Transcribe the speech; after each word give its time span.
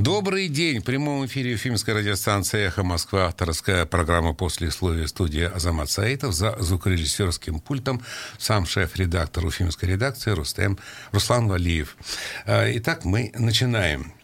Добрый 0.00 0.48
день. 0.48 0.78
В 0.80 0.84
прямом 0.84 1.26
эфире 1.26 1.56
Уфимской 1.56 1.92
радиостанции 1.92 2.68
«Эхо 2.68 2.82
Москва». 2.82 3.26
Авторская 3.26 3.84
программа 3.84 4.32
«После 4.32 4.70
слоя» 4.70 5.06
студии 5.06 5.42
Азамат 5.42 5.90
Саитов. 5.90 6.32
За 6.32 6.56
звукорежиссерским 6.58 7.60
пультом 7.60 8.00
сам 8.38 8.64
шеф-редактор 8.64 9.44
Уфимской 9.44 9.90
редакции 9.90 10.30
Рустем 10.30 10.78
Руслан 11.12 11.48
Валиев. 11.48 11.98
А, 12.46 12.74
итак, 12.74 13.04
мы 13.04 13.30
начинаем. 13.34 14.14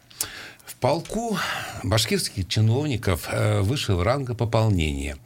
В 0.64 0.76
полку 0.76 1.38
башкирских 1.82 2.48
чиновников 2.48 3.28
э, 3.30 3.60
высшего 3.60 4.02
ранга 4.02 4.34
пополнения. 4.34 5.18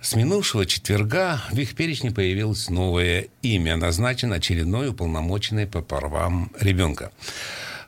С 0.00 0.14
минувшего 0.16 0.64
четверга 0.64 1.42
в 1.52 1.58
их 1.58 1.74
перечне 1.74 2.10
появилось 2.10 2.70
новое 2.70 3.26
имя. 3.42 3.76
Назначен 3.76 4.32
очередной 4.32 4.88
уполномоченный 4.88 5.66
по 5.66 5.82
правам 5.82 6.50
ребенка. 6.58 7.12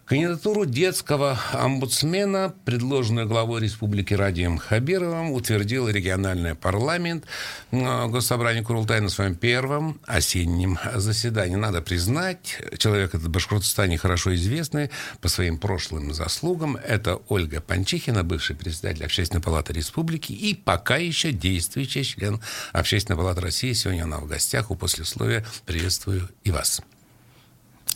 Кандидатуру 0.07 0.67
детского 0.67 1.37
омбудсмена, 1.53 2.55
предложенную 2.65 3.27
главой 3.27 3.61
республики 3.61 4.15
Радием 4.15 4.57
Хабировым, 4.57 5.33
утвердил 5.33 5.89
региональный 5.89 6.55
парламент 6.55 7.25
э, 7.73 8.07
Госсобрание 8.07 8.63
Курултай 8.63 9.01
на 9.01 9.09
своем 9.09 9.35
первом 9.35 10.01
осеннем 10.07 10.79
заседании. 10.95 11.57
Надо 11.57 11.83
признать, 11.83 12.57
человек 12.79 13.17
этот 13.17 13.23
в 13.23 13.31
Башкортостане 13.31 13.99
хорошо 13.99 14.33
известный 14.37 14.93
по 15.21 15.27
своим 15.27 15.59
прошлым 15.59 16.15
заслугам. 16.15 16.77
Это 16.77 17.19
Ольга 17.27 17.61
Панчихина, 17.61 18.23
бывший 18.23 18.55
председатель 18.55 19.05
Общественной 19.05 19.43
палаты 19.43 19.73
республики 19.73 20.31
и 20.31 20.55
пока 20.55 20.99
еще 20.99 21.33
действующий 21.33 22.05
член 22.05 22.41
Общественной 22.73 23.17
палаты 23.17 23.41
России. 23.41 23.73
Сегодня 23.73 24.05
она 24.05 24.19
в 24.19 24.29
гостях 24.29 24.71
у 24.71 24.77
послесловия. 24.77 25.45
Приветствую 25.65 26.29
и 26.45 26.53
вас. 26.53 26.81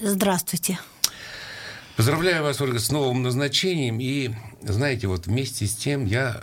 Здравствуйте. 0.00 0.80
Поздравляю 1.96 2.42
вас, 2.42 2.60
Ольга, 2.60 2.78
с 2.78 2.90
новым 2.90 3.22
назначением. 3.22 4.00
И, 4.00 4.30
знаете, 4.62 5.06
вот 5.06 5.26
вместе 5.26 5.66
с 5.66 5.74
тем 5.74 6.06
я 6.06 6.42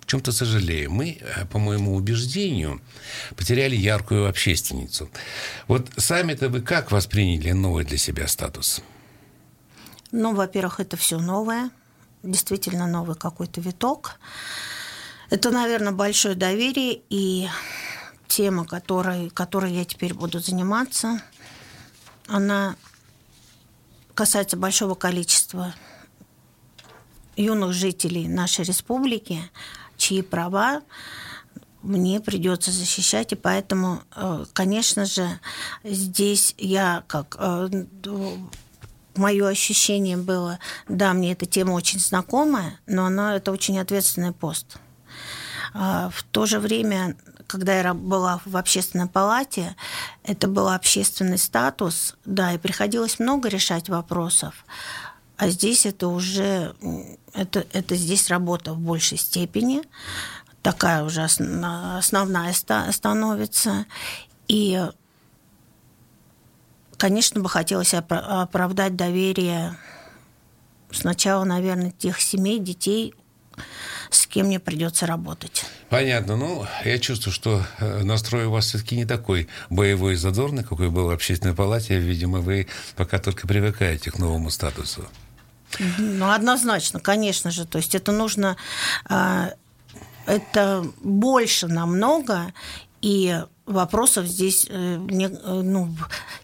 в 0.00 0.06
чем-то 0.06 0.32
сожалею. 0.32 0.90
Мы, 0.90 1.18
э, 1.20 1.46
по 1.46 1.58
моему 1.58 1.94
убеждению, 1.94 2.80
потеряли 3.36 3.74
яркую 3.76 4.28
общественницу. 4.28 5.10
Вот 5.66 5.90
сами-то 5.96 6.48
вы 6.48 6.60
как 6.60 6.90
восприняли 6.92 7.52
новый 7.52 7.84
для 7.84 7.98
себя 7.98 8.28
статус? 8.28 8.82
Ну, 10.12 10.34
во-первых, 10.34 10.80
это 10.80 10.96
все 10.96 11.18
новое. 11.18 11.70
Действительно 12.22 12.86
новый 12.86 13.16
какой-то 13.16 13.60
виток. 13.60 14.18
Это, 15.30 15.50
наверное, 15.50 15.92
большое 15.92 16.34
доверие 16.34 17.00
и 17.10 17.48
тема, 18.28 18.64
которой, 18.64 19.30
которой 19.30 19.72
я 19.72 19.84
теперь 19.84 20.14
буду 20.14 20.38
заниматься, 20.40 21.20
она 22.26 22.76
касается 24.14 24.56
большого 24.56 24.94
количества 24.94 25.74
юных 27.36 27.72
жителей 27.72 28.28
нашей 28.28 28.64
республики, 28.64 29.40
чьи 29.96 30.22
права 30.22 30.82
мне 31.82 32.20
придется 32.20 32.70
защищать, 32.70 33.32
и 33.32 33.36
поэтому, 33.36 34.02
э, 34.16 34.46
конечно 34.52 35.04
же, 35.04 35.28
здесь 35.84 36.54
я 36.56 37.04
как 37.06 37.36
э, 37.38 37.68
мое 39.16 39.48
ощущение 39.48 40.16
было, 40.16 40.58
да, 40.88 41.12
мне 41.12 41.32
эта 41.32 41.46
тема 41.46 41.72
очень 41.72 42.00
знакомая, 42.00 42.80
но 42.86 43.04
она 43.04 43.36
это 43.36 43.52
очень 43.52 43.78
ответственный 43.78 44.32
пост. 44.32 44.78
А 45.74 46.08
в 46.10 46.22
то 46.22 46.46
же 46.46 46.58
время 46.58 47.16
когда 47.46 47.78
я 47.78 47.94
была 47.94 48.40
в 48.44 48.56
общественной 48.56 49.08
палате, 49.08 49.76
это 50.22 50.48
был 50.48 50.68
общественный 50.68 51.38
статус, 51.38 52.16
да, 52.24 52.52
и 52.52 52.58
приходилось 52.58 53.18
много 53.18 53.48
решать 53.48 53.88
вопросов. 53.88 54.64
А 55.36 55.48
здесь 55.48 55.84
это 55.84 56.08
уже, 56.08 56.74
это, 57.32 57.66
это 57.72 57.96
здесь 57.96 58.30
работа 58.30 58.72
в 58.72 58.78
большей 58.78 59.18
степени, 59.18 59.82
такая 60.62 61.04
уже 61.04 61.22
основная 61.22 62.52
становится. 62.52 63.86
И, 64.48 64.80
конечно, 66.96 67.40
бы 67.40 67.48
хотелось 67.48 67.94
оправдать 67.94 68.96
доверие 68.96 69.76
сначала, 70.92 71.44
наверное, 71.44 71.90
тех 71.90 72.20
семей, 72.20 72.58
детей, 72.58 73.14
с 74.14 74.26
кем 74.26 74.46
мне 74.46 74.60
придется 74.60 75.06
работать. 75.06 75.64
Понятно. 75.88 76.36
Ну, 76.36 76.66
я 76.84 76.98
чувствую, 76.98 77.32
что 77.32 77.62
э, 77.78 78.02
настрой 78.02 78.46
у 78.46 78.50
вас 78.50 78.66
все-таки 78.66 78.96
не 78.96 79.04
такой 79.04 79.48
боевой 79.70 80.14
и 80.14 80.16
задорный, 80.16 80.64
какой 80.64 80.90
был 80.90 81.06
в 81.06 81.10
общественной 81.10 81.54
палате. 81.54 81.98
Видимо, 81.98 82.40
вы 82.40 82.66
пока 82.96 83.18
только 83.18 83.46
привыкаете 83.46 84.10
к 84.10 84.18
новому 84.18 84.50
статусу. 84.50 85.04
Ну, 85.98 86.30
однозначно, 86.30 87.00
конечно 87.00 87.50
же. 87.50 87.66
То 87.66 87.78
есть 87.78 87.94
это 87.94 88.12
нужно... 88.12 88.56
А, 89.06 89.52
это 90.26 90.86
больше 91.02 91.66
намного, 91.66 92.52
и 93.02 93.38
вопросов 93.66 94.26
здесь, 94.26 94.66
э, 94.68 94.98
э, 94.98 95.28
ну, 95.62 95.94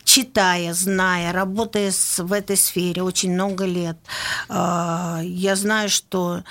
читая, 0.05 0.75
зная, 0.75 1.33
работая 1.33 1.93
в 2.19 2.33
этой 2.33 2.57
сфере 2.57 3.03
очень 3.03 3.33
много 3.33 3.65
лет, 3.65 3.97
а, 4.49 5.21
я 5.23 5.57
знаю, 5.57 5.89
что 5.89 6.43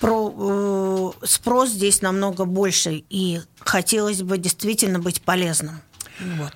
про, 0.00 1.14
э, 1.22 1.26
спрос 1.26 1.70
здесь 1.70 2.02
намного 2.02 2.46
больше, 2.46 3.04
и 3.10 3.40
хотелось 3.60 4.22
бы 4.22 4.38
действительно 4.38 4.98
быть 4.98 5.20
полезным. 5.20 5.80
Вот. 6.38 6.52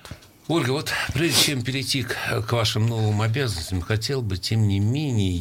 Ольга, 0.48 0.72
вот 0.72 0.92
прежде 1.12 1.52
чем 1.52 1.62
перейти 1.62 2.02
к, 2.02 2.16
к 2.46 2.52
вашим 2.52 2.86
новым 2.86 3.22
обязанностям, 3.22 3.80
хотел 3.80 4.22
бы, 4.22 4.36
тем 4.36 4.66
не 4.66 4.80
менее, 4.80 5.32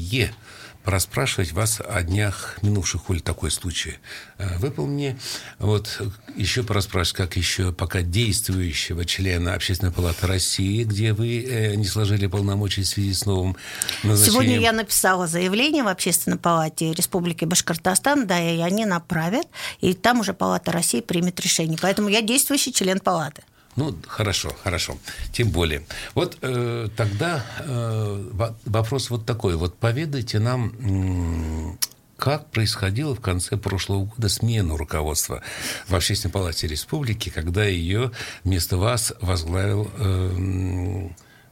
расспрашивать 0.86 1.52
вас 1.54 1.82
о 1.86 2.02
днях 2.04 2.58
минувших, 2.62 3.10
Оль, 3.10 3.22
такой 3.22 3.52
случай 3.52 3.96
э, 4.38 4.58
выпал 4.58 4.88
мне. 4.88 5.18
Вот 5.60 6.02
еще 6.36 6.64
пораспрашивать, 6.64 7.18
как 7.18 7.38
еще 7.38 7.72
пока 7.72 8.02
действующего 8.02 9.06
члена 9.06 9.54
Общественной 9.54 9.92
палаты 9.92 10.28
России, 10.28 10.84
где 10.84 11.14
вы 11.14 11.44
э, 11.44 11.76
не 11.76 11.86
сложили 11.86 12.28
полномочий 12.28 12.84
в 12.84 12.88
связи 12.88 13.14
с 13.14 13.26
новым 13.26 13.56
назначением. 14.04 14.44
Сегодня 14.44 14.60
я 14.60 14.72
написала 14.72 15.28
заявление 15.28 15.84
в 15.84 15.88
Общественной 15.88 16.38
палате 16.38 16.94
Республики 16.94 17.46
Башкортостан, 17.46 18.28
да, 18.28 18.40
и 18.40 18.60
они 18.60 18.86
направят, 18.86 19.48
и 19.82 19.94
там 19.94 20.20
уже 20.20 20.34
Палата 20.34 20.72
России 20.72 21.02
примет 21.02 21.40
решение. 21.40 21.78
Поэтому 21.82 22.10
я 22.10 22.22
действующий 22.22 22.74
член 22.74 23.00
палаты. 23.00 23.44
Ну, 23.76 23.96
хорошо, 24.08 24.52
хорошо. 24.64 24.98
Тем 25.32 25.50
более. 25.50 25.84
Вот 26.14 26.38
э, 26.42 26.90
тогда 26.96 27.46
э, 27.60 28.52
вопрос 28.66 29.10
вот 29.10 29.26
такой. 29.26 29.56
Вот 29.56 29.78
поведайте 29.78 30.40
нам, 30.40 31.78
как 32.18 32.52
происходило 32.52 33.16
в 33.16 33.20
конце 33.20 33.58
прошлого 33.58 34.06
года 34.06 34.30
смена 34.30 34.78
руководства 34.78 35.42
в 35.88 35.96
Общественной 35.96 36.32
палате 36.32 36.68
республики, 36.68 37.30
когда 37.30 37.66
ее 37.66 38.12
вместо 38.44 38.78
вас 38.78 39.14
возглавил 39.22 39.92
э, 39.98 41.10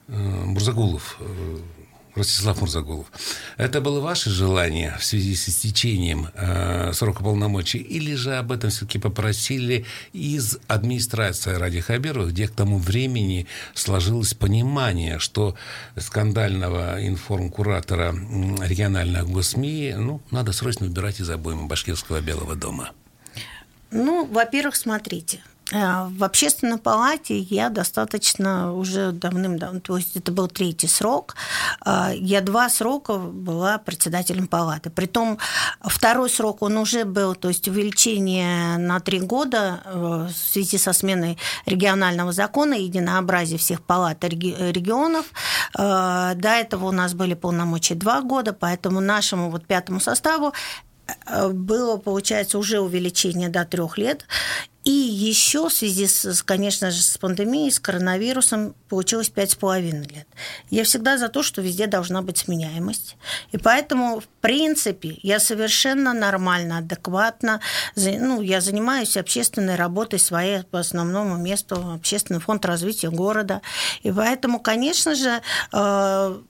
э, 0.08 0.14
Мурзагулов, 0.14 1.18
э, 1.20 1.58
Ростислав 2.16 2.60
Мурзагулов. 2.62 3.08
Это 3.58 3.82
было 3.82 4.00
ваше 4.00 4.30
желание 4.30 4.96
в 5.00 5.04
связи 5.04 5.36
с 5.36 5.50
истечением 5.50 6.28
э, 6.34 6.92
срока 6.94 7.24
полномочий, 7.24 7.80
или 7.80 8.16
же 8.16 8.36
об 8.36 8.52
этом 8.52 8.70
все-таки 8.70 9.00
попросили 9.00 9.86
из 10.14 10.58
администрации 10.68 11.54
Ради 11.54 11.80
Хабирова, 11.80 12.28
где 12.28 12.48
к 12.48 12.52
тому 12.52 12.78
времени 12.78 13.48
сложилось 13.74 14.34
понимание, 14.34 15.20
что 15.20 15.56
скандального 15.98 17.06
информкуратора 17.06 18.12
региональных 18.12 19.30
госсми 19.30 19.94
ну, 19.98 20.22
надо 20.32 20.52
срочно 20.54 20.88
убирать 20.88 21.20
из 21.20 21.30
обоймы 21.30 21.68
Башкирского 21.68 22.22
Белого 22.22 22.56
дома? 22.56 22.92
Ну, 23.92 24.26
во-первых, 24.26 24.76
смотрите, 24.76 25.42
в 25.72 26.24
общественной 26.24 26.78
палате 26.78 27.40
я 27.40 27.70
достаточно 27.70 28.74
уже 28.74 29.12
давным-давно, 29.14 29.80
то 29.80 29.96
есть 29.96 30.18
это 30.18 30.32
был 30.32 30.48
третий 30.48 30.88
срок, 30.88 31.36
э, 31.86 32.12
я 32.16 32.42
два 32.42 32.70
срока 32.70 33.16
была 33.18 33.78
председателем 33.78 34.48
палаты. 34.48 34.90
Притом 34.90 35.38
второй 35.82 36.30
срок 36.30 36.62
он 36.62 36.78
уже 36.78 37.06
был, 37.06 37.36
то 37.36 37.48
есть 37.48 37.70
увеличение 37.70 38.78
на 38.78 39.00
три 39.00 39.22
года 39.22 39.82
э, 39.86 40.28
в 40.30 40.32
связи 40.32 40.78
со 40.78 40.92
сменой 40.92 41.38
регионального 41.66 42.34
закона, 42.34 42.74
единообразие 42.74 43.58
всех 43.58 43.82
палат 43.82 44.24
регионов. 44.24 45.26
До 45.74 46.38
этого 46.44 46.88
у 46.88 46.92
нас 46.92 47.14
были 47.14 47.34
полномочия 47.34 47.96
два 47.96 48.22
года, 48.22 48.52
поэтому 48.52 49.00
нашему 49.00 49.50
вот 49.50 49.66
пятому 49.66 50.00
составу 50.00 50.54
было, 51.50 51.98
получается, 51.98 52.58
уже 52.58 52.80
увеличение 52.80 53.50
до 53.50 53.66
трех 53.66 53.98
лет. 53.98 54.26
И 54.84 54.90
еще 54.90 55.70
в 55.70 55.74
связи, 55.74 56.08
с, 56.08 56.42
конечно 56.42 56.90
же, 56.90 57.04
с 57.04 57.18
пандемией, 57.18 57.72
с 57.72 57.80
коронавирусом 57.80 58.74
получилось 58.90 59.30
пять 59.30 59.52
с 59.52 59.56
половиной 59.56 60.08
лет. 60.08 60.28
Я 60.72 60.84
всегда 60.86 61.20
за 61.20 61.30
то, 61.30 61.44
что 61.44 61.62
везде 61.62 61.86
должна 61.86 62.24
быть 62.24 62.40
сменяемость. 62.40 63.16
И 63.52 63.58
поэтому, 63.58 64.22
в 64.22 64.28
принципе, 64.42 65.20
я 65.22 65.40
совершенно 65.40 66.14
нормально, 66.14 66.80
адекватно, 66.80 67.62
ну, 67.96 68.42
я 68.42 68.60
занимаюсь 68.60 69.18
общественной 69.18 69.76
работой 69.76 70.18
своей 70.18 70.64
по 70.64 70.80
основному 70.80 71.38
месту, 71.38 71.76
общественный 71.94 72.40
фонд 72.40 72.66
развития 72.66 73.12
города. 73.12 73.62
И 74.02 74.12
поэтому, 74.12 74.60
конечно 74.60 75.14
же, 75.14 75.42
э, 75.74 76.42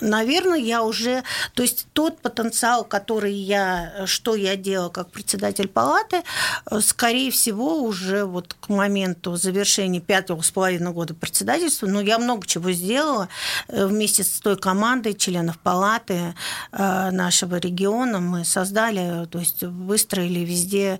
наверное, 0.00 0.58
я 0.58 0.82
уже, 0.82 1.22
то 1.54 1.62
есть 1.62 1.86
тот 1.92 2.20
потенциал, 2.20 2.84
который 2.84 3.34
я, 3.34 4.04
что 4.06 4.34
я 4.34 4.56
делала 4.56 4.88
как 4.88 5.10
председатель 5.10 5.68
палаты, 5.68 6.22
э, 6.70 6.80
скорее 6.80 7.30
всего, 7.30 7.82
уже 7.82 8.24
вот 8.24 8.56
к 8.60 8.68
моменту 8.68 9.36
завершения 9.36 10.00
пятого 10.00 10.42
с 10.42 10.50
половиной 10.50 10.92
года 10.92 11.14
председательства, 11.14 11.86
ну, 11.86 12.00
я 12.00 12.18
много 12.18 12.46
чего 12.46 12.72
сделала 12.72 13.28
э, 13.68 13.86
вместе 13.86 14.24
с 14.24 14.40
той 14.40 14.56
командой 14.56 15.14
членов 15.14 15.58
палаты 15.58 16.34
э, 16.72 17.10
нашего 17.10 17.56
региона. 17.56 18.20
Мы 18.20 18.44
создали, 18.44 19.26
то 19.26 19.38
есть 19.38 19.62
выстроили 19.62 20.40
везде, 20.40 20.98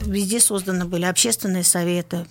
везде 0.00 0.40
созданы 0.40 0.84
были 0.84 1.04
общественные 1.04 1.64
советы, 1.64 2.26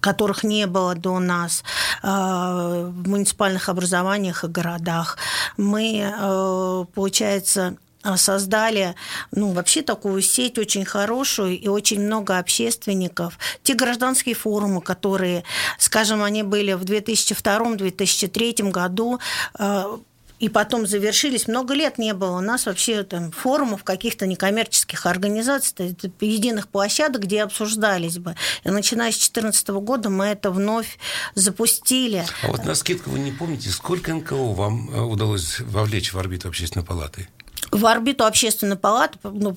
которых 0.00 0.44
не 0.44 0.66
было 0.66 0.94
до 0.94 1.18
нас 1.18 1.62
э, 2.02 2.06
в 2.06 3.08
муниципальных 3.08 3.68
образованиях 3.68 4.44
и 4.44 4.48
городах. 4.48 5.18
Мы, 5.56 6.12
э, 6.14 6.84
получается, 6.94 7.76
создали, 8.16 8.94
ну, 9.32 9.52
вообще 9.52 9.82
такую 9.82 10.22
сеть 10.22 10.58
очень 10.58 10.84
хорошую 10.84 11.58
и 11.58 11.68
очень 11.68 12.00
много 12.00 12.38
общественников. 12.38 13.38
Те 13.62 13.74
гражданские 13.74 14.34
форумы, 14.34 14.80
которые, 14.80 15.44
скажем, 15.78 16.22
они 16.22 16.42
были 16.42 16.72
в 16.74 16.84
2002-2003 16.84 18.70
году, 18.70 19.18
э, 19.58 19.98
и 20.38 20.48
потом 20.48 20.86
завершились. 20.86 21.48
Много 21.48 21.74
лет 21.74 21.98
не 21.98 22.14
было 22.14 22.38
у 22.38 22.40
нас 22.40 22.66
вообще 22.66 23.02
там 23.02 23.32
форумов, 23.32 23.84
каких-то 23.84 24.26
некоммерческих 24.26 25.06
организаций, 25.06 25.96
единых 26.20 26.68
площадок, 26.68 27.22
где 27.22 27.42
обсуждались 27.42 28.18
бы. 28.18 28.36
И 28.64 28.70
начиная 28.70 29.10
с 29.10 29.16
2014 29.16 29.68
года 29.68 30.10
мы 30.10 30.26
это 30.26 30.50
вновь 30.50 30.98
запустили. 31.34 32.24
А 32.42 32.48
вот 32.48 32.64
на 32.64 32.74
скидку 32.74 33.10
вы 33.10 33.18
не 33.18 33.32
помните, 33.32 33.70
сколько 33.70 34.14
НКО 34.14 34.34
вам 34.34 34.90
э, 34.90 35.00
удалось 35.00 35.60
вовлечь 35.60 36.12
в 36.12 36.18
орбиту 36.18 36.48
общественной 36.48 36.84
палаты? 36.84 37.28
В 37.70 37.84
орбиту 37.86 38.24
общественной 38.24 38.76
палаты 38.76 39.18
ну, 39.24 39.56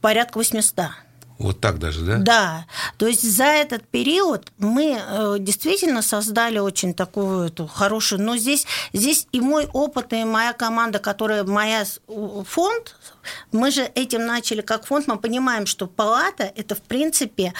порядка 0.00 0.38
800. 0.38 0.90
Вот 1.38 1.60
так 1.60 1.78
даже, 1.78 2.00
да? 2.00 2.16
Да. 2.18 2.66
То 2.96 3.06
есть 3.06 3.22
за 3.22 3.44
этот 3.44 3.86
период 3.86 4.50
мы 4.58 4.98
э, 4.98 5.36
действительно 5.38 6.02
создали 6.02 6.58
очень 6.58 6.94
такую 6.94 7.48
эту 7.48 7.66
хорошую... 7.66 8.22
Но 8.22 8.36
здесь, 8.36 8.66
здесь 8.92 9.26
и 9.32 9.40
мой 9.40 9.68
опыт, 9.72 10.12
и 10.12 10.24
моя 10.24 10.54
команда, 10.54 10.98
которая 10.98 11.44
моя 11.44 11.84
фонд, 12.46 12.96
мы 13.52 13.70
же 13.70 13.82
этим 13.94 14.26
начали 14.26 14.60
как 14.60 14.86
фонд, 14.86 15.06
мы 15.06 15.16
понимаем, 15.18 15.66
что 15.66 15.86
палата– 15.86 16.52
это, 16.56 16.74
в 16.74 16.82
принципе, 16.82 17.52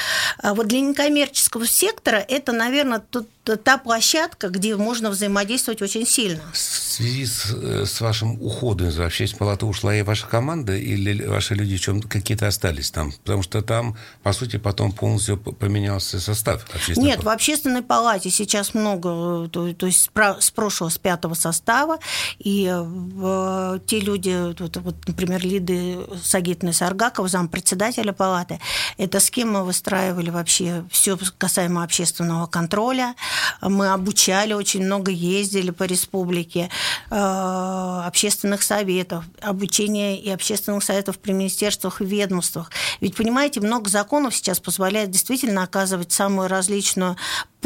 э, 0.43 0.53
вот 0.53 0.67
для 0.67 0.81
некоммерческого 0.81 1.67
сектора 1.67 2.17
это, 2.17 2.53
наверное, 2.53 2.99
тот 2.99 3.29
та 3.63 3.79
площадка, 3.79 4.49
где 4.49 4.77
можно 4.77 5.09
взаимодействовать 5.11 5.81
очень 5.81 6.07
сильно. 6.07 6.43
В 6.53 6.59
связи 6.59 7.27
с, 7.27 7.53
э, 7.55 7.85
с 7.87 8.01
вашим 8.01 8.43
уходом 8.43 8.89
из 8.89 8.99
общественной 8.99 9.39
палаты 9.39 9.67
ушла 9.67 9.95
и 9.95 10.03
ваша 10.03 10.27
команда, 10.27 10.77
или 10.77 11.25
ваши 11.25 11.55
люди 11.55 11.77
чем 11.79 12.03
какие-то 12.03 12.49
остались 12.49 12.91
там? 12.91 13.13
Потому 13.13 13.43
что 13.43 13.63
там, 13.63 13.97
по 14.23 14.33
сути, 14.33 14.57
потом 14.57 14.93
полностью 14.93 15.37
поменялся 15.37 16.19
состав 16.19 16.65
общественной 16.75 17.07
Нет, 17.07 17.19
палаты. 17.19 17.29
в 17.29 17.29
общественной 17.35 17.83
палате 17.83 18.31
сейчас 18.31 18.75
много, 18.75 19.49
то, 19.49 19.73
то 19.73 19.87
есть 19.87 20.11
с 20.41 20.51
прошлого, 20.51 20.91
с 20.91 20.99
пятого 20.99 21.35
состава, 21.35 21.99
и 22.39 22.69
э, 22.69 23.79
те 23.87 24.01
люди, 24.01 24.55
вот, 24.61 24.77
вот, 24.79 24.97
например, 25.07 25.45
Лиды 25.57 25.99
Сагитовны 26.23 26.73
Саргакова, 26.73 27.29
зампредседателя 27.29 28.13
палаты, 28.13 28.61
это 28.99 29.21
с 29.21 29.31
кем 29.31 29.53
мы 29.53 29.65
выстраивали 29.65 30.31
вообще 30.31 30.85
все 30.91 31.19
касаемо 31.39 31.83
общественного 31.83 32.47
контроля, 32.47 33.15
мы 33.63 33.89
обучали 33.93 34.53
очень 34.53 34.85
много, 34.85 35.11
ездили 35.11 35.71
по 35.71 35.85
республике, 35.85 36.71
э, 37.11 38.03
общественных 38.07 38.63
советов, 38.63 39.25
обучение 39.41 40.21
и 40.21 40.31
общественных 40.31 40.85
советов 40.85 41.19
при 41.19 41.33
министерствах 41.33 42.01
и 42.01 42.05
ведомствах. 42.05 42.71
Ведь, 43.01 43.17
понимаете, 43.17 43.61
много 43.61 43.89
законов 43.89 44.35
сейчас 44.35 44.61
позволяет 44.61 45.11
действительно 45.11 45.63
оказывать 45.63 46.13
самую 46.13 46.49
различную 46.49 47.17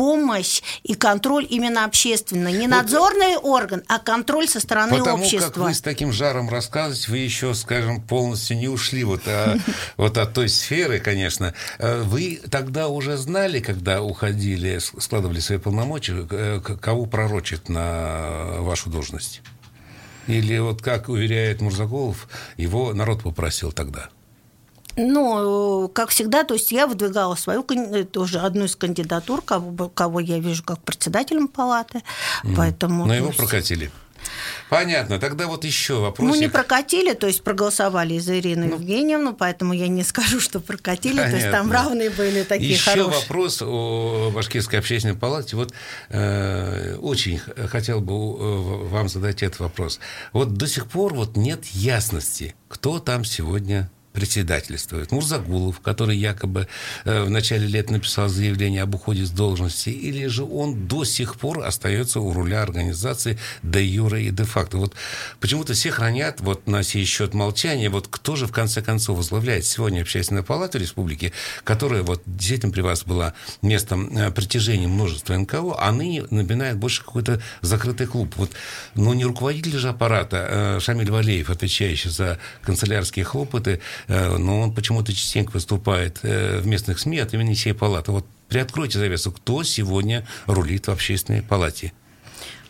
помощь 0.00 0.62
и 0.82 0.94
контроль 0.94 1.46
именно 1.50 1.84
общественный. 1.84 2.54
Не 2.54 2.66
надзорный 2.66 3.34
вот, 3.34 3.44
орган, 3.44 3.82
а 3.86 3.98
контроль 3.98 4.48
со 4.48 4.58
стороны 4.58 4.96
потому 4.96 5.16
общества. 5.16 5.48
Потому 5.48 5.64
как 5.66 5.72
вы 5.72 5.74
с 5.74 5.82
таким 5.82 6.10
жаром 6.10 6.48
рассказываете, 6.48 7.10
вы 7.10 7.18
еще, 7.18 7.52
скажем, 7.52 8.00
полностью 8.00 8.56
не 8.56 8.68
ушли 8.68 9.04
вот, 9.04 9.20
а, 9.26 9.58
вот 9.98 10.16
от 10.16 10.32
той 10.32 10.48
сферы, 10.48 11.00
конечно. 11.00 11.52
Э, 11.78 12.00
вы 12.00 12.40
тогда 12.50 12.88
уже 12.88 13.18
знали, 13.18 13.60
когда 13.60 14.02
уходили, 14.02 14.78
складывали 14.78 15.40
свои 15.40 15.58
полномочия, 15.58 16.26
э, 16.30 16.60
кого 16.60 17.04
пророчит 17.04 17.68
на 17.68 18.56
вашу 18.60 18.88
должность? 18.88 19.42
Или 20.28 20.58
вот 20.60 20.80
как 20.80 21.10
уверяет 21.10 21.60
Мурзаголов, 21.60 22.26
его 22.56 22.94
народ 22.94 23.22
попросил 23.22 23.70
тогда– 23.70 24.08
ну, 25.06 25.88
как 25.88 26.10
всегда, 26.10 26.44
то 26.44 26.54
есть 26.54 26.72
я 26.72 26.86
выдвигала 26.86 27.34
свою, 27.34 27.64
тоже 28.04 28.40
одну 28.40 28.64
из 28.64 28.76
кандидатур, 28.76 29.42
кого, 29.42 29.88
кого 29.88 30.20
я 30.20 30.38
вижу 30.38 30.62
как 30.62 30.80
председателем 30.80 31.48
палаты, 31.48 32.02
mm. 32.44 32.54
поэтому... 32.56 33.06
Но 33.06 33.14
его 33.14 33.28
есть... 33.28 33.38
прокатили. 33.38 33.90
Понятно. 34.68 35.18
Тогда 35.18 35.46
вот 35.46 35.64
еще 35.64 35.94
вопрос. 35.94 36.28
Ну, 36.28 36.34
не 36.34 36.48
прокатили, 36.48 37.14
то 37.14 37.26
есть 37.26 37.42
проголосовали 37.42 38.18
за 38.18 38.38
Ирину 38.38 38.66
ну, 38.66 38.74
Евгеньевну, 38.74 39.34
поэтому 39.34 39.72
я 39.72 39.88
не 39.88 40.02
скажу, 40.04 40.40
что 40.40 40.60
прокатили. 40.60 41.16
Понятно. 41.16 41.32
То 41.32 41.36
есть 41.38 41.50
там 41.50 41.72
равные 41.72 42.10
были 42.10 42.42
такие 42.42 42.72
еще 42.72 42.90
хорошие. 42.90 43.16
Еще 43.16 43.20
вопрос 43.26 43.62
о 43.62 44.30
Башкирской 44.32 44.78
общественной 44.78 45.16
палате. 45.16 45.56
Вот 45.56 45.72
э, 46.10 46.96
очень 46.96 47.38
хотел 47.38 48.00
бы 48.00 48.12
э, 48.14 48.88
вам 48.88 49.08
задать 49.08 49.42
этот 49.42 49.60
вопрос. 49.60 50.00
Вот 50.32 50.54
до 50.54 50.66
сих 50.66 50.86
пор 50.86 51.14
вот 51.14 51.36
нет 51.36 51.64
ясности, 51.66 52.54
кто 52.68 53.00
там 53.00 53.24
сегодня 53.24 53.90
председательствует. 54.12 55.12
Мурзагулов, 55.12 55.80
который 55.80 56.16
якобы 56.16 56.66
э, 57.04 57.22
в 57.24 57.30
начале 57.30 57.66
лет 57.66 57.90
написал 57.90 58.28
заявление 58.28 58.82
об 58.82 58.94
уходе 58.94 59.24
с 59.24 59.30
должности, 59.30 59.90
или 59.90 60.26
же 60.26 60.44
он 60.44 60.86
до 60.86 61.04
сих 61.04 61.36
пор 61.36 61.64
остается 61.64 62.20
у 62.20 62.32
руля 62.32 62.62
организации 62.62 63.38
де 63.62 63.84
юре 63.84 64.26
и 64.26 64.30
де 64.30 64.44
факто. 64.44 64.78
Вот 64.78 64.94
почему-то 65.38 65.74
все 65.74 65.90
хранят 65.90 66.40
вот 66.40 66.66
на 66.66 66.82
сей 66.82 67.04
счет 67.04 67.34
молчание. 67.34 67.88
Вот 67.88 68.08
кто 68.08 68.36
же 68.36 68.46
в 68.46 68.52
конце 68.52 68.82
концов 68.82 69.18
возглавляет 69.18 69.64
сегодня 69.64 70.02
общественную 70.02 70.44
палату 70.44 70.78
республики, 70.78 71.32
которая 71.64 72.02
вот 72.02 72.22
действительно 72.26 72.72
при 72.72 72.80
вас 72.80 73.04
была 73.04 73.34
местом 73.62 74.16
э, 74.16 74.30
притяжения 74.30 74.88
множества 74.88 75.36
НКО, 75.36 75.76
а 75.78 75.92
ныне 75.92 76.24
напоминает 76.30 76.76
больше 76.76 77.04
какой-то 77.04 77.40
закрытый 77.60 78.06
клуб. 78.06 78.34
Вот, 78.36 78.50
но 78.94 79.14
не 79.14 79.24
руководитель 79.24 79.78
же 79.78 79.88
аппарата 79.88 80.46
э, 80.50 80.80
Шамиль 80.80 81.10
Валеев, 81.10 81.50
отвечающий 81.50 82.10
за 82.10 82.38
канцелярские 82.62 83.24
хлопоты, 83.24 83.80
но 84.08 84.60
он 84.60 84.74
почему-то 84.74 85.12
частенько 85.12 85.52
выступает 85.52 86.20
э, 86.22 86.58
в 86.58 86.66
местных 86.66 86.98
СМИ 86.98 87.18
от 87.18 87.34
имени 87.34 87.54
всей 87.54 87.74
палаты. 87.74 88.12
Вот 88.12 88.26
приоткройте 88.48 88.98
завесу, 88.98 89.32
кто 89.32 89.62
сегодня 89.62 90.26
рулит 90.46 90.86
в 90.86 90.90
общественной 90.90 91.42
палате? 91.42 91.92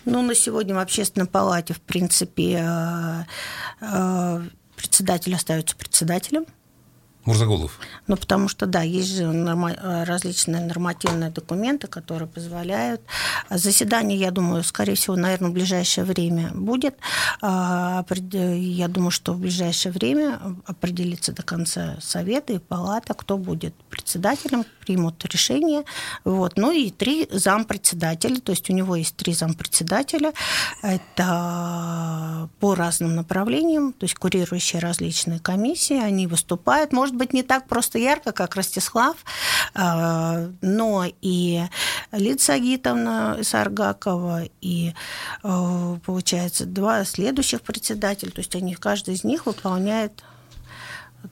Ну, 0.05 0.23
на 0.23 0.35
сегодня 0.35 0.75
в 0.75 0.79
общественной 0.79 1.27
палате, 1.27 1.75
в 1.75 1.81
принципе, 1.81 2.67
э, 3.81 4.43
председатель 4.77 5.35
остается 5.35 5.77
председателем– 5.77 6.47
Мурзагулов. 7.31 7.79
Ну, 8.09 8.17
потому 8.17 8.49
что, 8.49 8.67
да, 8.67 8.83
есть 8.83 9.15
же 9.15 9.27
норма- 9.27 10.05
различные 10.05 10.65
нормативные 10.67 11.31
документы, 11.31 11.87
которые 11.87 12.29
позволяют. 12.29 13.01
Заседание, 13.51 14.19
я 14.19 14.33
думаю, 14.33 14.65
скорее 14.65 14.95
всего, 14.97 15.15
наверное, 15.15 15.51
в 15.51 15.53
ближайшее 15.53 16.05
время 16.05 16.51
будет. 16.53 16.97
А, 17.41 18.05
я 18.33 18.89
думаю, 18.89 19.13
что 19.13 19.33
в 19.33 19.39
ближайшее 19.39 19.93
время 19.93 20.41
определится 20.67 21.33
до 21.33 21.43
конца 21.43 21.97
совета 22.01 22.53
и 22.53 22.59
палата, 22.59 23.15
кто 23.15 23.39
будет 23.39 23.75
председателем, 23.91 24.65
примут 24.91 25.25
решение. 25.25 25.85
Вот. 26.25 26.55
Ну 26.57 26.73
и 26.73 26.91
три 26.91 27.29
зампредседателя, 27.31 28.41
то 28.41 28.51
есть 28.51 28.69
у 28.71 28.73
него 28.73 28.97
есть 28.97 29.15
три 29.15 29.35
зампредседателя. 29.35 30.33
Это 30.83 32.49
по 32.59 32.75
разным 32.75 33.15
направлениям, 33.15 33.93
то 33.93 34.05
есть 34.05 34.17
курирующие 34.17 34.81
различные 34.81 35.39
комиссии, 35.39 35.97
они 35.97 36.27
выступают. 36.27 36.93
Может 36.93 37.15
быть, 37.15 37.33
не 37.33 37.45
так 37.45 37.69
просто 37.69 37.99
ярко, 37.99 38.33
как 38.33 38.57
Ростислав, 38.57 39.17
а, 39.75 40.49
но 40.61 41.05
и 41.23 41.63
Лидия 42.11 42.53
Агитовна 42.55 43.39
Саргакова, 43.43 44.43
и, 44.61 44.93
а, 45.45 45.99
получается, 46.05 46.67
два 46.67 47.05
следующих 47.05 47.63
председателя, 47.63 48.31
то 48.31 48.41
есть 48.41 48.57
они, 48.57 48.75
каждый 48.75 49.15
из 49.15 49.23
них 49.23 49.47
выполняет 49.47 50.25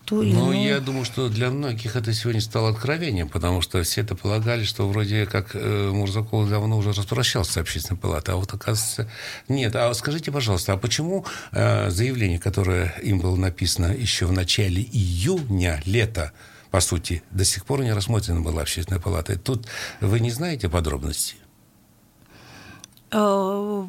ту 0.04 0.22
или 0.22 0.32
Ну, 0.32 0.52
я 0.52 0.80
думаю, 0.80 1.04
что 1.04 1.28
для 1.28 1.50
многих 1.50 1.96
это 1.96 2.12
сегодня 2.12 2.40
стало 2.40 2.70
откровением, 2.70 3.28
потому 3.28 3.60
что 3.60 3.82
все 3.82 4.02
это 4.02 4.14
полагали, 4.14 4.64
что 4.64 4.88
вроде 4.88 5.26
как 5.26 5.50
э, 5.54 5.90
Мурзаков 5.90 6.48
давно 6.48 6.76
уже 6.76 6.92
распрощался 6.92 7.52
с 7.52 7.56
общественной 7.56 7.98
палатой, 7.98 8.34
а 8.34 8.36
вот 8.36 8.52
оказывается 8.52 9.10
нет. 9.48 9.74
А 9.76 9.92
скажите, 9.94 10.32
пожалуйста, 10.32 10.74
а 10.74 10.76
почему 10.76 11.24
э, 11.52 11.90
заявление, 11.90 12.38
которое 12.38 12.94
им 13.02 13.20
было 13.20 13.36
написано 13.36 13.92
еще 13.92 14.26
в 14.26 14.32
начале 14.32 14.82
июня, 14.82 15.82
лета, 15.86 16.32
по 16.70 16.80
сути, 16.80 17.22
до 17.30 17.44
сих 17.44 17.64
пор 17.64 17.82
не 17.82 17.92
рассмотрено 17.92 18.40
было 18.40 18.62
общественной 18.62 19.00
палатой? 19.00 19.36
Тут 19.36 19.66
вы 20.00 20.20
не 20.20 20.30
знаете 20.30 20.68
подробностей? 20.68 21.36
Э, 23.10 23.86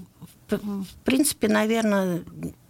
в 0.49 0.95
принципе, 1.03 1.47
наверное, 1.47 2.23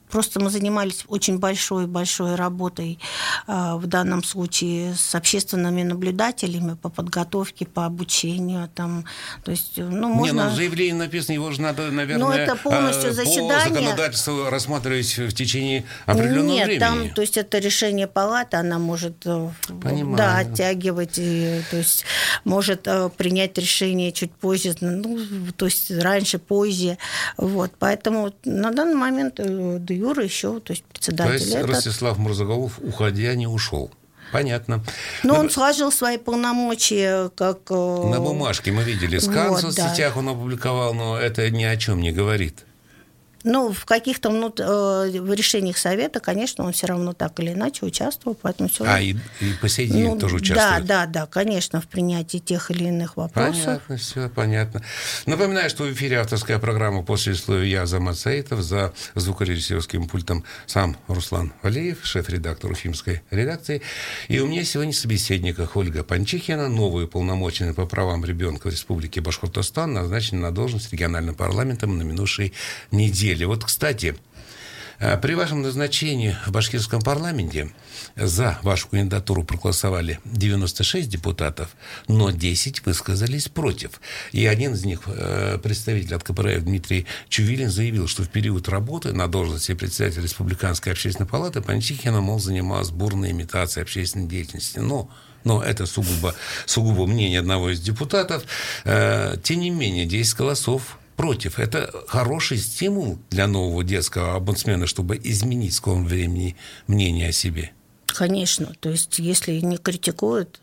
Просто 0.09 0.39
мы 0.39 0.49
занимались 0.49 1.05
очень 1.07 1.37
большой-большой 1.37 2.35
работой 2.35 2.99
э, 3.47 3.73
в 3.75 3.85
данном 3.87 4.23
случае 4.23 4.95
с 4.95 5.15
общественными 5.15 5.83
наблюдателями 5.83 6.75
по 6.75 6.89
подготовке, 6.89 7.65
по 7.65 7.85
обучению. 7.85 8.69
Там, 8.73 9.05
то 9.43 9.51
есть, 9.51 9.73
ну, 9.77 10.09
можно... 10.09 10.41
Не, 10.41 10.49
ну, 10.49 10.55
заявление 10.55 10.95
написано, 10.95 11.35
его 11.35 11.51
же 11.51 11.61
надо, 11.61 11.91
наверное, 11.91 12.25
ну, 12.25 12.31
это 12.31 12.55
полностью 12.55 13.13
заседание... 13.13 13.53
по 13.53 13.69
законодательству 13.69 14.49
рассматривать 14.49 15.17
в 15.17 15.33
течение 15.33 15.85
определенного 16.05 16.55
Нет, 16.55 16.65
времени. 16.65 16.79
там, 16.79 17.09
то 17.11 17.21
есть 17.21 17.37
это 17.37 17.59
решение 17.59 18.07
палаты, 18.07 18.57
она 18.57 18.79
может 18.79 19.25
э, 19.25 19.49
Понимаю. 19.81 20.17
да, 20.17 20.37
оттягивать, 20.37 21.17
и, 21.17 21.61
то 21.69 21.77
есть 21.77 22.05
может 22.43 22.87
э, 22.87 23.09
принять 23.15 23.57
решение 23.57 24.11
чуть 24.11 24.31
позже, 24.31 24.75
ну, 24.81 25.19
то 25.55 25.65
есть 25.65 25.91
раньше, 25.91 26.39
позже. 26.39 26.97
Вот, 27.37 27.71
поэтому 27.77 28.33
на 28.45 28.71
данный 28.71 28.95
момент 28.95 29.39
Юра 29.99 30.23
еще, 30.23 30.59
то 30.59 30.71
есть 30.71 30.83
председатель. 30.85 31.31
То 31.31 31.43
есть 31.43 31.53
этот... 31.53 31.69
Ростислав 31.69 32.17
Мурзаголов, 32.17 32.79
уходя, 32.81 33.35
не 33.35 33.47
ушел. 33.47 33.91
Понятно. 34.31 34.83
Но, 35.23 35.33
Но 35.33 35.39
он 35.39 35.49
сложил 35.49 35.91
свои 35.91 36.17
полномочия 36.17 37.29
как... 37.29 37.59
Э, 37.69 38.09
на 38.09 38.19
бумажке 38.19 38.71
мы 38.71 38.83
видели. 38.83 39.17
Скан 39.17 39.49
вот, 39.49 39.59
в 39.59 39.61
соцсетях 39.61 40.13
да. 40.13 40.19
он 40.19 40.29
опубликовал, 40.29 40.93
но 40.93 41.17
это 41.17 41.49
ни 41.49 41.63
о 41.63 41.75
чем 41.77 41.99
не 41.99 42.11
говорит. 42.11 42.65
Ну, 43.43 43.71
в 43.71 43.85
каких-то 43.85 44.29
ну, 44.29 44.49
в 44.49 45.33
решениях 45.33 45.77
совета, 45.77 46.19
конечно, 46.19 46.65
он 46.65 46.73
все 46.73 46.87
равно 46.87 47.13
так 47.13 47.39
или 47.39 47.53
иначе 47.53 47.85
участвовал, 47.85 48.37
поэтому 48.39 48.67
все. 48.67 48.83
А 48.85 48.99
и, 48.99 49.15
и 49.39 49.53
по 49.61 49.69
сей 49.69 49.87
день 49.87 50.03
ну, 50.03 50.19
тоже 50.19 50.35
участвует. 50.35 50.85
Да, 50.85 51.05
да, 51.05 51.21
да, 51.21 51.25
конечно, 51.25 51.79
в 51.79 51.87
принятии 51.87 52.39
тех 52.39 52.69
или 52.71 52.85
иных 52.85 53.15
вопросов. 53.15 53.63
Понятно, 53.63 53.97
все 53.97 54.29
понятно. 54.29 54.83
Напоминаю, 55.25 55.69
что 55.69 55.83
в 55.83 55.93
эфире 55.93 56.19
авторская 56.19 56.59
программа 56.59 57.03
после 57.03 57.33
слоя 57.35 57.63
я 57.63 57.85
за 57.85 57.99
Мацаитов, 57.99 58.61
за 58.61 58.93
звукорежиссерским 59.15 60.07
пультом 60.07 60.43
сам 60.65 60.97
Руслан 61.07 61.53
Валеев, 61.61 61.99
шеф-редактор 62.03 62.71
уфимской 62.71 63.21
редакции. 63.31 63.81
И 64.27 64.39
у 64.39 64.47
меня 64.47 64.65
сегодня 64.65 64.91
в 64.91 64.97
собеседниках 64.97 65.77
Ольга 65.77 66.03
Панчихина, 66.03 66.67
новый 66.67 67.05
уполномоченный 67.05 67.73
по 67.73 67.85
правам 67.85 68.25
ребенка 68.25 68.67
в 68.67 68.71
Республике 68.71 69.21
Башкортостан, 69.21 69.93
назначен 69.93 70.41
на 70.41 70.51
должность 70.51 70.91
региональным 70.91 71.35
парламентом 71.35 71.97
на 71.97 72.03
минувшей 72.03 72.53
неделе 72.91 73.28
деле. 73.29 73.47
Вот, 73.47 73.63
кстати, 73.63 74.15
э, 74.99 75.17
при 75.17 75.33
вашем 75.33 75.61
назначении 75.61 76.35
в 76.45 76.51
башкирском 76.51 77.01
парламенте 77.01 77.71
за 78.15 78.57
вашу 78.63 78.87
кандидатуру 78.87 79.43
проголосовали 79.43 80.19
96 80.25 81.09
депутатов, 81.09 81.69
но 82.07 82.31
10 82.31 82.85
высказались 82.85 83.47
против. 83.47 84.01
И 84.31 84.45
один 84.45 84.73
из 84.73 84.85
них, 84.85 85.01
э, 85.05 85.59
представитель 85.61 86.15
от 86.15 86.23
КПРФ 86.23 86.63
Дмитрий 86.63 87.05
Чувилин, 87.29 87.69
заявил, 87.69 88.07
что 88.07 88.23
в 88.23 88.29
период 88.29 88.67
работы 88.67 89.13
на 89.13 89.27
должности 89.27 89.73
председателя 89.73 90.23
Республиканской 90.23 90.91
общественной 90.91 91.27
палаты 91.27 91.61
Панчихина, 91.61 92.21
мол, 92.21 92.39
занималась 92.39 92.89
бурной 92.89 93.31
имитацией 93.31 93.83
общественной 93.83 94.27
деятельности. 94.27 94.79
Но 94.79 95.09
но 95.45 95.63
это 95.63 95.85
сугубо, 95.85 96.35
сугубо 96.65 97.07
мнение 97.07 97.39
одного 97.39 97.69
из 97.69 97.79
депутатов. 97.79 98.43
Э, 98.83 99.37
тем 99.41 99.61
не 99.61 99.69
менее, 99.69 100.05
10 100.05 100.35
голосов 100.35 100.97
против. 101.19 101.59
Это 101.59 101.93
хороший 102.07 102.57
стимул 102.57 103.19
для 103.29 103.45
нового 103.45 103.83
детского 103.83 104.37
омбудсмена, 104.37 104.87
чтобы 104.87 105.19
изменить 105.21 105.73
в 105.73 105.75
скором 105.75 106.05
времени 106.05 106.55
мнение 106.87 107.27
о 107.27 107.31
себе. 107.33 107.73
Конечно. 108.05 108.73
То 108.79 108.89
есть, 108.89 109.19
если 109.19 109.59
не 109.59 109.75
критикуют, 109.75 110.61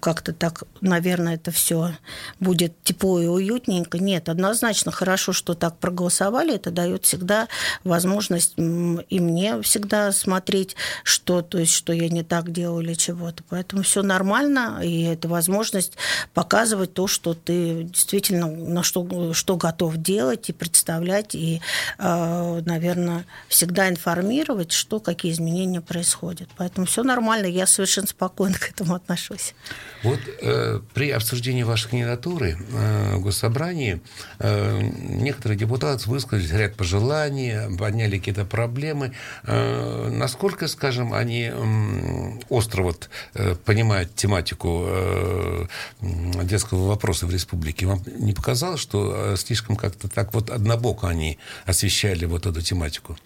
как-то 0.00 0.32
так, 0.32 0.64
наверное, 0.80 1.34
это 1.34 1.50
все 1.50 1.96
будет 2.40 2.74
тепло 2.82 3.20
и 3.20 3.26
уютненько. 3.26 3.98
Нет, 3.98 4.28
однозначно 4.28 4.92
хорошо, 4.92 5.32
что 5.32 5.54
так 5.54 5.78
проголосовали. 5.78 6.54
Это 6.54 6.70
дает 6.70 7.04
всегда 7.04 7.48
возможность 7.84 8.54
и 8.56 9.20
мне 9.20 9.60
всегда 9.62 10.12
смотреть, 10.12 10.76
что, 11.02 11.42
то 11.42 11.58
есть, 11.58 11.74
что 11.74 11.92
я 11.92 12.08
не 12.08 12.22
так 12.22 12.52
делаю 12.52 12.84
или 12.84 12.94
чего-то. 12.94 13.42
Поэтому 13.48 13.82
все 13.82 14.02
нормально, 14.02 14.80
и 14.82 15.02
это 15.02 15.28
возможность 15.28 15.94
показывать 16.34 16.94
то, 16.94 17.06
что 17.06 17.34
ты 17.34 17.84
действительно 17.84 18.46
на 18.46 18.82
что, 18.82 19.32
что 19.32 19.56
готов 19.56 19.96
делать 19.96 20.48
и 20.48 20.52
представлять, 20.52 21.34
и, 21.34 21.60
э, 21.98 22.62
наверное, 22.64 23.26
всегда 23.48 23.88
информировать, 23.88 24.72
что, 24.72 25.00
какие 25.00 25.32
изменения 25.32 25.80
происходят. 25.80 26.48
Поэтому 26.56 26.86
все 26.86 27.02
нормально, 27.02 27.46
я 27.46 27.66
совершенно 27.66 28.06
спокойно 28.06 28.58
к 28.58 28.70
этому 28.70 28.94
отношусь. 28.94 29.54
Вот 30.02 30.20
э, 30.40 30.80
при 30.94 31.10
обсуждении 31.10 31.62
вашей 31.62 31.90
кандидатуры 31.90 32.56
э, 32.58 33.16
в 33.16 33.22
Госсобрании 33.22 34.00
э, 34.38 34.80
некоторые 34.80 35.58
депутаты 35.58 36.08
высказали 36.08 36.46
ряд 36.56 36.76
пожеланий, 36.76 37.76
подняли 37.76 38.18
какие-то 38.18 38.44
проблемы. 38.44 39.12
Э, 39.44 40.08
насколько, 40.10 40.68
скажем, 40.68 41.12
они 41.12 41.50
э, 41.52 42.40
остро 42.48 42.82
вот, 42.82 43.08
э, 43.34 43.54
понимают 43.64 44.14
тематику 44.14 44.84
э, 44.86 45.66
детского 46.00 46.88
вопроса 46.88 47.26
в 47.26 47.30
республике? 47.30 47.86
Вам 47.86 48.02
не 48.18 48.32
показалось, 48.32 48.80
что 48.80 49.14
э, 49.16 49.36
слишком 49.36 49.76
как-то 49.76 50.08
так 50.08 50.34
вот 50.34 50.50
однобоко 50.50 51.08
они 51.08 51.38
освещали 51.64 52.26
вот 52.26 52.46
эту 52.46 52.60
тематику? 52.60 53.16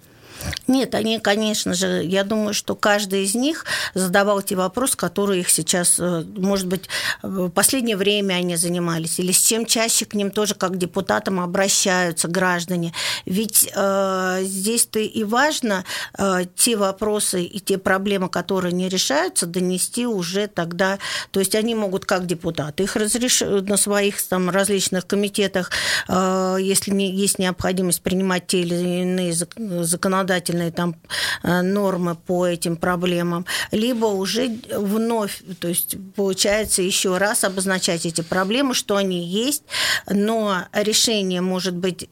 Нет, 0.67 0.95
они, 0.95 1.19
конечно 1.19 1.75
же, 1.75 2.03
я 2.05 2.25
думаю, 2.25 2.55
что 2.55 2.75
каждый 2.75 3.25
из 3.25 3.35
них 3.35 3.65
задавал 3.95 4.43
те 4.43 4.57
вопросы, 4.57 4.97
которые 4.97 5.41
их 5.41 5.51
сейчас, 5.51 5.99
э, 5.99 6.25
может 6.37 6.67
быть, 6.67 6.89
в 7.23 7.51
последнее 7.51 7.97
время 7.97 8.35
они 8.35 8.57
занимались, 8.57 9.19
или 9.19 9.33
с 9.33 9.43
чем 9.43 9.67
чаще 9.67 10.05
к 10.05 10.15
ним 10.15 10.31
тоже 10.31 10.55
как 10.55 10.79
депутатам 10.79 11.41
обращаются 11.41 12.29
граждане. 12.29 12.93
Ведь 13.27 13.69
э, 13.75 14.41
здесь-то 14.43 14.99
и 15.01 15.25
важно 15.25 15.85
э, 16.17 16.45
те 16.55 16.77
вопросы 16.77 17.43
и 17.43 17.61
те 17.61 17.79
проблемы, 17.79 18.29
которые 18.29 18.73
не 18.73 18.89
решаются, 18.89 19.47
донести 19.47 20.07
уже 20.07 20.47
тогда, 20.47 20.99
то 21.31 21.41
есть 21.41 21.55
они 21.55 21.75
могут 21.75 22.05
как 22.05 22.27
депутаты 22.27 22.85
их 22.85 22.97
разрешить 22.97 23.69
на 23.69 23.77
своих 23.77 24.23
там 24.23 24.51
различных 24.51 25.07
комитетах, 25.07 25.71
э, 26.09 26.59
если 26.61 26.93
не, 26.93 27.11
есть 27.11 27.39
необходимость 27.39 28.03
принимать 28.03 28.47
те 28.47 28.61
или 28.61 28.75
иные 28.75 29.35
законодательства, 29.35 30.30
законодательные 30.31 30.71
там 30.71 30.97
э, 31.43 31.63
нормы 31.63 32.15
по 32.15 32.47
этим 32.47 32.77
проблемам, 32.77 33.47
либо 33.73 34.07
уже 34.07 34.49
вновь, 34.77 35.43
то 35.61 35.69
есть 35.69 35.97
получается 36.15 36.83
еще 36.83 37.19
раз 37.19 37.45
обозначать 37.45 38.07
эти 38.07 38.21
проблемы, 38.21 38.75
что 38.75 38.97
они 38.97 39.27
есть, 39.27 39.65
но 40.09 40.65
решение 40.73 41.41
может 41.41 41.75
быть 41.75 42.09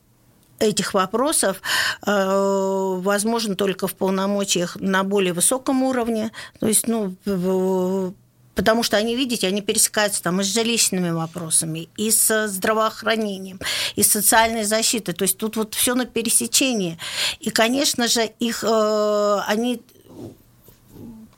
этих 0.58 0.94
вопросов 0.94 1.62
э, 2.06 3.00
возможно 3.00 3.54
только 3.54 3.86
в 3.86 3.94
полномочиях 3.94 4.76
на 4.80 5.04
более 5.04 5.32
высоком 5.32 5.84
уровне, 5.84 6.32
то 6.58 6.66
есть 6.66 6.88
ну, 6.88 7.14
потому 8.58 8.82
что 8.82 8.96
они, 8.96 9.14
видите, 9.14 9.46
они 9.46 9.62
пересекаются 9.62 10.20
там 10.20 10.40
и 10.40 10.42
с 10.42 10.52
жилищными 10.52 11.10
вопросами, 11.10 11.88
и 11.96 12.10
с 12.10 12.48
здравоохранением, 12.48 13.60
и 13.94 14.02
с 14.02 14.10
социальной 14.10 14.64
защитой. 14.64 15.12
То 15.12 15.22
есть 15.22 15.38
тут 15.38 15.54
вот 15.54 15.76
все 15.76 15.94
на 15.94 16.06
пересечении. 16.06 16.98
И, 17.38 17.50
конечно 17.50 18.08
же, 18.08 18.28
их 18.40 18.64
э, 18.64 19.40
они 19.46 19.80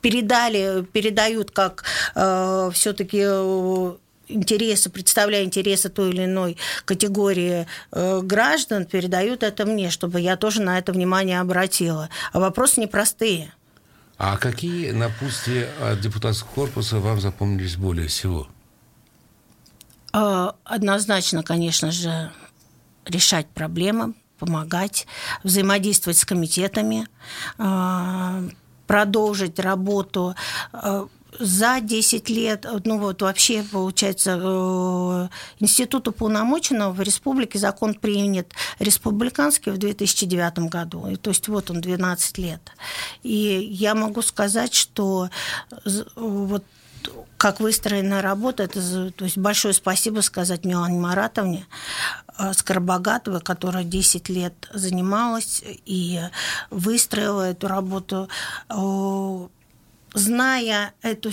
передали, 0.01 0.83
передают 0.91 1.51
как 1.51 1.83
э, 2.15 2.71
все-таки 2.73 3.21
э, 3.21 3.93
интересы, 4.27 4.89
представляя 4.89 5.43
интересы 5.43 5.89
той 5.89 6.09
или 6.09 6.25
иной 6.25 6.57
категории 6.85 7.67
э, 7.91 8.21
граждан, 8.23 8.85
передают 8.85 9.43
это 9.43 9.67
мне, 9.67 9.91
чтобы 9.91 10.21
я 10.21 10.37
тоже 10.37 10.63
на 10.63 10.79
это 10.79 10.91
внимание 10.91 11.39
обратила. 11.39 12.09
А 12.33 12.39
вопросы 12.39 12.81
непростые. 12.81 13.53
А 14.23 14.37
какие 14.37 14.91
напутствия 14.91 15.67
от 15.81 15.99
депутатского 15.99 16.53
корпуса 16.53 16.99
вам 16.99 17.19
запомнились 17.19 17.75
более 17.75 18.07
всего? 18.07 18.47
А, 20.13 20.53
однозначно, 20.63 21.41
конечно 21.41 21.89
же, 21.89 22.31
решать 23.07 23.47
проблемы, 23.47 24.13
помогать, 24.37 25.07
взаимодействовать 25.43 26.19
с 26.19 26.25
комитетами, 26.25 27.07
а, 27.57 28.43
продолжить 28.85 29.57
работу 29.57 30.35
а, 30.71 31.07
за 31.39 31.79
10 31.81 32.29
лет, 32.29 32.65
ну 32.85 32.97
вот 32.97 33.21
вообще, 33.21 33.63
получается, 33.63 34.39
э, 34.41 35.27
институт 35.59 36.07
уполномоченного 36.07 36.91
в 36.91 37.01
республике 37.01 37.59
закон 37.59 37.93
принят 37.93 38.53
республиканский 38.79 39.71
в 39.71 39.77
2009 39.77 40.69
году. 40.69 41.07
И, 41.07 41.15
то 41.15 41.29
есть 41.29 41.47
вот 41.47 41.69
он 41.71 41.81
12 41.81 42.37
лет. 42.37 42.61
И 43.23 43.67
я 43.71 43.95
могу 43.95 44.21
сказать, 44.21 44.73
что 44.73 45.29
вот 46.15 46.63
как 47.37 47.59
выстроена 47.59 48.21
работа, 48.21 48.63
это 48.63 49.11
то 49.11 49.25
есть 49.25 49.37
большое 49.37 49.73
спасибо 49.73 50.19
сказать 50.21 50.63
Милане 50.63 50.99
Маратовне 50.99 51.65
э, 52.37 52.53
Скоробогатовой, 52.53 53.41
которая 53.41 53.83
10 53.83 54.29
лет 54.29 54.53
занималась 54.71 55.63
и 55.65 56.21
выстроила 56.69 57.49
эту 57.49 57.67
работу 57.67 58.29
зная 60.13 60.93
эту, 61.01 61.31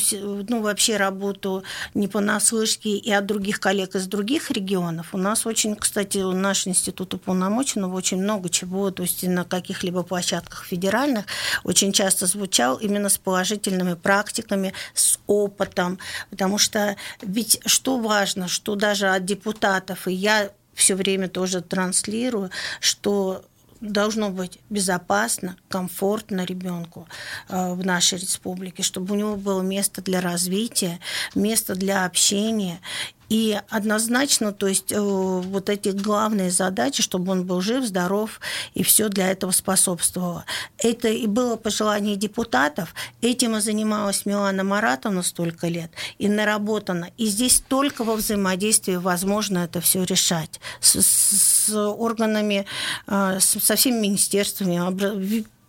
ну, 0.49 0.63
вообще 0.63 0.97
работу 0.97 1.65
не 1.95 2.09
понаслышке 2.09 2.91
и 2.91 3.11
от 3.11 3.27
других 3.27 3.61
коллег 3.61 3.95
из 3.95 4.07
других 4.07 4.51
регионов, 4.51 5.09
у 5.13 5.19
нас 5.19 5.47
очень, 5.47 5.77
кстати, 5.77 6.19
наш 6.19 6.67
институт 6.67 7.15
уполномоченного 7.15 7.95
очень 7.95 8.23
много 8.23 8.49
чего, 8.49 8.91
то 8.91 9.03
есть 9.03 9.23
на 9.27 9.45
каких-либо 9.45 10.03
площадках 10.03 10.65
федеральных 10.65 11.27
очень 11.65 11.93
часто 11.93 12.27
звучал 12.27 12.77
именно 12.77 13.09
с 13.09 13.19
положительными 13.19 13.95
практиками, 13.95 14.73
с 14.95 15.19
опытом, 15.27 15.99
потому 16.31 16.59
что 16.59 16.97
ведь 17.23 17.61
что 17.67 17.99
важно, 17.99 18.49
что 18.49 18.75
даже 18.75 19.09
от 19.09 19.25
депутатов, 19.25 20.07
и 20.07 20.13
я 20.13 20.51
все 20.75 20.95
время 20.95 21.29
тоже 21.29 21.61
транслирую, 21.61 22.51
что 22.81 23.45
должно 23.81 24.31
быть 24.31 24.59
безопасно, 24.71 25.57
комфортно 25.69 26.45
ребенку 26.45 27.07
э, 27.49 27.73
в 27.73 27.85
нашей 27.85 28.19
республике, 28.19 28.83
чтобы 28.83 29.15
у 29.15 29.19
него 29.19 29.37
было 29.37 29.63
место 29.63 30.03
для 30.03 30.21
развития, 30.21 31.01
место 31.35 31.75
для 31.75 32.05
общения 32.05 32.81
и 33.29 33.61
однозначно, 33.69 34.53
то 34.53 34.67
есть 34.67 34.93
э, 34.93 34.99
вот 34.99 35.69
эти 35.69 35.91
главные 35.91 36.51
задачи, 36.51 37.03
чтобы 37.03 37.33
он 37.33 37.45
был 37.45 37.61
жив, 37.61 37.85
здоров, 37.85 38.41
и 38.75 38.83
все 38.83 39.09
для 39.09 39.31
этого 39.31 39.51
способствовало. 39.51 40.45
Это 40.79 41.09
и 41.09 41.27
было 41.27 41.57
пожелание 41.57 42.17
депутатов. 42.17 42.95
Этим 43.21 43.57
и 43.57 43.61
занималась 43.61 44.25
Милана 44.25 44.65
Маратовна 44.65 45.23
столько 45.23 45.69
лет, 45.69 45.91
и 46.19 46.29
наработано. 46.29 47.11
И 47.19 47.27
здесь 47.27 47.63
только 47.69 48.05
во 48.05 48.15
взаимодействии 48.15 48.97
возможно 48.97 49.59
это 49.59 49.81
все 49.81 50.05
решать. 50.05 50.61
С, 50.81 51.03
с 51.03 51.75
органами, 51.77 52.67
э, 53.07 53.39
со 53.41 53.77
всеми 53.77 54.01
министерствами, 54.01 54.79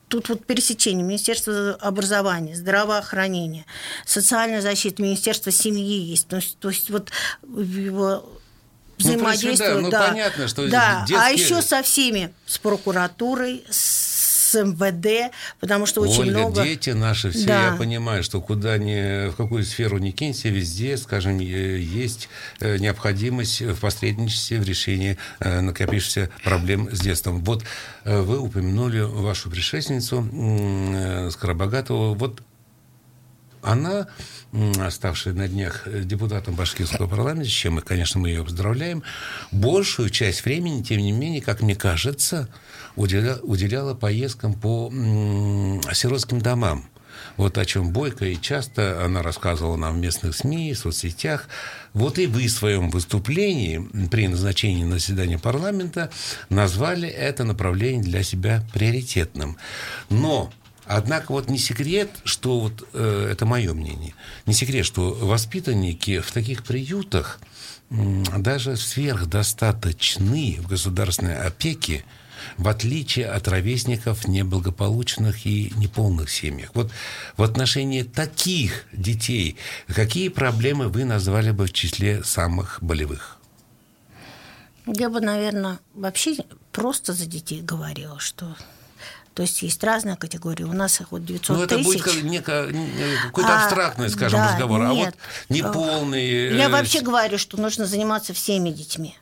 тут 0.09 0.27
вот 0.29 0.45
пересечение 0.45 1.05
Министерства 1.05 1.75
образования, 1.75 2.55
здравоохранения, 2.55 3.65
социальная 4.05 4.61
защита, 4.61 5.01
Министерство 5.01 5.51
семьи 5.51 6.01
есть. 6.01 6.27
То 6.27 6.37
есть, 6.37 6.57
то 6.59 6.69
есть 6.69 6.89
вот 6.89 7.11
его 7.43 8.29
взаимодействуют. 8.97 9.83
Ну, 9.83 9.89
да, 9.89 9.99
ну, 9.99 10.05
да. 10.05 10.07
понятно, 10.09 10.47
что 10.47 10.67
да. 10.67 11.05
Детские... 11.07 11.19
А 11.19 11.29
еще 11.29 11.61
со 11.61 11.81
всеми, 11.83 12.33
с 12.45 12.57
прокуратурой, 12.57 13.63
с 13.69 14.18
с 14.50 14.63
МВД, 14.63 15.32
потому 15.60 15.86
что 15.86 16.01
очень 16.01 16.22
Ольга, 16.22 16.39
много... 16.39 16.63
дети 16.63 16.89
наши 16.91 17.32
все, 17.32 17.46
да. 17.46 17.68
я 17.68 17.72
понимаю, 17.77 18.24
что 18.24 18.41
куда 18.41 18.77
ни, 18.77 19.29
в 19.29 19.36
какую 19.36 19.63
сферу 19.63 19.98
ни 20.00 20.12
кинься, 20.12 20.50
везде, 20.50 20.98
скажем, 20.98 21.39
есть 21.39 22.29
э, 22.60 22.77
необходимость 22.77 23.62
в 23.62 23.79
посредничестве 23.79 24.60
в 24.60 24.63
решении 24.63 25.18
э, 25.39 25.62
накопившихся 25.62 26.29
проблем 26.44 26.89
с 26.91 27.00
детством. 27.00 27.44
Вот 27.44 27.63
э, 28.03 28.22
вы 28.22 28.39
упомянули 28.39 29.01
вашу 29.01 29.50
предшественницу 29.50 31.29
Скоробогатову. 31.32 32.15
Вот 32.15 32.41
она, 33.61 34.07
ставшая 34.89 35.33
на 35.33 35.47
днях 35.47 35.87
депутатом 36.03 36.55
башкирского 36.55 37.07
парламента, 37.07 37.49
с 37.49 37.53
чем 37.53 37.75
мы, 37.75 37.81
конечно, 37.81 38.19
мы 38.19 38.29
ее 38.29 38.43
поздравляем, 38.43 39.03
большую 39.51 40.09
часть 40.09 40.45
времени, 40.45 40.83
тем 40.83 40.99
не 40.99 41.11
менее, 41.11 41.41
как 41.41 41.61
мне 41.61 41.75
кажется, 41.75 42.49
уделяла, 42.95 43.39
уделяла 43.41 43.93
поездкам 43.93 44.53
по 44.53 44.89
сиротским 45.93 46.41
домам. 46.41 46.85
Вот 47.37 47.57
о 47.57 47.65
чем 47.65 47.91
Бойко 47.91 48.25
и 48.25 48.39
часто 48.39 49.03
она 49.03 49.21
рассказывала 49.21 49.75
нам 49.75 49.95
в 49.95 49.99
местных 49.99 50.35
СМИ, 50.35 50.73
в 50.73 50.79
соцсетях. 50.79 51.47
Вот 51.93 52.17
и 52.17 52.27
вы 52.27 52.47
в 52.47 52.51
своем 52.51 52.89
выступлении 52.89 53.87
при 54.09 54.27
назначении 54.27 54.83
на 54.83 54.93
заседание 54.93 55.39
парламента 55.39 56.09
назвали 56.49 57.07
это 57.09 57.43
направление 57.43 58.03
для 58.03 58.23
себя 58.23 58.63
приоритетным. 58.73 59.57
Но 60.09 60.51
Однако 60.91 61.34
вот 61.34 61.51
не 61.51 61.60
секрет, 61.60 62.10
что 62.24 62.60
вот 62.60 62.88
э, 62.93 63.29
это 63.31 63.46
мое 63.46 63.75
мнение, 63.75 64.15
не 64.48 64.55
секрет, 64.55 64.88
что 64.88 65.12
воспитанники 65.12 66.19
в 66.19 66.31
таких 66.31 66.63
приютах 66.63 67.39
даже 67.91 68.75
сверхдостаточны 68.75 70.58
в 70.60 70.67
государственной 70.67 71.38
опеке 71.38 72.03
в 72.58 72.67
отличие 72.67 73.27
от 73.27 73.48
ровесников 73.48 74.27
неблагополучных 74.27 75.46
и 75.46 75.72
неполных 75.75 76.31
семьях. 76.31 76.72
Вот 76.74 76.89
в 77.38 77.43
отношении 77.43 78.01
таких 78.01 78.86
детей 78.91 79.57
какие 79.87 80.29
проблемы 80.29 80.87
вы 80.87 81.05
назвали 81.05 81.51
бы 81.51 81.68
в 81.68 81.74
числе 81.74 82.24
самых 82.24 82.79
болевых? 82.81 83.37
Я 84.87 85.11
бы, 85.11 85.22
наверное, 85.22 85.77
вообще 85.94 86.37
просто 86.72 87.13
за 87.13 87.27
детей 87.27 87.61
говорила, 87.61 88.20
что 88.20 88.55
то 89.33 89.44
есть 89.44 89.61
есть 89.61 89.83
разные 89.83 90.15
категории. 90.15 90.63
У 90.63 90.74
нас 90.74 91.00
их 91.00 91.11
вот 91.11 91.25
900 91.25 91.57
ну, 91.57 91.63
это 91.63 91.77
тысяч. 91.77 92.03
будет 92.03 92.24
некое, 92.24 92.74
какой-то 93.25 93.50
а, 93.50 93.63
абстрактный, 93.63 94.09
скажем, 94.09 94.39
да, 94.39 94.51
разговор. 94.51 94.81
Нет. 94.81 94.89
А 94.89 94.94
вот 94.94 95.15
неполный... 95.50 96.57
Я 96.57 96.65
э, 96.65 96.70
вообще 96.70 97.01
говорю, 97.01 97.37
что 97.37 97.59
нужно 97.59 97.85
заниматься 97.85 98.33
всеми 98.33 98.70
детьми. 98.70 99.15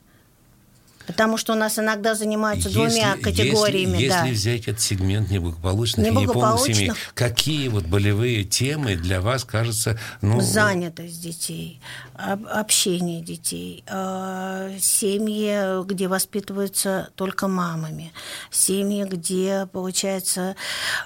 Потому 1.08 1.38
что 1.38 1.54
у 1.54 1.56
нас 1.56 1.78
иногда 1.78 2.14
занимаются 2.14 2.68
если, 2.68 2.80
двумя 2.80 3.16
категориями. 3.16 3.96
Если, 3.96 4.08
да. 4.08 4.24
если 4.26 4.34
взять 4.34 4.68
этот 4.68 4.82
сегмент 4.82 5.30
неблагополучных, 5.30 6.06
неблагополучных 6.06 6.68
и 6.68 6.82
неполных 6.82 6.96
семей, 6.96 7.12
какие 7.14 7.68
вот 7.68 7.86
болевые 7.86 8.44
темы 8.44 8.94
для 8.94 9.22
вас 9.22 9.44
кажется... 9.44 9.98
Ну... 10.20 10.38
Занятость 10.42 11.22
детей, 11.22 11.80
общение 12.18 13.22
детей, 13.22 13.84
э, 13.86 14.76
семьи, 14.80 15.84
где 15.84 16.08
воспитываются 16.08 17.10
только 17.14 17.48
мамами, 17.48 18.12
семьи, 18.50 19.04
где 19.04 19.68
получается, 19.72 20.56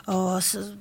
э, 0.07 0.41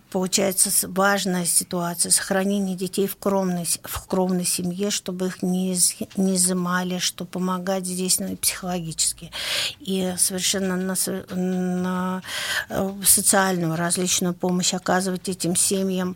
получается 0.10 0.88
важная 0.88 1.46
ситуация, 1.46 2.12
сохранение 2.12 2.76
детей 2.76 3.08
в 3.08 3.18
кровной, 3.18 3.66
в 3.84 4.08
кровной 4.08 4.46
семье, 4.46 4.90
чтобы 4.90 5.28
их 5.28 5.42
не, 5.44 5.78
не 6.16 6.36
изымали, 6.36 6.98
что 7.00 7.26
помогать 7.26 7.86
здесь 7.86 8.20
ну, 8.20 8.36
психологически 8.38 9.02
практически. 9.02 9.32
И 9.80 10.14
совершенно 10.18 10.76
на, 10.76 10.96
на 11.36 12.22
э, 12.70 12.92
социальную 13.04 13.76
различную 13.76 14.34
помощь 14.34 14.74
оказывать 14.74 15.30
этим 15.30 15.56
семьям 15.56 16.16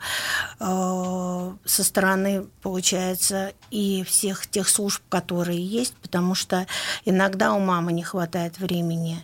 э, 0.60 1.52
со 1.66 1.84
стороны, 1.84 2.46
получается, 2.62 3.54
и 3.72 4.05
всех 4.06 4.48
тех 4.48 4.70
служб, 4.70 5.02
которые 5.10 5.64
есть, 5.64 5.96
потому 5.96 6.36
что 6.36 6.66
иногда 7.04 7.54
у 7.54 7.60
мамы 7.60 7.92
не 7.92 8.04
хватает 8.04 8.58
времени 8.60 9.20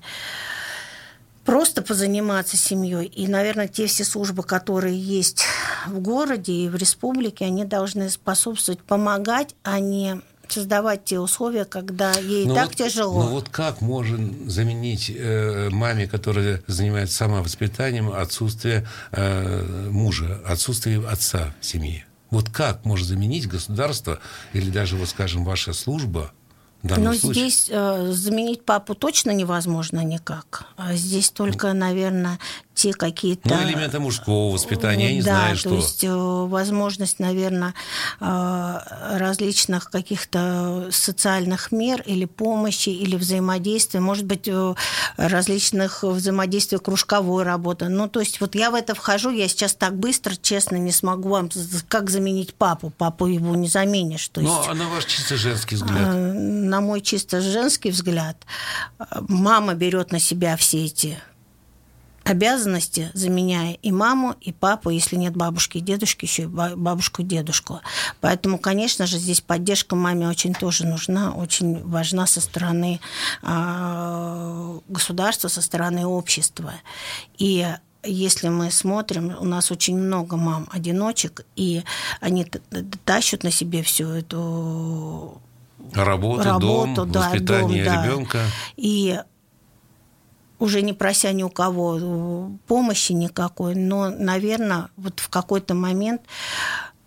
просто 1.45 1.81
позаниматься 1.81 2.57
семьей. 2.57 3.05
И, 3.05 3.27
наверное, 3.27 3.67
те 3.67 3.87
все 3.87 4.03
службы, 4.03 4.43
которые 4.43 4.97
есть 4.97 5.45
в 5.87 5.99
городе 5.99 6.53
и 6.53 6.69
в 6.69 6.75
республике, 6.75 7.45
они 7.45 7.65
должны 7.65 8.09
способствовать, 8.09 8.81
помогать, 8.81 9.55
а 9.63 9.79
не 9.79 10.21
создавать 10.47 11.05
те 11.05 11.19
условия, 11.19 11.65
когда 11.65 12.11
ей 12.13 12.45
но 12.45 12.49
ну 12.49 12.55
так 12.55 12.67
вот, 12.67 12.75
тяжело. 12.75 13.23
Ну 13.23 13.29
вот 13.29 13.49
как 13.49 13.81
можно 13.81 14.49
заменить 14.49 15.11
э, 15.13 15.69
маме, 15.71 16.07
которая 16.07 16.61
занимается 16.67 17.15
самовоспитанием, 17.15 18.11
отсутствие 18.11 18.85
э, 19.11 19.89
мужа, 19.89 20.41
отсутствие 20.45 21.05
отца 21.07 21.53
в 21.61 21.65
семье? 21.65 22.05
Вот 22.31 22.49
как 22.49 22.85
может 22.85 23.07
заменить 23.07 23.47
государство 23.47 24.19
или 24.53 24.69
даже, 24.71 24.95
вот 24.95 25.09
скажем, 25.09 25.45
ваша 25.45 25.73
служба 25.73 26.31
но 26.83 27.13
случае. 27.13 27.49
здесь 27.49 27.67
э, 27.69 28.11
заменить 28.11 28.65
папу 28.65 28.95
точно 28.95 29.31
невозможно 29.31 30.03
никак. 30.03 30.65
А 30.77 30.95
здесь 30.95 31.29
только, 31.29 31.73
наверное, 31.73 32.39
те 32.73 32.93
какие-то... 32.93 33.49
Ну, 33.49 33.69
элементы 33.69 33.99
мужского 33.99 34.53
воспитания, 34.53 35.09
я 35.09 35.13
не 35.13 35.21
да, 35.21 35.35
знаю, 35.35 35.57
что. 35.57 35.69
то 35.69 35.75
есть 35.75 36.03
э, 36.03 36.09
возможность, 36.09 37.19
наверное, 37.19 37.73
э, 38.19 38.79
различных 39.17 39.89
каких-то 39.89 40.87
социальных 40.91 41.71
мер 41.71 42.01
или 42.05 42.25
помощи, 42.25 42.89
или 42.89 43.15
взаимодействия, 43.15 43.99
может 43.99 44.25
быть, 44.25 44.47
э, 44.47 44.73
различных 45.17 46.03
взаимодействий 46.03 46.79
кружковой 46.79 47.43
работы. 47.43 47.89
Ну, 47.89 48.07
то 48.07 48.21
есть 48.21 48.39
вот 48.39 48.55
я 48.55 48.71
в 48.71 48.75
это 48.75 48.95
вхожу, 48.95 49.31
я 49.31 49.47
сейчас 49.47 49.75
так 49.75 49.97
быстро, 49.97 50.35
честно, 50.35 50.77
не 50.77 50.91
смогу 50.91 51.29
вам... 51.29 51.49
Как 51.87 52.09
заменить 52.09 52.53
папу? 52.53 52.89
Папу 52.89 53.27
его 53.27 53.55
не 53.55 53.67
заменишь. 53.67 54.27
То 54.29 54.41
есть, 54.41 54.53
Но 54.53 54.73
на 54.73 54.87
ваш 54.87 55.05
чисто 55.05 55.35
женский 55.35 55.75
взгляд? 55.75 56.15
На 56.15 56.81
мой 56.81 57.01
чисто 57.01 57.41
женский 57.41 57.91
взгляд, 57.91 58.37
мама 59.27 59.73
берет 59.73 60.11
на 60.11 60.19
себя 60.19 60.55
все 60.55 60.85
эти 60.85 61.19
обязанности, 62.23 63.11
заменяя 63.13 63.73
и 63.73 63.91
маму, 63.91 64.35
и 64.41 64.51
папу, 64.51 64.89
если 64.89 65.15
нет 65.15 65.35
бабушки 65.35 65.77
и 65.77 65.81
дедушки, 65.81 66.25
еще 66.25 66.43
и 66.43 66.47
бабушку 66.47 67.21
и 67.21 67.25
дедушку. 67.25 67.81
Поэтому, 68.19 68.57
конечно 68.57 69.05
же, 69.05 69.17
здесь 69.17 69.41
поддержка 69.41 69.95
маме 69.95 70.27
очень 70.27 70.53
тоже 70.53 70.85
нужна, 70.85 71.33
очень 71.33 71.83
важна 71.83 72.27
со 72.27 72.41
стороны 72.41 72.99
э, 73.41 74.79
государства, 74.87 75.47
со 75.47 75.61
стороны 75.61 76.05
общества. 76.05 76.73
И 77.37 77.67
если 78.03 78.49
мы 78.49 78.71
смотрим, 78.71 79.35
у 79.39 79.45
нас 79.45 79.71
очень 79.71 79.97
много 79.97 80.37
мам-одиночек, 80.37 81.45
и 81.55 81.83
они 82.19 82.45
тащат 83.05 83.43
на 83.43 83.51
себе 83.51 83.83
всю 83.83 84.07
эту 84.09 85.41
работу, 85.93 86.43
работу 86.43 86.95
дом, 86.95 87.11
да, 87.11 87.19
воспитание 87.19 87.85
дом, 87.85 87.93
да. 87.93 88.05
ребенка. 88.05 88.39
И 88.75 89.19
уже 90.61 90.81
не 90.83 90.93
прося 90.93 91.33
ни 91.33 91.43
у 91.43 91.49
кого 91.49 92.51
помощи 92.67 93.13
никакой, 93.13 93.75
но, 93.75 94.09
наверное, 94.09 94.89
вот 94.95 95.19
в 95.19 95.27
какой-то 95.29 95.73
момент 95.73 96.21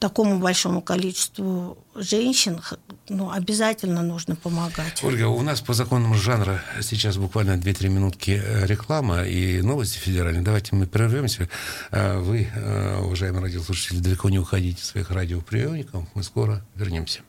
такому 0.00 0.38
большому 0.38 0.82
количеству 0.82 1.78
женщин 1.94 2.60
ну, 3.08 3.30
обязательно 3.30 4.02
нужно 4.02 4.34
помогать. 4.36 5.02
Ольга, 5.04 5.28
у 5.28 5.40
нас 5.40 5.60
по 5.60 5.72
законам 5.72 6.14
жанра 6.14 6.60
сейчас 6.82 7.16
буквально 7.16 7.52
2-3 7.52 7.88
минутки 7.88 8.42
э, 8.44 8.66
реклама 8.66 9.22
и 9.22 9.62
новости 9.62 9.98
федеральные. 9.98 10.42
Давайте 10.42 10.74
мы 10.74 10.86
прервемся. 10.86 11.48
А 11.90 12.20
вы, 12.20 12.48
э, 12.54 12.98
уважаемые 13.02 13.44
радиослушатели, 13.44 13.98
далеко 13.98 14.28
не 14.30 14.38
уходите 14.38 14.84
своих 14.84 15.10
радиоприемников. 15.10 16.04
Мы 16.14 16.22
скоро 16.22 16.62
вернемся. 16.74 17.20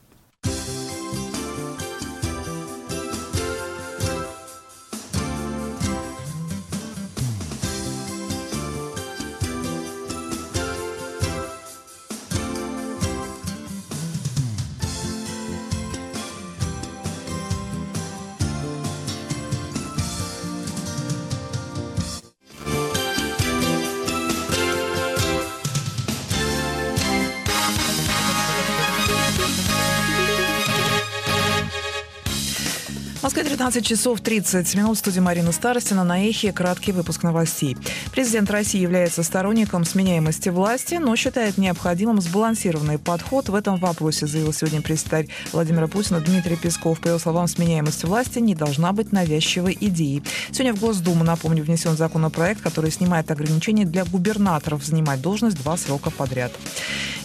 Москве 33.76 33.82
13 33.82 33.98
часов 33.98 34.20
30 34.20 34.74
минут. 34.74 34.96
В 34.96 35.00
студии 35.00 35.20
Марина 35.20 35.52
Старостина. 35.52 36.02
На 36.02 36.26
эхе 36.26 36.52
краткий 36.52 36.92
выпуск 36.92 37.22
новостей. 37.22 37.76
Президент 38.10 38.50
России 38.50 38.80
является 38.80 39.22
сторонником 39.22 39.84
сменяемости 39.84 40.48
власти, 40.48 40.94
но 40.94 41.14
считает 41.16 41.58
необходимым 41.58 42.22
сбалансированный 42.22 42.98
подход 42.98 43.50
в 43.50 43.54
этом 43.54 43.76
вопросе, 43.76 44.26
заявил 44.26 44.54
сегодня 44.54 44.80
пресс-секретарь 44.80 45.28
Владимира 45.52 45.88
Путина 45.88 46.20
Дмитрий 46.20 46.56
Песков. 46.56 47.00
По 47.00 47.08
его 47.08 47.18
словам, 47.18 47.48
сменяемость 47.48 48.04
власти 48.04 48.38
не 48.38 48.54
должна 48.54 48.92
быть 48.92 49.12
навязчивой 49.12 49.76
идеей. 49.78 50.22
Сегодня 50.52 50.72
в 50.72 50.80
Госдуму, 50.80 51.24
напомню, 51.24 51.62
внесен 51.62 51.96
законопроект, 51.96 52.62
который 52.62 52.90
снимает 52.90 53.30
ограничения 53.30 53.84
для 53.84 54.04
губернаторов 54.04 54.84
занимать 54.84 55.20
должность 55.20 55.62
два 55.62 55.76
срока 55.76 56.10
подряд. 56.10 56.52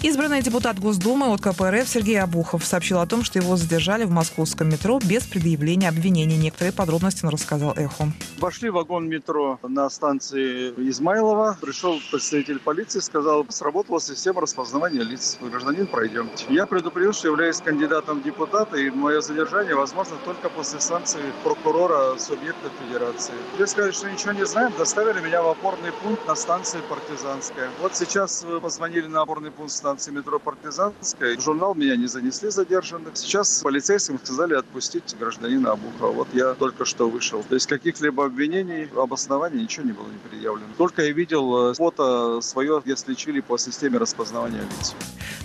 Избранный 0.01 0.41
депутат 0.41 0.79
Госдумы 0.79 1.27
от 1.27 1.41
КПРФ 1.41 1.87
Сергей 1.87 2.19
Абухов 2.19 2.65
сообщил 2.65 2.99
о 2.99 3.05
том, 3.05 3.23
что 3.23 3.37
его 3.37 3.55
задержали 3.55 4.03
в 4.03 4.09
московском 4.09 4.67
метро 4.67 4.99
без 5.03 5.23
предъявления 5.23 5.87
обвинений. 5.89 6.40
Некоторые 6.41 6.73
подробности 6.73 7.23
он 7.23 7.29
рассказал 7.29 7.73
«Эхо». 7.77 8.11
Вошли 8.39 8.71
в 8.71 8.73
вагон 8.73 9.07
метро 9.07 9.59
на 9.61 9.87
станции 9.91 10.73
Измайлова. 10.89 11.55
Пришел 11.61 11.99
представитель 12.09 12.57
полиции, 12.57 12.99
сказал, 12.99 13.45
сработала 13.49 14.01
система 14.01 14.41
распознавания 14.41 15.03
лиц. 15.03 15.37
Гражданин, 15.39 15.85
пройдемте. 15.85 16.45
Я 16.49 16.65
предупредил, 16.65 17.13
что 17.13 17.27
являюсь 17.27 17.57
кандидатом 17.57 18.21
в 18.21 18.23
депутаты, 18.23 18.87
и 18.87 18.89
мое 18.89 19.21
задержание 19.21 19.75
возможно 19.75 20.15
только 20.25 20.49
после 20.49 20.79
санкции 20.79 21.21
прокурора 21.43 22.17
субъекта 22.17 22.71
федерации. 22.83 23.35
Мне 23.55 23.67
сказали, 23.67 23.91
что 23.91 24.09
ничего 24.09 24.31
не 24.31 24.45
знаем, 24.47 24.73
доставили 24.75 25.21
меня 25.21 25.43
в 25.43 25.49
опорный 25.49 25.91
пункт 25.91 26.27
на 26.27 26.33
станции 26.33 26.79
Партизанская. 26.89 27.69
Вот 27.79 27.95
сейчас 27.95 28.43
позвонили 28.61 29.05
на 29.05 29.21
опорный 29.21 29.51
пункт 29.51 29.73
станции 29.73 30.09
метро 30.09 30.39
Партизанская. 30.39 31.37
В 31.37 31.41
журнал 31.41 31.75
меня 31.75 31.95
не 31.95 32.07
занесли 32.07 32.49
задержанных. 32.49 33.15
Сейчас 33.15 33.61
полицейским 33.61 34.17
сказали 34.17 34.55
отпустить 34.55 35.15
гражданина 35.19 35.73
Абухова. 35.73 36.11
Вот 36.11 36.30
я 36.33 36.53
только 36.53 36.85
что 36.85 37.09
вышел. 37.09 37.43
То 37.43 37.55
есть 37.55 37.67
каких-либо 37.67 38.25
обвинений, 38.25 38.87
обоснований 38.95 39.61
ничего 39.63 39.85
не 39.85 39.91
было 39.91 40.07
не 40.07 40.17
предъявлено. 40.17 40.67
Только 40.77 41.03
я 41.03 41.11
видел 41.11 41.71
э, 41.71 41.73
фото 41.73 42.39
свое, 42.41 42.81
где 42.83 42.95
слечили 42.95 43.41
по 43.41 43.57
системе 43.57 43.97
распознавания 43.97 44.61
лиц. 44.61 44.95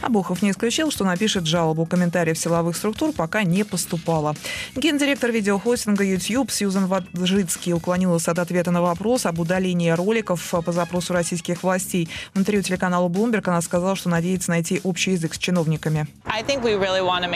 Абухов 0.02 0.42
не 0.42 0.50
исключил, 0.50 0.90
что 0.90 1.04
напишет 1.04 1.46
жалобу. 1.46 1.86
Комментариев 1.86 2.38
силовых 2.38 2.76
структур 2.76 3.12
пока 3.12 3.42
не 3.42 3.64
поступало. 3.64 4.34
Гендиректор 4.74 5.30
видеохостинга 5.30 6.04
YouTube 6.04 6.50
Сьюзан 6.50 6.86
Ваджицкий 6.86 7.72
уклонилась 7.72 8.28
от 8.28 8.38
ответа 8.38 8.70
на 8.70 8.82
вопрос 8.82 9.26
об 9.26 9.40
удалении 9.40 9.90
роликов 9.90 10.54
по 10.64 10.72
запросу 10.72 11.12
российских 11.12 11.62
властей. 11.62 12.08
В 12.34 12.38
интервью 12.38 12.62
телеканалу 12.62 13.08
Bloomberg 13.08 13.48
она 13.48 13.60
сказала, 13.60 13.96
что 13.96 14.08
надеется 14.08 14.26
надеется 14.26 14.50
найти 14.50 14.80
общий 14.84 15.12
язык 15.12 15.34
с 15.34 15.38
чиновниками. 15.38 16.06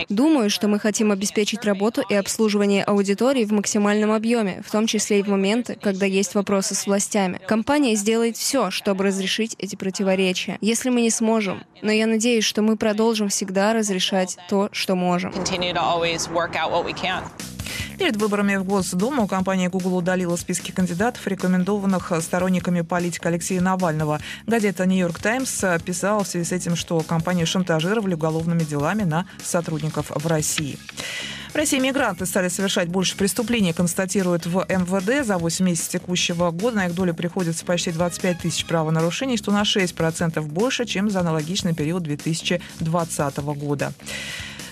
Думаю, 0.08 0.50
что 0.50 0.68
мы 0.68 0.78
хотим 0.78 1.12
обеспечить 1.12 1.64
работу 1.64 2.02
и 2.08 2.14
обслуживание 2.14 2.84
аудитории 2.84 3.39
в 3.44 3.52
максимальном 3.52 4.12
объеме, 4.12 4.62
в 4.66 4.70
том 4.70 4.86
числе 4.86 5.20
и 5.20 5.22
в 5.22 5.28
моменты, 5.28 5.78
когда 5.80 6.06
есть 6.06 6.34
вопросы 6.34 6.74
с 6.74 6.86
властями. 6.86 7.40
Компания 7.46 7.94
сделает 7.94 8.36
все, 8.36 8.70
чтобы 8.70 9.04
разрешить 9.04 9.56
эти 9.58 9.76
противоречия. 9.76 10.58
Если 10.60 10.90
мы 10.90 11.00
не 11.00 11.10
сможем, 11.10 11.62
но 11.82 11.92
я 11.92 12.06
надеюсь, 12.06 12.44
что 12.44 12.62
мы 12.62 12.76
продолжим 12.76 13.28
всегда 13.28 13.72
разрешать 13.72 14.36
то, 14.48 14.68
что 14.72 14.94
можем. 14.94 15.32
Перед 17.98 18.16
выборами 18.16 18.56
в 18.56 18.64
Госдуму 18.64 19.28
компания 19.28 19.68
Google 19.68 19.98
удалила 19.98 20.34
списки 20.36 20.70
кандидатов, 20.70 21.26
рекомендованных 21.26 22.10
сторонниками 22.22 22.80
политика 22.80 23.28
Алексея 23.28 23.60
Навального. 23.60 24.20
Газета 24.46 24.86
«Нью-Йорк 24.86 25.18
Таймс» 25.18 25.62
писала 25.84 26.24
в 26.24 26.26
связи 26.26 26.46
с 26.46 26.52
этим, 26.52 26.76
что 26.76 26.98
компанию 27.00 27.46
шантажировали 27.46 28.14
уголовными 28.14 28.60
делами 28.60 29.02
на 29.02 29.26
сотрудников 29.44 30.10
в 30.14 30.26
России. 30.26 30.78
В 31.50 31.56
России 31.56 31.80
мигранты 31.80 32.26
стали 32.26 32.48
совершать 32.48 32.88
больше 32.88 33.16
преступлений, 33.16 33.72
констатируют 33.72 34.46
в 34.46 34.64
МВД. 34.68 35.26
За 35.26 35.36
8 35.36 35.66
месяцев 35.66 35.88
текущего 35.90 36.52
года 36.52 36.76
на 36.76 36.86
их 36.86 36.94
долю 36.94 37.12
приходится 37.12 37.64
почти 37.64 37.90
25 37.90 38.38
тысяч 38.38 38.64
правонарушений, 38.66 39.36
что 39.36 39.50
на 39.50 39.62
6% 39.62 40.40
больше, 40.42 40.84
чем 40.84 41.10
за 41.10 41.20
аналогичный 41.20 41.74
период 41.74 42.04
2020 42.04 43.36
года. 43.38 43.92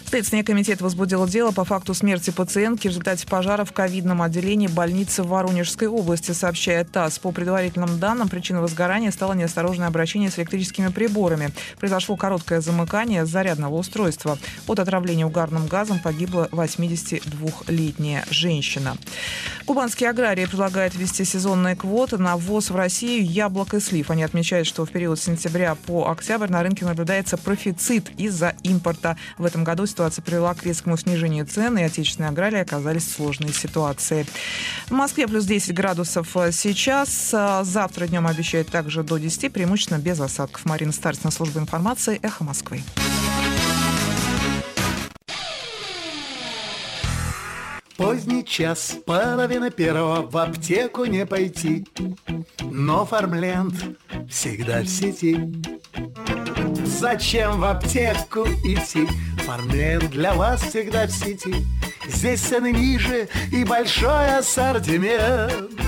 Следственный 0.09 0.42
комитет 0.42 0.81
возбудил 0.81 1.27
дело 1.27 1.51
по 1.51 1.66
факту 1.66 1.92
смерти 1.92 2.31
пациентки 2.31 2.88
в 2.88 2.92
результате 2.92 3.27
пожара 3.27 3.66
в 3.66 3.75
ковидном 3.75 4.23
отделении 4.23 4.66
больницы 4.66 5.23
в 5.23 5.29
Воронежской 5.29 5.87
области, 5.87 6.33
сообщает 6.33 6.90
ТАСС. 6.90 7.18
По 7.18 7.31
предварительным 7.31 8.01
данным, 8.01 8.31
причиной 8.31 8.62
возгорания 8.62 9.11
стало 9.11 9.35
неосторожное 9.35 9.87
обращение 9.87 10.31
с 10.31 10.38
электрическими 10.38 10.88
приборами. 10.88 11.51
Произошло 11.79 12.16
короткое 12.16 12.62
замыкание 12.62 13.27
зарядного 13.27 13.75
устройства. 13.75 14.38
От 14.66 14.79
отравления 14.79 15.27
угарным 15.27 15.66
газом 15.66 15.99
погибла 15.99 16.49
82-летняя 16.53 18.25
женщина. 18.31 18.97
Кубанские 19.66 20.09
аграрии 20.09 20.47
предлагают 20.47 20.94
ввести 20.94 21.27
сезонные 21.27 21.77
квоты 21.77 22.16
на 22.16 22.38
ввоз 22.38 22.71
в 22.71 22.77
Россию 22.77 23.27
яблок 23.27 23.75
и 23.75 23.81
слив. 23.81 24.11
Они 24.11 24.23
отмечают, 24.23 24.66
что 24.66 24.87
в 24.87 24.90
период 24.90 25.18
с 25.18 25.25
сентября 25.25 25.75
по 25.75 26.11
октябрь 26.11 26.49
на 26.49 26.62
рынке 26.62 26.87
наблюдается 26.87 27.37
профицит 27.37 28.09
из-за 28.16 28.55
импорта. 28.62 29.18
В 29.37 29.44
этом 29.44 29.64
году 29.64 29.85
ситуация 29.98 30.22
привела 30.22 30.54
к 30.54 30.62
резкому 30.62 30.96
снижению 30.96 31.44
цен, 31.44 31.76
и 31.76 31.82
отечественные 31.82 32.28
аграрии 32.28 32.61
оказались 32.61 33.02
в 33.02 33.11
сложной 33.11 33.52
ситуации. 33.52 34.26
В 34.87 34.92
Москве 34.92 35.26
плюс 35.26 35.44
10 35.44 35.74
градусов 35.74 36.28
сейчас. 36.52 37.34
Завтра 37.62 38.06
днем 38.06 38.28
обещают 38.28 38.68
также 38.68 39.02
до 39.02 39.18
10, 39.18 39.52
преимущественно 39.52 39.98
без 39.98 40.20
осадков. 40.20 40.64
Марина 40.66 40.92
Старцина, 40.92 41.32
служба 41.32 41.58
информации, 41.58 42.20
«Эхо 42.22 42.44
Москвы». 42.44 42.84
Поздний 47.98 48.44
час, 48.44 48.96
половина 49.06 49.70
первого, 49.70 50.22
в 50.22 50.37
аптеку 50.37 51.04
не 51.04 51.26
пойти. 51.26 51.84
Но 52.70 53.04
фармленд 53.04 53.74
всегда 54.30 54.82
в 54.82 54.87
сети. 54.87 55.37
Зачем 56.87 57.61
в 57.61 57.64
аптеку 57.64 58.46
идти? 58.62 59.08
Фармленд 59.44 60.11
для 60.11 60.32
вас 60.34 60.62
всегда 60.62 61.08
в 61.08 61.11
сети. 61.11 61.66
Здесь 62.06 62.40
цены 62.40 62.70
ниже 62.70 63.28
и 63.50 63.64
большой 63.64 64.38
ассортимент. 64.38 65.80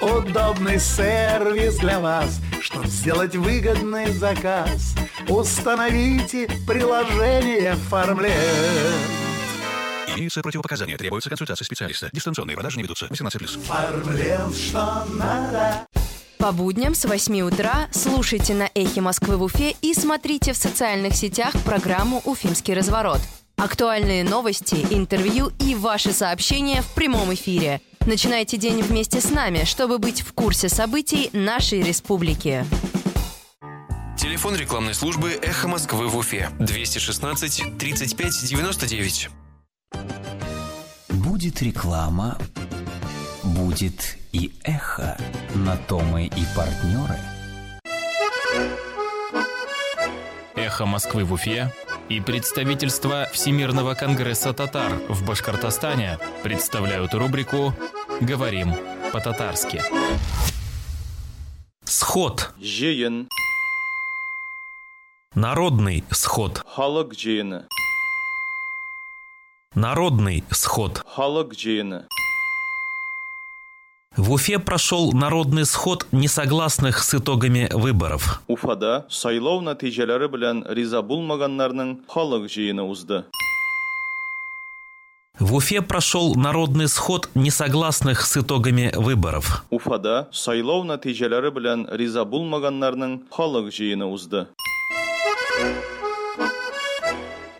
Удобный 0.00 0.78
сервис 0.78 1.78
для 1.78 1.98
вас, 1.98 2.40
чтобы 2.60 2.86
сделать 2.86 3.34
выгодный 3.34 4.12
заказ. 4.12 4.94
Установите 5.28 6.48
приложение 6.64 7.74
Фармленд. 7.90 9.13
Имеются 10.14 10.42
противопоказания. 10.42 10.96
Требуется 10.96 11.28
консультация 11.28 11.64
специалиста. 11.64 12.10
Дистанционные 12.12 12.54
продажи 12.54 12.76
не 12.76 12.82
ведутся. 12.82 13.06
18+. 13.06 13.64
Фармленд, 13.64 14.56
что 14.56 15.04
надо. 15.10 15.86
По 16.38 16.52
будням 16.52 16.94
с 16.94 17.04
8 17.06 17.40
утра 17.40 17.88
слушайте 17.90 18.54
на 18.54 18.68
«Эхе 18.74 19.00
Москвы» 19.00 19.38
в 19.38 19.42
Уфе 19.42 19.74
и 19.80 19.94
смотрите 19.94 20.52
в 20.52 20.56
социальных 20.56 21.16
сетях 21.16 21.54
программу 21.64 22.20
«Уфимский 22.24 22.74
разворот». 22.74 23.20
Актуальные 23.56 24.24
новости, 24.24 24.86
интервью 24.90 25.52
и 25.58 25.74
ваши 25.74 26.12
сообщения 26.12 26.82
в 26.82 26.94
прямом 26.94 27.32
эфире. 27.32 27.80
Начинайте 28.04 28.58
день 28.58 28.82
вместе 28.82 29.22
с 29.22 29.30
нами, 29.30 29.64
чтобы 29.64 29.98
быть 29.98 30.20
в 30.20 30.34
курсе 30.34 30.68
событий 30.68 31.30
нашей 31.32 31.80
республики. 31.82 32.66
Телефон 34.18 34.56
рекламной 34.56 34.92
службы 34.92 35.38
«Эхо 35.40 35.68
Москвы» 35.68 36.08
в 36.08 36.16
Уфе. 36.16 36.50
216 36.58 37.78
35 37.78 38.44
99. 38.44 39.30
Будет 41.08 41.62
реклама, 41.62 42.38
будет 43.42 44.16
и 44.32 44.52
эхо 44.64 45.16
на 45.54 45.76
то 45.76 46.00
мы 46.00 46.26
и 46.26 46.44
партнеры. 46.56 47.18
Эхо 50.56 50.86
Москвы 50.86 51.24
в 51.24 51.32
Уфе 51.32 51.72
и 52.08 52.20
представительство 52.20 53.28
Всемирного 53.32 53.94
конгресса 53.94 54.52
татар 54.52 54.92
в 55.08 55.26
Башкортостане 55.26 56.18
представляют 56.42 57.14
рубрику 57.14 57.74
«Говорим 58.20 58.74
по-татарски». 59.12 59.82
Сход. 61.84 62.52
Жиен. 62.60 63.28
Народный 65.34 66.04
сход. 66.10 66.62
Халык. 66.66 67.14
Народный 69.74 70.44
сход. 70.52 71.04
В 74.16 74.32
Уфе 74.32 74.60
прошел 74.60 75.10
народный 75.10 75.64
сход 75.64 76.06
несогласных 76.12 77.02
с 77.02 77.12
итогами 77.12 77.68
выборов. 77.72 78.40
Уфада 78.46 79.04
сайлау 79.10 79.58
нәтиҗәләре 79.66 80.28
белән 80.30 80.62
риза 80.70 81.02
булмаганнарның 81.02 82.06
халык 82.06 82.46
җыены 82.46 82.86
узды. 82.86 83.24
В 85.40 85.56
Уфе 85.56 85.82
прошел 85.82 86.36
народный 86.36 86.86
сход 86.86 87.28
несогласных 87.34 88.20
с 88.20 88.36
итогами 88.36 88.92
выборов. 88.94 89.64
Уфада 89.70 90.28
сайлау 90.30 90.86
нәтиҗәләре 90.86 91.50
белән 91.50 91.88
риза 91.90 92.22
булмаганнарның 92.22 93.24
халык 93.28 93.74
җыены 93.74 94.06
узды. 94.06 94.46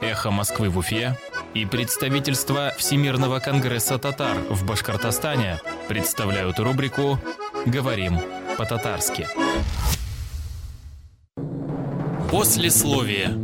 Эхо 0.00 0.30
Москвы 0.30 0.68
в 0.68 0.78
Уфе 0.78 1.18
и 1.54 1.64
представительство 1.64 2.72
Всемирного 2.76 3.38
конгресса 3.38 3.98
татар 3.98 4.38
в 4.50 4.66
Башкортостане 4.66 5.60
представляют 5.88 6.58
рубрику 6.58 7.18
«Говорим 7.64 8.18
по-татарски». 8.58 9.28
Послесловие 12.30 13.38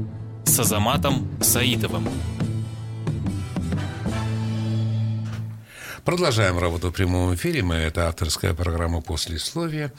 с 0.44 0.58
Азаматом 0.58 1.30
Саитовым. 1.40 2.08
Продолжаем 6.04 6.58
работу 6.58 6.88
в 6.88 6.92
прямом 6.92 7.34
эфире. 7.36 7.62
Мы, 7.62 7.76
это 7.76 8.08
авторская 8.08 8.52
программа 8.54 9.00
«Послесловие». 9.00 9.92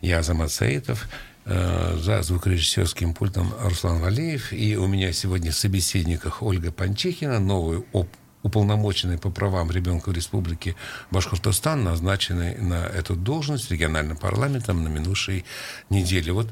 Я 0.00 0.20
Азамат 0.20 0.52
Саитов. 0.52 1.08
Э, 1.50 1.96
за 1.96 2.20
звукорежиссерским 2.22 3.14
пультом 3.14 3.54
Руслан 3.62 4.00
Валеев. 4.00 4.52
И 4.52 4.76
у 4.76 4.86
меня 4.86 5.12
сегодня 5.14 5.50
в 5.50 5.56
собеседниках 5.56 6.42
Ольга 6.42 6.70
Панчихина, 6.70 7.38
новый 7.38 7.84
оп 7.92 8.08
уполномоченный 8.42 9.16
по 9.18 9.30
правам 9.30 9.70
ребенка 9.70 10.10
в 10.10 10.12
Республике 10.12 10.76
Башкортостан, 11.10 11.82
назначенный 11.82 12.56
на 12.58 12.84
эту 12.84 13.16
должность 13.16 13.70
региональным 13.70 14.18
парламентом 14.18 14.84
на 14.84 14.88
минувшей 14.88 15.46
неделе. 15.88 16.32
Вот 16.32 16.48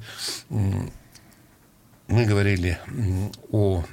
мы 0.48 2.24
говорили 2.24 2.78
о 3.52 3.84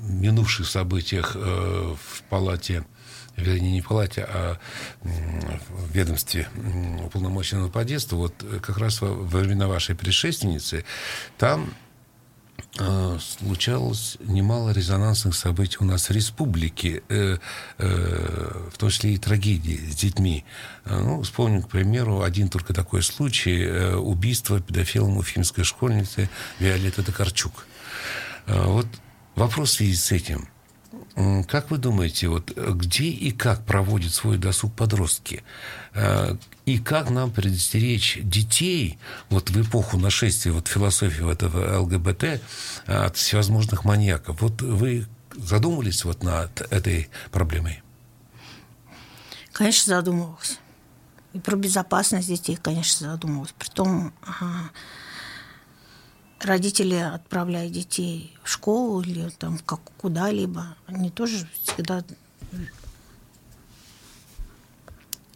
минувших 0.00 0.66
событиях 0.66 1.36
э, 1.36 1.38
в 1.38 2.22
Палате 2.28 2.84
вернее, 3.36 3.72
не 3.72 3.80
в 3.80 3.88
палате, 3.88 4.26
а 4.28 4.58
в 5.02 5.92
ведомстве 5.92 6.48
уполномоченного 7.04 7.68
по 7.68 7.84
детству, 7.84 8.18
вот 8.18 8.34
э, 8.42 8.60
как 8.60 8.78
раз 8.78 9.00
во 9.00 9.12
времена 9.12 9.68
вашей 9.68 9.94
предшественницы, 9.94 10.84
там 11.38 11.74
э, 12.78 13.18
случалось 13.20 14.16
немало 14.20 14.70
резонансных 14.70 15.34
событий 15.34 15.78
у 15.80 15.84
нас 15.84 16.08
в 16.08 16.12
республике, 16.12 17.02
э, 17.08 17.38
э, 17.78 18.68
в 18.72 18.78
том 18.78 18.90
числе 18.90 19.14
и 19.14 19.18
трагедии 19.18 19.76
с 19.90 19.96
детьми. 19.96 20.44
Э, 20.84 20.98
ну, 21.00 21.22
вспомним, 21.22 21.62
к 21.62 21.68
примеру, 21.68 22.22
один 22.22 22.48
только 22.48 22.72
такой 22.72 23.02
случай 23.02 23.62
э, 23.62 23.96
убийства 23.96 24.60
педофилом 24.60 25.18
уфимской 25.18 25.64
школьницы 25.64 26.28
Виолетты 26.58 27.02
Токарчук. 27.02 27.66
Э, 28.46 28.64
вот 28.64 28.86
вопрос 29.34 29.70
в 29.70 29.74
связи 29.74 29.94
с 29.94 30.12
этим– 30.12 30.48
как 31.48 31.70
вы 31.70 31.78
думаете, 31.78 32.28
вот 32.28 32.52
э, 32.54 32.72
где 32.74 33.04
и 33.04 33.30
как 33.30 33.64
проводят 33.64 34.12
свой 34.12 34.36
досуг 34.36 34.74
подростки? 34.74 35.42
Э, 35.94 36.36
и 36.66 36.78
как 36.78 37.08
нам 37.08 37.30
предостеречь 37.30 38.18
детей 38.22 38.98
вот 39.30 39.48
в 39.48 39.62
эпоху 39.62 39.96
нашествия 39.96 40.52
вот 40.52 40.68
философии 40.68 41.32
этого 41.32 41.80
ЛГБТ 41.80 42.24
э, 42.24 42.38
от 42.86 43.16
всевозможных 43.16 43.84
маньяков? 43.84 44.42
Вот 44.42 44.60
вы 44.60 45.06
задумывались 45.34 46.04
вот 46.04 46.22
над 46.22 46.60
этой 46.70 47.08
проблемой? 47.30 47.82
Конечно, 49.52 49.96
задумывалась. 49.96 50.58
И 51.32 51.38
про 51.38 51.56
безопасность 51.56 52.28
детей, 52.28 52.56
конечно, 52.56 53.12
задумывалась. 53.12 53.54
Притом 53.58 54.12
родители, 56.40 56.94
отправляя 56.94 57.68
детей 57.68 58.36
в 58.42 58.48
школу 58.48 59.02
или 59.02 59.28
там 59.38 59.58
как 59.58 59.80
куда-либо, 59.98 60.76
они 60.86 61.10
тоже 61.10 61.46
всегда 61.62 62.02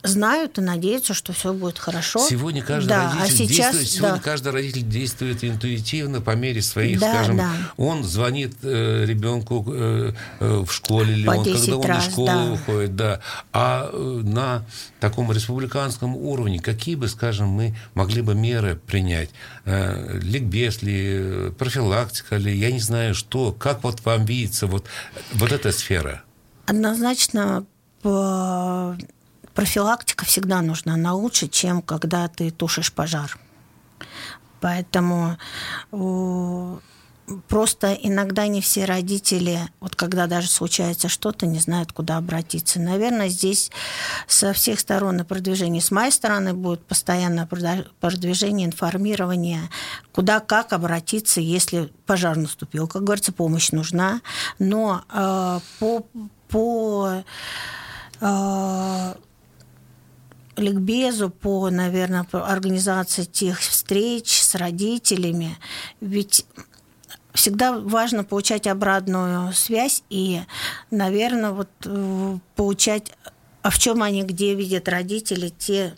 знают 0.03 0.59
и 0.59 0.61
надеются, 0.61 1.15
что 1.15 1.33
все 1.33 1.53
будет 1.53 1.79
хорошо. 1.79 2.27
Сегодня 2.29 2.63
каждый, 2.63 2.89
да, 2.89 3.13
родитель, 3.13 3.23
а 3.23 3.29
сейчас, 3.29 3.57
действует, 3.57 3.89
сегодня 3.89 4.17
да. 4.17 4.23
каждый 4.23 4.53
родитель 4.53 4.83
действует 4.83 5.45
интуитивно 5.45 6.21
по 6.21 6.35
мере 6.35 6.63
своих, 6.63 6.99
да, 6.99 7.13
скажем, 7.13 7.37
да. 7.37 7.51
он 7.77 8.05
звонит 8.05 8.57
э, 8.63 9.05
ребенку 9.07 9.65
э, 9.69 10.13
э, 10.41 10.65
в 10.67 10.73
школе, 10.73 11.15
или 11.15 11.27
он, 11.27 11.45
когда 11.45 11.77
он 11.77 11.85
раз, 11.85 12.07
из 12.07 12.13
школы 12.13 12.27
да. 12.27 12.53
уходит, 12.53 12.97
да. 12.97 13.21
А 13.53 13.91
э, 13.93 14.21
на 14.25 14.65
таком 15.01 15.31
республиканском 15.33 16.17
уровне 16.17 16.61
какие 16.61 16.95
бы, 16.95 17.09
скажем, 17.09 17.49
мы 17.49 17.77
могли 17.95 18.23
бы 18.23 18.35
меры 18.35 18.77
принять? 18.77 19.31
Э, 19.65 20.19
ликбез 20.23 20.83
ли, 20.83 21.51
профилактика 21.59 22.37
ли, 22.37 22.57
я 22.57 22.73
не 22.73 22.81
знаю, 22.81 23.15
что, 23.15 23.53
как 23.53 23.83
вот 23.83 24.05
вам 24.05 24.25
видится 24.25 24.67
вот, 24.67 24.87
вот 25.33 25.53
эта 25.53 25.73
сфера? 25.73 26.23
Однозначно 26.67 27.67
по 28.03 28.97
профилактика 29.61 30.25
всегда 30.25 30.63
нужна, 30.63 30.95
она 30.95 31.13
лучше, 31.13 31.47
чем 31.47 31.83
когда 31.83 32.29
ты 32.29 32.51
тушишь 32.51 32.95
пожар. 32.95 33.39
Поэтому 34.59 35.37
просто 37.47 37.93
иногда 37.93 38.47
не 38.47 38.63
все 38.63 38.87
родители, 38.87 39.59
вот 39.81 39.97
когда 39.97 40.27
даже 40.27 40.49
случается 40.49 41.11
что-то, 41.11 41.45
не 41.45 41.59
знают, 41.59 41.93
куда 41.93 42.17
обратиться. 42.17 42.81
Наверное, 42.81 43.29
здесь 43.29 43.71
со 44.27 44.55
всех 44.55 44.81
сторон 44.81 45.19
на 45.19 45.27
продвижение, 45.27 45.83
с 45.83 45.91
моей 45.91 46.11
стороны 46.11 46.55
будет 46.55 46.83
постоянное 46.87 47.47
продвижение, 47.47 48.67
информирование, 48.67 49.69
куда, 50.13 50.41
как 50.41 50.73
обратиться, 50.73 51.43
если 51.43 51.93
пожар 52.07 52.39
наступил. 52.39 52.89
Как 52.89 53.05
говорится, 53.05 53.33
помощь 53.33 53.73
нужна, 53.73 54.23
но 54.59 55.05
э, 55.13 55.61
по, 55.79 56.07
по 56.49 57.11
э, 57.13 57.23
ликбезу, 60.71 61.31
по, 61.31 61.71
наверное, 61.71 62.25
по 62.25 62.47
организации 62.49 63.25
тех 63.25 63.61
встреч 63.61 64.41
с 64.41 64.55
родителями. 64.55 65.57
Ведь 66.01 66.47
всегда 67.33 67.79
важно 67.79 68.25
получать 68.25 68.67
обратную 68.67 69.53
связь 69.53 70.03
и, 70.11 70.41
наверное, 70.91 71.51
вот 71.51 71.71
э, 71.85 72.39
получать, 72.57 73.13
а 73.63 73.71
в 73.71 73.79
чем 73.79 74.03
они, 74.03 74.23
где 74.23 74.55
видят 74.55 74.89
родители 74.89 75.49
те 75.49 75.95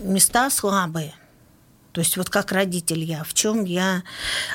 места 0.00 0.50
слабые– 0.50 1.14
то 1.98 2.02
есть 2.02 2.16
вот 2.16 2.30
как 2.30 2.52
родитель 2.52 3.02
я, 3.02 3.24
в 3.24 3.34
чем 3.34 3.64
я, 3.64 4.04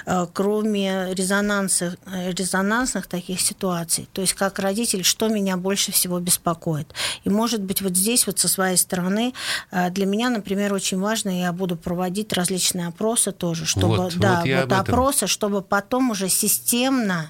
э, 0.05 0.27
кроме 0.31 1.13
резонанса, 1.13 1.97
резонансных 2.07 3.07
таких 3.07 3.41
ситуаций, 3.41 4.07
то 4.13 4.21
есть 4.21 4.33
как 4.33 4.59
родитель, 4.59 5.03
что 5.03 5.27
меня 5.27 5.57
больше 5.57 5.91
всего 5.91 6.21
беспокоит. 6.21 6.93
И 7.25 7.29
может 7.29 7.61
быть 7.61 7.81
вот 7.81 7.97
здесь 7.97 8.27
вот 8.27 8.39
со 8.39 8.47
своей 8.47 8.77
стороны 8.77 9.33
э, 9.71 9.89
для 9.89 10.05
меня, 10.05 10.29
например, 10.29 10.73
очень 10.73 11.01
важно, 11.01 11.37
я 11.37 11.51
буду 11.51 11.75
проводить 11.75 12.31
различные 12.31 12.87
опросы 12.87 13.33
тоже, 13.33 13.65
чтобы, 13.65 13.97
вот, 13.97 14.15
да, 14.15 14.43
вот, 14.45 14.49
вот 14.49 14.71
опросы, 14.71 15.27
чтобы 15.27 15.61
потом 15.61 16.11
уже 16.11 16.29
системно 16.29 17.29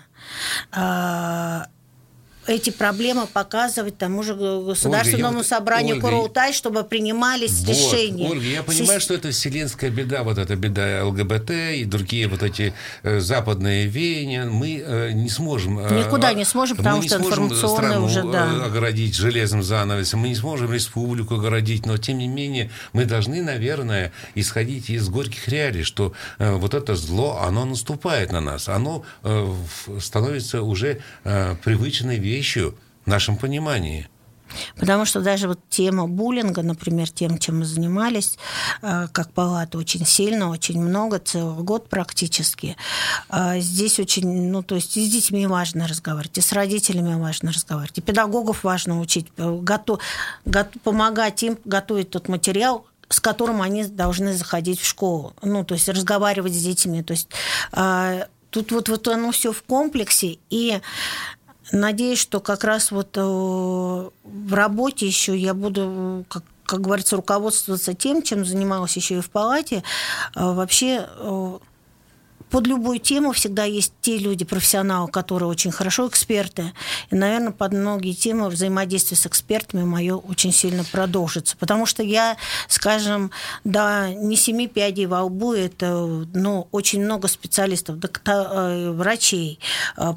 э, 0.74 1.62
эти 2.48 2.70
проблемы 2.70 3.28
показывать 3.28 3.98
тому 3.98 4.24
же 4.24 4.36
государственному 4.36 5.38
Ольга, 5.38 5.48
собранию 5.48 5.96
Ольга, 5.96 6.10
Курултай, 6.10 6.54
чтобы 6.54 6.84
принимались 6.84 7.60
вот, 7.60 7.70
решения. 7.70 8.30
Ольга, 8.30 8.46
я 8.46 8.64
понимаю, 8.64 9.00
Си... 9.00 9.06
что 9.06 9.14
это 9.14 9.32
вселенская 9.32 9.90
беда, 9.90 10.24
вот 10.24 10.38
эта 10.38 10.56
беда 10.56 11.06
ЛГБТ 11.06 11.52
и 11.76 11.86
другие 11.86 12.28
вот 12.28 12.44
эти 12.44 12.74
э, 13.04 13.20
западные 13.20 13.88
веяния. 13.88 14.46
Мы 14.46 14.84
э, 14.86 15.12
не 15.14 15.30
сможем... 15.30 15.80
Э, 15.80 16.04
Никуда 16.04 16.34
не 16.34 16.46
сможем, 16.46 16.78
потому 16.78 17.02
что 17.02 17.18
информационно 17.18 18.04
уже, 18.04 18.24
да. 18.24 18.50
Э, 18.52 18.66
огородить 18.66 19.16
железным 19.16 19.64
занавесом, 19.64 20.20
мы 20.20 20.30
не 20.30 20.36
сможем 20.36 20.72
республику 20.74 21.36
огородить, 21.36 21.86
но 21.86 21.98
тем 21.98 22.18
не 22.18 22.28
менее 22.28 22.72
мы 22.92 23.06
должны, 23.06 23.42
наверное, 23.42 24.12
исходить 24.36 24.90
из 24.90 25.08
горьких 25.08 25.48
реалий, 25.48 25.84
что 25.84 26.14
э, 26.40 26.52
вот 26.54 26.74
это 26.74 26.96
зло, 26.96 27.42
оно 27.42 27.66
наступает 27.66 28.32
на 28.32 28.42
нас, 28.42 28.68
оно 28.68 29.06
э, 29.24 29.54
становится 30.00 30.62
уже 30.62 31.00
э, 31.24 31.56
привычной 31.64 32.18
вещью 32.18 32.33
вещью 32.34 32.76
в 33.06 33.10
нашем 33.10 33.38
понимании. 33.38 34.08
Потому 34.78 35.06
что 35.06 35.22
даже 35.22 35.48
вот 35.48 35.60
тема 35.70 36.08
буллинга, 36.08 36.62
например, 36.62 37.10
тем, 37.10 37.38
чем 37.38 37.60
мы 37.60 37.66
занимались, 37.66 38.38
э, 38.82 39.08
как 39.12 39.32
палата, 39.32 39.78
очень 39.78 40.06
сильно, 40.06 40.50
очень 40.50 40.80
много, 40.80 41.20
целый 41.20 41.64
год 41.64 41.90
практически. 41.90 42.76
Э, 43.30 43.60
здесь 43.60 44.00
очень, 44.00 44.52
ну, 44.52 44.64
то 44.64 44.76
есть 44.76 44.98
и 44.98 45.06
с 45.06 45.12
детьми 45.12 45.48
важно 45.48 45.88
разговаривать, 45.88 46.38
и 46.38 46.42
с 46.42 46.52
родителями 46.54 47.16
важно 47.20 47.52
разговаривать, 47.52 47.98
и 47.98 48.02
педагогов 48.02 48.64
важно 48.64 49.00
учить, 49.00 49.28
э, 49.38 49.58
готов, 49.62 50.00
готов, 50.46 50.82
помогать 50.84 51.44
им 51.44 51.58
готовить 51.66 52.12
тот 52.12 52.28
материал, 52.28 52.86
с 53.10 53.20
которым 53.20 53.62
они 53.62 53.86
должны 53.86 54.34
заходить 54.34 54.80
в 54.80 54.86
школу, 54.86 55.34
ну, 55.42 55.64
то 55.64 55.76
есть 55.76 55.90
разговаривать 55.90 56.54
с 56.54 56.64
детьми. 56.64 57.04
То 57.04 57.14
есть 57.14 57.28
тут 58.50 58.72
вот, 58.72 58.90
вот 58.90 59.08
оно 59.08 59.32
все 59.32 59.52
в 59.52 59.62
комплексе, 59.64 60.38
и 60.50 60.80
Надеюсь, 61.74 62.20
что 62.20 62.40
как 62.40 62.64
раз 62.64 62.92
вот 62.92 63.18
э, 63.18 63.20
в 63.20 64.54
работе 64.54 65.08
еще 65.08 65.36
я 65.36 65.56
буду, 65.56 66.24
как, 66.30 66.44
как 66.68 66.82
говорится, 66.82 67.16
руководствоваться 67.16 67.96
тем, 67.96 68.22
чем 68.22 68.46
занималась 68.46 68.96
еще 68.96 69.18
и 69.18 69.22
в 69.22 69.32
палате. 69.32 69.84
Э, 70.36 70.54
вообще 70.54 71.08
э, 71.10 71.58
под 72.54 72.68
любую 72.68 73.00
тему 73.00 73.32
всегда 73.32 73.64
есть 73.64 73.94
те 74.00 74.20
люди, 74.20 74.46
профессионалы, 74.46 75.10
которые 75.10 75.50
очень 75.50 75.72
хорошо 75.72 76.08
эксперты. 76.08 76.72
И, 77.10 77.16
наверное, 77.16 77.52
под 77.52 77.74
многие 77.74 78.14
темы 78.14 78.48
взаимодействие 78.50 79.18
с 79.18 79.26
экспертами 79.26 79.84
мое 79.84 80.16
очень 80.16 80.54
сильно 80.54 80.84
продолжится. 80.84 81.58
Потому 81.58 81.88
что 81.88 82.04
я, 82.04 82.38
скажем, 82.68 83.32
да, 83.64 84.10
не 84.14 84.36
семи 84.36 84.68
пядей 84.68 85.08
во 85.08 85.24
лбу, 85.24 85.54
это 85.54 86.28
ну, 86.32 86.68
очень 86.70 87.04
много 87.04 87.28
специалистов, 87.28 87.98
доктор, 87.98 88.48
э, 88.52 88.92
врачей, 88.92 89.58
э, 89.98 90.14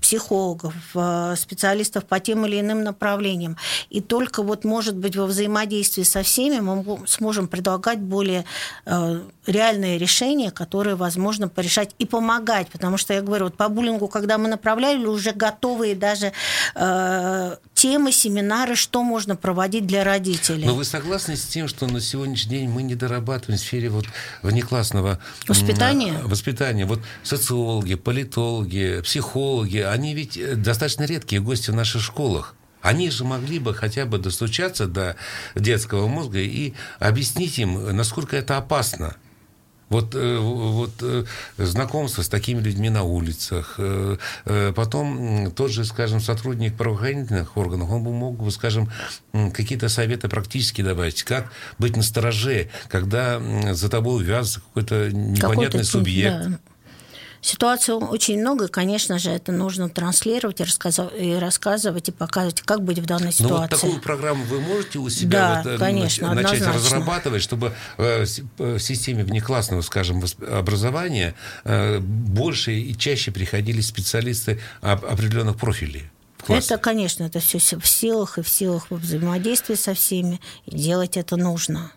психологов, 0.00 0.72
э, 0.94 1.34
специалистов 1.36 2.06
по 2.06 2.20
тем 2.20 2.46
или 2.46 2.58
иным 2.58 2.82
направлениям. 2.82 3.58
И 3.90 4.00
только 4.00 4.42
вот, 4.42 4.64
может 4.64 4.96
быть, 4.96 5.14
во 5.14 5.26
взаимодействии 5.26 6.04
со 6.04 6.22
всеми 6.22 6.60
мы 6.60 7.06
сможем 7.06 7.48
предлагать 7.48 8.00
более 8.00 8.46
реальные 9.46 9.98
решения, 9.98 10.50
которые, 10.50 10.96
возможно, 10.96 11.34
можно 11.34 11.48
порешать 11.48 11.94
и 11.98 12.06
помогать, 12.06 12.68
потому 12.68 12.96
что 12.96 13.12
я 13.14 13.22
говорю, 13.22 13.46
вот 13.46 13.56
по 13.56 13.68
буллингу, 13.68 14.08
когда 14.08 14.38
мы 14.38 14.48
направляли 14.48 15.04
уже 15.04 15.32
готовые 15.32 15.94
даже 15.96 16.32
э, 16.74 17.56
темы, 17.74 18.12
семинары, 18.12 18.76
что 18.76 19.02
можно 19.02 19.34
проводить 19.36 19.86
для 19.86 20.04
родителей. 20.04 20.66
Но 20.66 20.74
вы 20.74 20.84
согласны 20.84 21.36
с 21.36 21.44
тем, 21.44 21.66
что 21.66 21.86
на 21.86 22.00
сегодняшний 22.00 22.58
день 22.58 22.68
мы 22.68 22.82
не 22.82 22.94
дорабатываем 22.94 23.58
в 23.58 23.60
сфере 23.60 23.88
вот 23.88 24.06
внеклассного 24.42 25.18
воспитания? 25.48 26.18
воспитания. 26.22 26.86
Вот 26.86 27.00
социологи, 27.22 27.94
политологи, 27.94 29.00
психологи, 29.02 29.78
они 29.78 30.14
ведь 30.14 30.36
э, 30.36 30.54
достаточно 30.54 31.04
редкие 31.04 31.40
гости 31.40 31.70
в 31.70 31.74
наших 31.74 32.02
школах. 32.02 32.54
Они 32.80 33.10
же 33.10 33.24
могли 33.24 33.58
бы 33.58 33.74
хотя 33.74 34.04
бы 34.04 34.18
достучаться 34.18 34.86
до 34.86 35.16
детского 35.54 36.06
мозга 36.06 36.38
и 36.38 36.74
объяснить 36.98 37.58
им, 37.58 37.96
насколько 37.96 38.36
это 38.36 38.58
опасно. 38.58 39.16
Вот, 39.88 40.14
э, 40.14 40.38
вот 40.38 40.92
э, 41.02 41.24
знакомство 41.58 42.22
с 42.22 42.28
такими 42.28 42.60
людьми 42.60 42.90
на 42.90 43.02
улицах, 43.02 43.74
э, 43.78 44.16
потом 44.74 45.52
тот 45.52 45.70
же, 45.70 45.84
скажем, 45.84 46.20
сотрудник 46.20 46.76
правоохранительных 46.76 47.56
органов, 47.56 47.90
он 47.90 48.02
бы 48.02 48.12
мог 48.12 48.42
бы, 48.42 48.50
скажем, 48.50 48.90
какие-то 49.52 49.88
советы 49.88 50.28
практически 50.28 50.82
давать, 50.82 51.22
как 51.22 51.52
быть 51.78 51.96
настороже, 51.96 52.70
когда 52.88 53.40
за 53.74 53.88
тобой 53.88 54.22
увязывается 54.22 54.60
какой-то 54.60 55.10
непонятный 55.12 55.66
какой 55.66 55.84
субъект. 55.84 56.48
Да 56.48 56.58
Ситуаций 57.44 57.92
очень 57.92 58.40
много, 58.40 58.64
и, 58.64 58.68
конечно 58.68 59.18
же, 59.18 59.28
это 59.28 59.52
нужно 59.52 59.90
транслировать 59.90 60.60
и, 60.60 60.64
рассказывать, 60.64 61.12
и 61.20 61.34
рассказывать, 61.34 62.08
и 62.08 62.12
показывать, 62.12 62.62
как 62.62 62.82
быть 62.82 62.98
в 62.98 63.04
данной 63.04 63.32
ситуации. 63.32 63.52
Ну, 63.52 63.58
вот 63.58 63.68
такую 63.70 64.00
программу 64.00 64.44
вы 64.44 64.62
можете 64.62 64.98
у 64.98 65.10
себя 65.10 65.62
да, 65.62 65.70
вот, 65.72 65.78
конечно, 65.78 66.32
начать 66.32 66.62
однозначно. 66.62 66.96
разрабатывать, 66.96 67.42
чтобы 67.42 67.74
в 67.98 68.78
системе 68.78 69.24
внеклассного, 69.24 69.82
скажем, 69.82 70.24
образования 70.50 71.34
больше 72.00 72.72
и 72.72 72.96
чаще 72.96 73.30
приходили 73.30 73.82
специалисты 73.82 74.58
определенных 74.80 75.58
профилей? 75.58 76.08
Это, 76.48 76.78
конечно, 76.78 77.24
это 77.24 77.40
все 77.40 77.58
в 77.58 77.86
силах 77.86 78.38
и 78.38 78.42
в 78.42 78.48
силах 78.48 78.86
взаимодействия 78.88 79.76
со 79.76 79.92
всеми, 79.92 80.40
и 80.64 80.76
делать 80.76 81.18
это 81.18 81.36
нужно. 81.36 81.92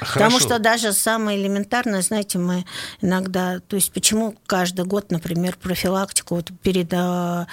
Хорошо. 0.00 0.14
Потому 0.14 0.40
что 0.40 0.58
даже 0.58 0.92
самое 0.92 1.40
элементарное, 1.40 2.02
знаете, 2.02 2.38
мы 2.38 2.64
иногда, 3.00 3.60
то 3.60 3.76
есть 3.76 3.92
почему 3.92 4.36
каждый 4.46 4.84
год, 4.84 5.10
например, 5.10 5.56
профилактику 5.60 6.36
вот 6.36 6.50
перед 6.62 6.92
э, 6.92 7.46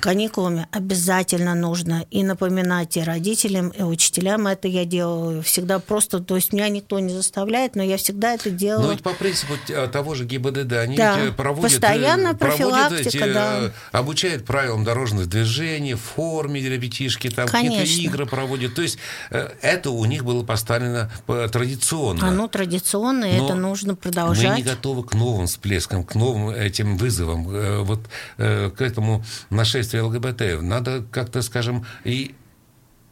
каникулами 0.00 0.66
обязательно 0.72 1.54
нужно 1.54 2.04
и 2.10 2.24
напоминать 2.24 2.96
и 2.96 3.02
родителям, 3.02 3.68
и 3.68 3.82
учителям. 3.82 4.46
Это 4.46 4.68
я 4.68 4.84
делаю 4.84 5.42
всегда 5.42 5.78
просто, 5.78 6.18
то 6.18 6.36
есть 6.36 6.52
меня 6.52 6.68
никто 6.68 6.98
не 6.98 7.12
заставляет, 7.12 7.76
но 7.76 7.82
я 7.82 7.96
всегда 7.96 8.34
это 8.34 8.50
делаю. 8.50 8.86
Но 8.86 8.92
ведь 8.92 9.02
по 9.02 9.12
принципу 9.12 9.54
того 9.92 10.14
же 10.14 10.24
ГИБДД 10.24 10.72
они 10.72 10.96
да, 10.96 11.18
проводят... 11.36 11.72
Постоянно 11.72 12.34
профилактика, 12.34 13.24
эти, 13.24 13.32
да. 13.32 13.72
Обучают 13.92 14.44
правилам 14.44 14.84
дорожных 14.84 15.28
движений, 15.28 15.94
в 15.94 16.00
форме 16.00 16.60
ребятишки, 16.60 17.30
там 17.30 17.48
какие-то 17.48 17.84
игры 17.84 18.26
проводят. 18.26 18.74
То 18.74 18.82
есть 18.82 18.98
э, 19.30 19.50
это 19.60 19.90
у 19.90 20.04
них 20.04 20.24
было 20.24 20.42
поставлено 20.44 21.10
традиционно 21.26 21.91
традиционно. 21.92 22.28
Оно 22.28 22.48
традиционно, 22.48 23.24
и 23.24 23.34
это 23.34 23.54
нужно 23.54 23.94
продолжать. 23.94 24.50
Мы 24.50 24.56
не 24.56 24.62
готовы 24.62 25.04
к 25.04 25.14
новым 25.14 25.46
всплескам, 25.46 26.04
к 26.04 26.14
новым 26.14 26.50
этим 26.50 26.96
вызовам, 26.96 27.48
э, 27.50 27.82
вот 27.82 28.00
э, 28.38 28.70
к 28.70 28.80
этому 28.80 29.24
нашествию 29.50 30.06
ЛГБТ. 30.06 30.62
Надо 30.62 31.04
как-то, 31.10 31.42
скажем, 31.42 31.84
и 32.04 32.34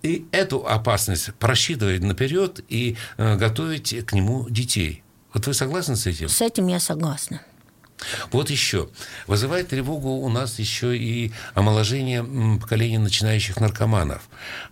и 0.02 0.26
эту 0.32 0.66
опасность 0.66 1.34
просчитывать 1.34 2.02
наперед 2.02 2.64
и 2.68 2.96
э, 3.18 3.36
готовить 3.36 4.06
к 4.06 4.14
нему 4.14 4.48
детей. 4.48 5.02
Вот 5.34 5.46
вы 5.46 5.52
согласны 5.52 5.94
с 5.94 6.06
этим? 6.06 6.30
С 6.30 6.40
этим 6.40 6.68
я 6.68 6.80
согласна. 6.80 7.42
Вот 8.32 8.50
еще. 8.50 8.88
Вызывает 9.26 9.68
тревогу 9.68 10.10
у 10.10 10.28
нас 10.28 10.58
еще 10.58 10.96
и 10.96 11.32
омоложение 11.54 12.24
поколения 12.58 12.98
начинающих 12.98 13.60
наркоманов. 13.60 14.22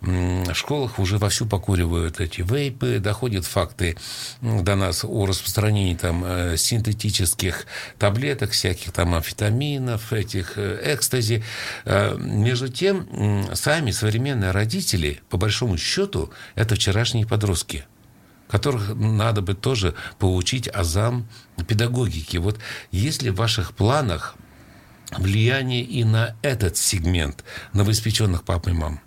В 0.00 0.54
школах 0.54 0.98
уже 0.98 1.18
вовсю 1.18 1.46
покуривают 1.46 2.20
эти 2.20 2.40
вейпы, 2.40 2.98
доходят 2.98 3.44
факты 3.44 3.96
до 4.40 4.76
нас 4.76 5.04
о 5.04 5.26
распространении 5.26 5.94
там 5.94 6.24
э, 6.24 6.56
синтетических 6.56 7.66
таблеток, 7.98 8.52
всяких 8.52 8.92
там 8.92 9.14
амфетаминов, 9.14 10.12
этих 10.12 10.54
э, 10.56 10.94
экстази. 10.94 11.44
Э, 11.84 12.16
между 12.18 12.68
тем, 12.68 13.48
сами 13.54 13.90
современные 13.90 14.50
родители, 14.50 15.20
по 15.28 15.36
большому 15.36 15.76
счету, 15.76 16.30
это 16.54 16.74
вчерашние 16.74 17.26
подростки 17.26 17.84
которых 18.48 18.94
надо 18.94 19.42
бы 19.42 19.54
тоже 19.54 19.94
поучить 20.18 20.68
азам 20.68 21.28
педагогики. 21.66 22.36
Вот 22.38 22.58
есть 22.90 23.22
ли 23.22 23.30
в 23.30 23.36
ваших 23.36 23.74
планах 23.74 24.36
влияние 25.16 25.82
и 25.82 26.04
на 26.04 26.36
этот 26.42 26.76
сегмент 26.76 27.44
новоиспеченных 27.72 28.42
пап 28.42 28.68
и 28.68 28.72
мам? 28.72 29.00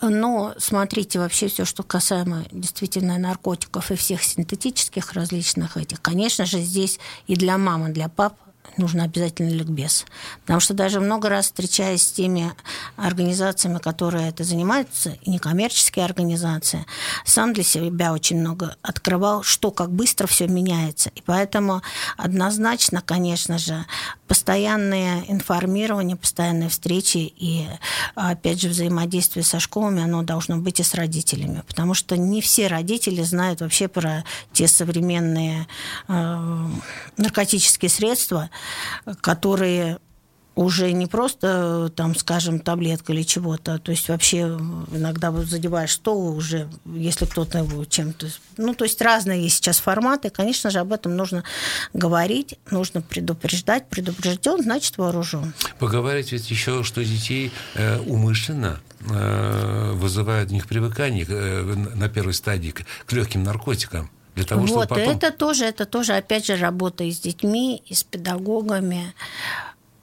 Но 0.00 0.54
смотрите, 0.58 1.18
вообще 1.18 1.48
все, 1.48 1.64
что 1.64 1.82
касаемо 1.82 2.44
действительно 2.52 3.18
наркотиков 3.18 3.90
и 3.90 3.96
всех 3.96 4.22
синтетических 4.22 5.12
различных 5.12 5.76
этих, 5.76 6.00
конечно 6.00 6.46
же, 6.46 6.60
здесь 6.60 7.00
и 7.26 7.34
для 7.34 7.58
мам, 7.58 7.88
и 7.88 7.92
для 7.92 8.08
пап 8.08 8.34
нужно 8.78 9.04
обязательно 9.04 9.50
ликбез. 9.50 10.06
Потому 10.42 10.60
что 10.60 10.74
даже 10.74 11.00
много 11.00 11.28
раз 11.28 11.46
встречаясь 11.46 12.02
с 12.02 12.12
теми 12.12 12.52
организациями, 12.96 13.78
которые 13.78 14.28
это 14.28 14.44
занимаются, 14.44 15.16
и 15.22 15.30
некоммерческие 15.30 16.04
организации, 16.04 16.86
сам 17.24 17.52
для 17.52 17.64
себя 17.64 18.12
очень 18.12 18.38
много 18.38 18.76
открывал, 18.82 19.42
что 19.42 19.70
как 19.70 19.90
быстро 19.90 20.26
все 20.26 20.46
меняется. 20.46 21.10
И 21.14 21.22
поэтому 21.24 21.82
однозначно, 22.16 23.02
конечно 23.02 23.58
же, 23.58 23.84
постоянное 24.28 25.24
информирование, 25.28 26.16
постоянные 26.16 26.68
встречи 26.68 27.16
и, 27.16 27.66
опять 28.14 28.60
же, 28.60 28.68
взаимодействие 28.68 29.42
со 29.42 29.58
школами, 29.58 30.02
оно 30.02 30.22
должно 30.22 30.58
быть 30.58 30.80
и 30.80 30.82
с 30.82 30.94
родителями. 30.94 31.62
Потому 31.66 31.94
что 31.94 32.16
не 32.16 32.40
все 32.42 32.66
родители 32.68 33.22
знают 33.22 33.60
вообще 33.60 33.88
про 33.88 34.24
те 34.52 34.68
современные 34.68 35.66
э, 36.08 36.66
наркотические 37.16 37.88
средства, 37.88 38.50
которые 39.20 39.98
уже 40.58 40.90
не 40.90 41.06
просто, 41.06 41.90
там, 41.94 42.16
скажем, 42.16 42.58
таблетка 42.58 43.12
или 43.12 43.22
чего-то, 43.22 43.78
то 43.78 43.92
есть 43.92 44.08
вообще 44.08 44.58
иногда 44.90 45.30
задеваешь 45.30 45.92
стол 45.92 46.36
уже, 46.36 46.68
если 46.84 47.26
кто-то 47.26 47.58
его 47.58 47.84
чем-то... 47.84 48.26
Ну, 48.56 48.74
то 48.74 48.84
есть 48.84 49.00
разные 49.00 49.44
есть 49.44 49.58
сейчас 49.58 49.78
форматы, 49.78 50.30
конечно 50.30 50.70
же, 50.70 50.80
об 50.80 50.92
этом 50.92 51.16
нужно 51.16 51.44
говорить, 51.94 52.58
нужно 52.72 53.02
предупреждать, 53.02 53.88
предупрежден, 53.88 54.60
значит 54.60 54.98
вооружен. 54.98 55.54
Поговорить 55.78 56.32
ведь 56.32 56.50
еще, 56.50 56.82
что 56.82 57.04
детей 57.04 57.52
э, 57.74 58.00
умышленно 58.00 58.80
э, 59.08 59.92
вызывают 59.94 60.50
у 60.50 60.54
них 60.54 60.66
привыкание 60.66 61.24
э, 61.28 61.62
на 61.94 62.08
первой 62.08 62.34
стадии 62.34 62.70
к, 62.70 62.84
к 63.06 63.12
легким 63.12 63.44
наркотикам. 63.44 64.10
Для 64.38 64.46
того, 64.46 64.60
вот, 64.60 64.68
чтобы 64.68 64.86
потом... 64.86 65.16
это 65.16 65.32
тоже, 65.32 65.64
это 65.64 65.84
тоже, 65.84 66.12
опять 66.12 66.46
же, 66.46 66.54
работа 66.54 67.02
и 67.02 67.10
с 67.10 67.18
детьми, 67.18 67.82
и 67.84 67.92
с 67.92 68.04
педагогами. 68.04 69.12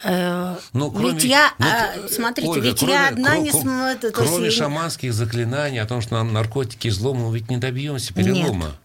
Э, 0.03 0.57
ну, 0.73 0.91
кроме, 0.91 1.11
ведь 1.13 1.23
я, 1.23 1.53
ну, 1.57 1.65
а, 1.65 2.09
смотрите, 2.09 2.49
Ольга, 2.49 2.67
ведь 2.67 2.79
кроме, 2.79 2.93
я 2.93 3.07
одна 3.07 3.31
кро, 3.31 3.41
не 3.41 3.51
смотрю. 3.53 4.11
Кроме 4.11 4.45
есть... 4.47 4.57
шаманских 4.57 5.13
заклинаний 5.13 5.79
о 5.79 5.85
том, 5.85 6.01
что 6.01 6.15
нам 6.15 6.33
наркотики 6.33 6.89
зло, 6.89 7.13
мы 7.13 7.33
ведь 7.33 7.49
не 7.49 7.55
добьемся 7.55 8.13
перелома. 8.13 8.75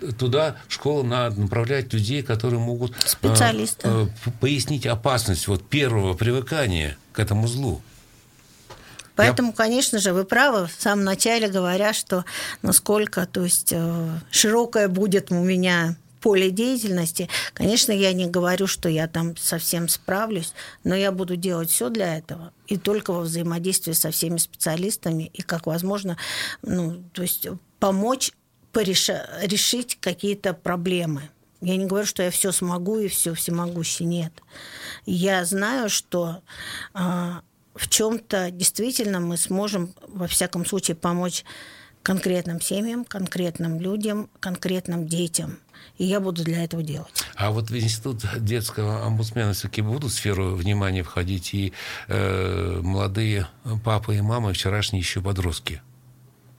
Нет. 0.00 0.16
Туда 0.16 0.54
в 0.68 0.72
школу 0.72 1.02
надо 1.02 1.40
направлять 1.40 1.92
людей, 1.92 2.22
которые 2.22 2.60
могут 2.60 2.94
Специалисты. 3.04 3.88
Э, 3.88 4.06
пояснить 4.40 4.86
опасность 4.86 5.48
вот 5.48 5.68
первого 5.68 6.14
привыкания 6.14 6.96
к 7.10 7.18
этому 7.18 7.48
злу. 7.48 7.82
Поэтому, 9.16 9.50
Я... 9.50 9.54
конечно 9.54 9.98
же, 9.98 10.12
вы 10.12 10.24
правы 10.24 10.66
в 10.66 10.82
самом 10.82 11.04
начале, 11.04 11.48
говоря, 11.48 11.92
что 11.92 12.24
насколько, 12.62 13.26
то 13.26 13.42
есть 13.44 13.72
э, 13.72 14.08
широкая 14.30 14.88
будет 14.88 15.30
у 15.30 15.42
меня 15.42 15.96
поле 16.22 16.50
деятельности. 16.50 17.28
Конечно, 17.52 17.92
я 17.92 18.12
не 18.12 18.26
говорю, 18.26 18.66
что 18.66 18.88
я 18.88 19.08
там 19.08 19.36
совсем 19.36 19.88
справлюсь, 19.88 20.54
но 20.84 20.94
я 20.94 21.12
буду 21.12 21.36
делать 21.36 21.68
все 21.68 21.90
для 21.90 22.16
этого. 22.16 22.52
И 22.68 22.78
только 22.78 23.12
во 23.12 23.20
взаимодействии 23.20 23.92
со 23.92 24.10
всеми 24.10 24.38
специалистами, 24.38 25.30
и 25.34 25.42
как 25.42 25.66
возможно, 25.66 26.16
ну, 26.62 27.02
то 27.12 27.22
есть 27.22 27.48
помочь 27.80 28.30
пореша- 28.72 29.26
решить 29.42 29.98
какие-то 30.00 30.54
проблемы. 30.54 31.28
Я 31.60 31.76
не 31.76 31.86
говорю, 31.86 32.06
что 32.06 32.22
я 32.22 32.30
все 32.30 32.50
смогу 32.50 32.98
и 32.98 33.08
все 33.08 33.34
всемогущий. 33.34 34.04
Нет. 34.04 34.32
Я 35.06 35.44
знаю, 35.44 35.88
что 35.88 36.42
а, 36.92 37.42
в 37.74 37.88
чем-то 37.88 38.50
действительно 38.50 39.20
мы 39.20 39.36
сможем, 39.36 39.94
во 40.06 40.26
всяком 40.26 40.66
случае, 40.66 40.96
помочь 40.96 41.44
конкретным 42.02 42.60
семьям, 42.60 43.04
конкретным 43.04 43.80
людям, 43.80 44.28
конкретным 44.40 45.06
детям. 45.06 45.58
И 45.98 46.04
я 46.04 46.20
буду 46.20 46.44
для 46.44 46.64
этого 46.64 46.82
делать. 46.82 47.24
А 47.36 47.50
вот 47.50 47.70
в 47.70 47.76
институт 47.76 48.24
детского 48.38 49.04
омбудсмена 49.04 49.52
все-таки 49.52 49.82
будут 49.82 50.12
в 50.12 50.14
сферу 50.14 50.54
внимания 50.54 51.02
входить 51.02 51.54
и 51.54 51.72
э, 52.08 52.80
молодые 52.82 53.48
папы 53.84 54.16
и 54.16 54.20
мамы, 54.20 54.52
вчерашние 54.52 55.00
еще 55.00 55.20
подростки? 55.20 55.82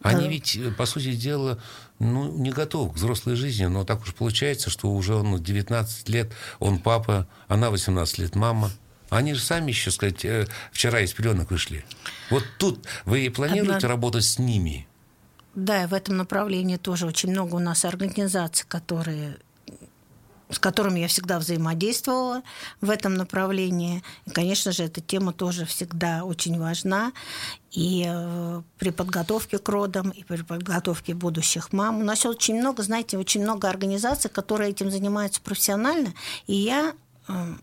Они 0.01 0.26
да. 0.26 0.28
ведь, 0.28 0.59
по 0.78 0.86
сути 0.86 1.14
дела, 1.14 1.59
ну, 1.99 2.30
не 2.32 2.51
готовы 2.51 2.91
к 2.91 2.95
взрослой 2.95 3.36
жизни, 3.36 3.66
но 3.66 3.86
так 3.86 4.01
уж 4.01 4.14
получается, 4.14 4.70
что 4.70 4.91
уже 4.91 5.16
он 5.16 5.41
19 5.41 6.09
лет, 6.09 6.32
он 6.59 6.80
папа, 6.80 7.28
она 7.47 7.70
18 7.70 8.18
лет 8.18 8.36
мама. 8.36 8.70
Они 9.14 9.34
же 9.34 9.41
сами 9.41 9.70
еще, 9.70 9.91
сказать, 9.91 10.26
э, 10.26 10.47
вчера 10.72 11.01
из 11.01 11.14
пеленок 11.14 11.51
вышли. 11.51 11.86
Вот 12.30 12.43
тут 12.57 12.86
вы 13.05 13.30
планируете 13.30 13.76
Одна... 13.78 13.89
работать 13.89 14.24
с 14.24 14.39
ними? 14.39 14.88
Да, 15.55 15.88
в 15.88 15.93
этом 15.93 16.18
направлении 16.18 16.78
тоже 16.78 17.05
очень 17.05 17.30
много 17.30 17.55
у 17.55 17.59
нас 17.59 17.86
организаций, 17.86 18.66
которые 18.68 19.38
с 20.49 20.59
которыми 20.59 20.99
я 20.99 21.07
всегда 21.07 21.39
взаимодействовала 21.39 22.43
в 22.80 22.89
этом 22.89 23.16
направлении. 23.16 24.03
И, 24.26 24.30
конечно 24.30 24.72
же, 24.72 24.84
эта 24.84 25.01
тема 25.01 25.34
тоже 25.34 25.66
всегда 25.66 26.24
очень 26.24 26.59
важна. 26.59 27.11
И 27.72 28.05
э, 28.07 28.61
при 28.78 28.91
подготовке 28.91 29.57
к 29.57 29.68
родам, 29.68 30.11
и 30.11 30.24
при 30.24 30.43
подготовке 30.43 31.16
будущих 31.16 31.74
мам. 31.74 32.01
У 32.01 32.03
нас 32.03 32.26
очень 32.26 32.59
много, 32.59 32.84
знаете, 32.84 33.18
очень 33.18 33.41
много 33.41 33.68
организаций, 33.68 34.30
которые 34.30 34.72
этим 34.72 34.91
занимаются 34.91 35.41
профессионально. 35.41 36.14
И 36.45 36.53
я 36.53 36.93
э, 37.28 37.53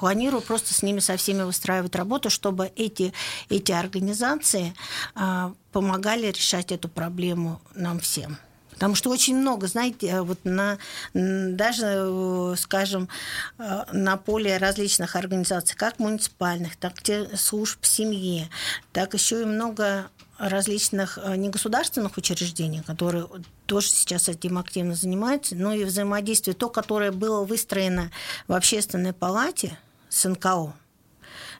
планирую 0.00 0.40
просто 0.40 0.72
с 0.72 0.82
ними 0.82 1.00
со 1.00 1.18
всеми 1.18 1.42
выстраивать 1.42 1.94
работу, 1.94 2.30
чтобы 2.30 2.72
эти, 2.74 3.12
эти 3.50 3.70
организации 3.70 4.74
а, 5.14 5.52
помогали 5.72 6.26
решать 6.28 6.72
эту 6.72 6.88
проблему 6.88 7.60
нам 7.74 8.00
всем. 8.00 8.38
Потому 8.70 8.94
что 8.94 9.10
очень 9.10 9.36
много, 9.36 9.66
знаете, 9.66 10.06
э, 10.06 10.22
вот 10.22 10.38
на, 10.44 10.78
даже, 11.12 11.84
э, 11.86 12.54
скажем, 12.56 13.10
э, 13.58 13.82
на 13.92 14.16
поле 14.16 14.56
различных 14.56 15.16
организаций, 15.16 15.76
как 15.76 15.98
муниципальных, 15.98 16.76
так 16.76 16.94
и 17.06 17.36
служб 17.36 17.84
семьи, 17.84 18.48
так 18.92 19.12
еще 19.12 19.42
и 19.42 19.44
много 19.44 20.08
различных 20.38 21.18
негосударственных 21.36 22.16
учреждений, 22.16 22.80
которые 22.80 23.26
тоже 23.66 23.88
сейчас 23.88 24.30
этим 24.30 24.56
активно 24.56 24.94
занимаются, 24.94 25.54
но 25.54 25.74
и 25.74 25.84
взаимодействие, 25.84 26.54
то, 26.54 26.70
которое 26.70 27.12
было 27.12 27.44
выстроено 27.44 28.10
в 28.48 28.54
общественной 28.54 29.12
палате– 29.12 29.78
с 30.10 30.28
НКО. 30.28 30.74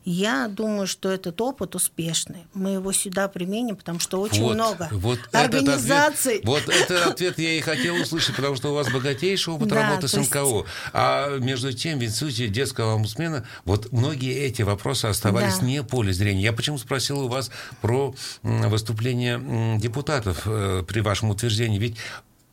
Я 0.05 0.49
думаю, 0.49 0.87
что 0.87 1.11
этот 1.11 1.39
опыт 1.43 1.75
успешный. 1.75 2.47
Мы 2.55 2.71
его 2.71 2.91
сюда 2.91 3.29
применим, 3.29 3.77
потому 3.77 3.99
что 4.01 4.21
очень 4.21 4.43
вот, 4.43 4.55
много 4.55 4.89
вот 4.93 5.19
организаций. 5.33 6.39
Ответ, 6.39 6.47
вот 6.47 6.69
этот 6.69 7.07
ответ 7.07 7.39
я 7.39 7.53
и 7.59 7.61
хотел 7.61 7.97
услышать, 7.97 8.35
потому 8.35 8.57
что 8.57 8.71
у 8.71 8.75
вас 8.75 8.91
богатейший 8.91 9.53
опыт 9.53 9.69
да, 9.69 9.89
работы 9.89 10.09
с 10.09 10.15
НКО. 10.15 10.39
Есть... 10.39 10.67
А 10.95 11.37
между 11.39 11.73
тем, 11.75 11.99
в 11.99 12.05
институте 12.05 12.49
детского 12.49 12.95
омбудсмена 12.95 13.47
вот 13.67 13.93
многие 13.93 14.35
эти 14.35 14.63
вопросы 14.63 15.05
оставались 15.05 15.59
да. 15.59 15.67
не 15.67 15.83
поле 15.83 16.15
зрения. 16.15 16.43
Я 16.43 16.55
почему 16.55 16.79
спросил 16.79 17.21
у 17.21 17.29
вас 17.29 17.51
про 17.83 18.15
выступление 18.43 19.79
депутатов 19.79 20.43
э, 20.47 20.83
при 20.89 21.01
вашем 21.01 21.29
утверждении? 21.29 21.79
Ведь 21.79 21.99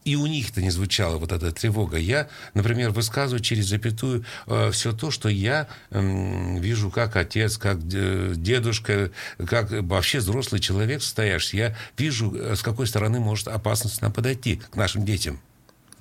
и 0.07 0.15
у 0.15 0.25
них-то 0.25 0.61
не 0.61 0.69
звучала 0.69 1.17
вот 1.17 1.33
эта 1.33 1.51
тревога. 1.51 1.97
Я, 1.97 2.29
например, 2.53 2.91
высказываю 2.91 3.41
через 3.41 3.65
запятую 3.65 4.23
э, 4.45 4.71
все 4.71 4.93
то, 4.93 5.11
что 5.11 5.27
я 5.27 5.67
э, 5.89 6.59
вижу 6.59 6.89
как 6.89 7.17
отец, 7.17 7.57
как 7.57 7.85
дедушка, 7.85 9.11
как 9.45 9.69
вообще 9.69 10.19
взрослый 10.19 10.61
человек 10.61 11.01
состоящий. 11.01 11.57
Я 11.57 11.75
вижу, 11.97 12.33
э, 12.33 12.55
с 12.55 12.61
какой 12.61 12.87
стороны 12.87 13.19
может 13.19 13.49
опасность 13.49 14.01
нам 14.01 14.13
подойти 14.13 14.61
к 14.71 14.77
нашим 14.77 15.03
детям. 15.03 15.41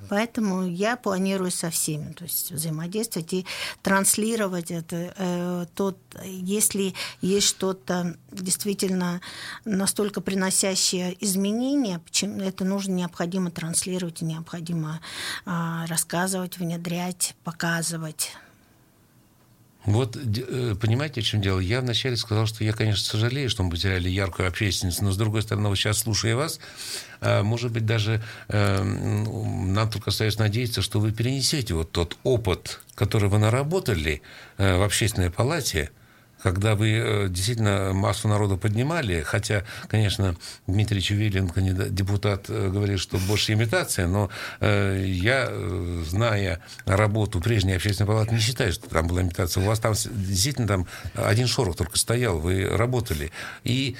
Поэтому 0.08 0.66
я 0.66 0.96
планирую 0.96 1.50
со 1.50 1.70
всеми, 1.70 2.12
то 2.12 2.24
есть 2.24 2.52
взаимодействовать 2.52 3.32
и 3.32 3.46
транслировать 3.82 4.70
это. 4.70 5.14
Э, 5.16 5.66
тот, 5.74 5.98
если 6.24 6.94
есть 7.20 7.48
что-то 7.48 8.16
действительно 8.30 9.20
настолько 9.64 10.20
приносящее 10.20 11.16
изменения, 11.24 12.00
это 12.40 12.64
нужно 12.64 12.92
необходимо 12.92 13.50
транслировать, 13.50 14.22
необходимо 14.22 15.00
э, 15.44 15.84
рассказывать, 15.88 16.58
внедрять, 16.58 17.34
показывать. 17.42 18.32
Вот 19.86 20.16
э, 20.16 20.74
понимаете, 20.80 21.20
о 21.20 21.24
чем 21.24 21.40
дело? 21.40 21.60
Я 21.60 21.80
вначале 21.80 22.16
сказал, 22.16 22.46
что 22.46 22.64
я, 22.64 22.72
конечно, 22.72 23.04
сожалею, 23.04 23.48
что 23.48 23.62
мы 23.62 23.70
потеряли 23.70 24.08
яркую 24.08 24.48
общественность, 24.48 25.00
но, 25.00 25.12
с 25.12 25.16
другой 25.16 25.42
стороны, 25.42 25.68
вот 25.68 25.76
сейчас, 25.76 25.98
слушая 25.98 26.34
вас, 26.34 26.58
э, 27.20 27.42
может 27.42 27.70
быть, 27.70 27.86
даже 27.86 28.22
э, 28.48 28.82
нам 28.82 29.88
только 29.88 30.10
остается 30.10 30.40
надеяться, 30.40 30.82
что 30.82 30.98
вы 30.98 31.12
перенесете 31.12 31.74
вот 31.74 31.92
тот 31.92 32.16
опыт, 32.24 32.80
который 32.96 33.28
вы 33.28 33.38
наработали 33.38 34.22
в 34.58 34.84
общественной 34.84 35.30
палате– 35.30 35.90
когда 36.46 36.76
вы 36.76 36.92
э, 36.92 37.28
действительно 37.28 37.92
массу 37.92 38.28
народа 38.28 38.56
поднимали, 38.56 39.22
хотя, 39.22 39.64
конечно, 39.88 40.36
Дмитрий 40.68 41.00
кандидат, 41.48 41.92
депутат, 41.92 42.44
э, 42.48 42.68
говорит, 42.68 43.00
что 43.00 43.18
больше 43.18 43.52
имитация, 43.52 44.06
но 44.06 44.30
э, 44.60 45.04
я, 45.08 45.50
зная 46.08 46.60
работу 46.84 47.40
прежней 47.40 47.72
общественной 47.72 48.06
палаты, 48.06 48.34
не 48.34 48.40
считаю, 48.40 48.72
что 48.72 48.88
там 48.88 49.08
была 49.08 49.22
имитация. 49.22 49.60
У 49.60 49.66
вас 49.66 49.80
там 49.80 49.94
действительно 49.94 50.68
там 50.68 50.86
один 51.16 51.48
шорох 51.48 51.74
только 51.74 51.98
стоял, 51.98 52.38
вы 52.38 52.64
работали. 52.68 53.32
И 53.64 53.96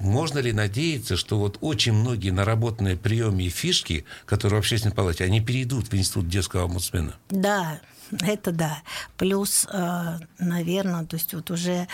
можно 0.00 0.40
ли 0.40 0.52
надеяться, 0.52 1.16
что 1.16 1.38
вот 1.38 1.58
очень 1.60 1.92
многие 1.92 2.30
наработанные 2.30 2.96
приемы 2.96 3.42
и 3.44 3.50
фишки, 3.50 4.04
которые 4.24 4.56
в 4.56 4.62
общественной 4.62 4.94
палате, 4.94 5.22
они 5.22 5.40
перейдут 5.40 5.92
в 5.92 5.94
институт 5.94 6.28
детского 6.28 6.64
омбудсмена? 6.64 7.14
Да, 7.30 7.80
это 8.20 8.52
да. 8.52 8.78
Плюс, 9.16 9.66
э, 9.72 10.18
наверное, 10.38 11.04
то 11.04 11.16
есть 11.16 11.34
вот 11.34 11.50
уже 11.50 11.88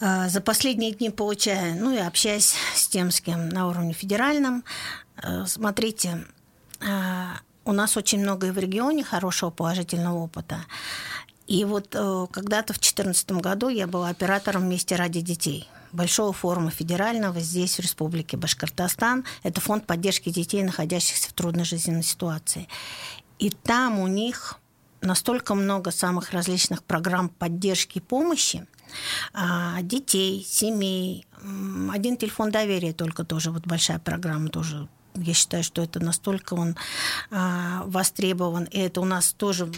э, 0.00 0.28
за 0.28 0.40
последние 0.40 0.92
дни 0.92 1.10
получая, 1.10 1.74
ну 1.74 1.92
и 1.92 1.98
общаясь 1.98 2.54
с 2.74 2.88
тем, 2.88 3.10
с 3.10 3.20
кем 3.20 3.48
на 3.48 3.68
уровне 3.68 3.92
федеральном, 3.92 4.64
э, 5.22 5.44
смотрите, 5.46 6.24
у 7.64 7.72
нас 7.72 7.96
очень 7.96 8.20
много 8.20 8.48
и 8.48 8.50
в 8.50 8.58
регионе 8.58 9.04
хорошего 9.04 9.48
положительного 9.48 10.18
опыта. 10.18 10.58
И 11.46 11.64
вот 11.64 11.88
когда-то 11.90 12.74
в 12.74 12.76
2014 12.76 13.32
году 13.32 13.68
я 13.68 13.86
была 13.86 14.10
оператором 14.10 14.62
вместе 14.62 14.96
ради 14.96 15.22
детей 15.22 15.66
большого 15.94 16.32
форума 16.32 16.70
федерального 16.70 17.40
здесь, 17.40 17.76
в 17.76 17.80
Республике 17.80 18.36
Башкортостан. 18.36 19.24
Это 19.42 19.60
фонд 19.60 19.86
поддержки 19.86 20.28
детей, 20.28 20.62
находящихся 20.62 21.30
в 21.30 21.32
трудной 21.32 21.64
жизненной 21.64 22.02
ситуации. 22.02 22.68
И 23.38 23.50
там 23.50 23.98
у 23.98 24.06
них 24.06 24.58
настолько 25.04 25.54
много 25.54 25.90
самых 25.90 26.32
различных 26.32 26.82
программ 26.82 27.28
поддержки 27.28 27.98
и 27.98 28.00
помощи 28.00 28.66
а, 29.32 29.82
детей, 29.82 30.44
семей. 30.48 31.26
Один 31.92 32.16
телефон 32.16 32.50
доверия 32.50 32.92
только 32.92 33.24
тоже, 33.24 33.50
вот 33.50 33.66
большая 33.66 33.98
программа 33.98 34.48
тоже 34.48 34.88
я 35.16 35.32
считаю, 35.32 35.62
что 35.62 35.82
это 35.82 36.00
настолько 36.00 36.54
он 36.54 36.76
а, 37.30 37.84
востребован, 37.86 38.64
и 38.64 38.78
это 38.78 39.00
у 39.00 39.04
нас 39.04 39.32
тоже 39.32 39.70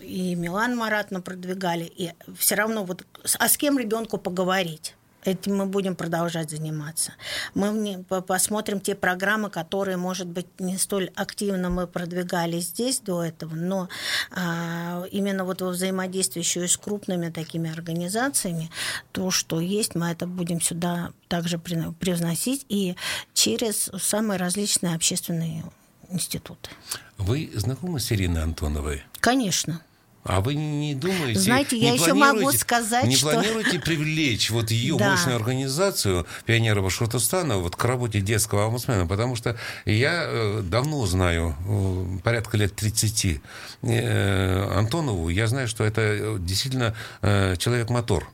и 0.00 0.34
Милан 0.34 0.76
Маратна 0.76 1.20
продвигали, 1.20 1.84
и 1.84 2.12
все 2.36 2.54
равно 2.54 2.84
вот, 2.84 3.06
а 3.38 3.48
с 3.48 3.56
кем 3.56 3.78
ребенку 3.78 4.16
поговорить? 4.18 4.96
Этим 5.24 5.56
мы 5.56 5.66
будем 5.66 5.96
продолжать 5.96 6.50
заниматься. 6.50 7.12
Мы 7.54 8.04
посмотрим 8.26 8.80
те 8.80 8.94
программы, 8.94 9.50
которые, 9.50 9.96
может 9.96 10.26
быть, 10.26 10.46
не 10.58 10.78
столь 10.78 11.10
активно 11.14 11.68
мы 11.70 11.86
продвигали 11.86 12.58
здесь 12.60 13.00
до 13.00 13.22
этого, 13.22 13.54
но 13.54 13.88
а, 14.30 15.04
именно 15.10 15.44
вот 15.44 15.60
во 15.60 15.68
взаимодействии 15.68 16.40
еще 16.40 16.64
и 16.64 16.68
с 16.68 16.76
крупными 16.76 17.30
такими 17.30 17.70
организациями, 17.70 18.70
то, 19.12 19.30
что 19.30 19.60
есть, 19.60 19.94
мы 19.94 20.08
это 20.08 20.26
будем 20.26 20.60
сюда 20.60 21.12
также 21.28 21.58
привносить 21.58 22.64
и 22.68 22.96
через 23.34 23.90
самые 23.98 24.38
различные 24.38 24.94
общественные 24.94 25.64
институты. 26.08 26.70
Вы 27.18 27.50
знакомы 27.54 28.00
с 28.00 28.10
Ириной 28.10 28.42
Антоновой? 28.42 29.04
Конечно. 29.20 29.82
А 30.22 30.42
вы 30.42 30.54
не 30.54 30.94
думаете... 30.94 31.40
Знаете, 31.40 31.78
я 31.78 31.94
еще 31.94 32.12
могу 32.12 32.52
сказать, 32.52 33.06
не 33.06 33.16
что... 33.16 33.28
Не 33.28 33.32
планируете 33.32 33.78
привлечь 33.78 34.50
вот 34.50 34.70
ее 34.70 34.98
да. 34.98 35.12
мощную 35.12 35.36
организацию 35.36 36.26
пионеров 36.44 36.84
Башкортостана 36.84 37.56
вот 37.56 37.74
к 37.74 37.84
работе 37.84 38.20
детского 38.20 38.66
омбудсмена? 38.66 39.06
Потому 39.06 39.34
что 39.34 39.56
я 39.86 40.24
э, 40.26 40.62
давно 40.62 41.06
знаю, 41.06 41.56
э, 41.66 42.18
порядка 42.22 42.58
лет 42.58 42.76
30, 42.76 43.40
э, 43.82 44.72
Антонову, 44.76 45.30
я 45.30 45.46
знаю, 45.46 45.68
что 45.68 45.84
это 45.84 46.36
действительно 46.38 46.94
человек-мотор. 47.22 48.30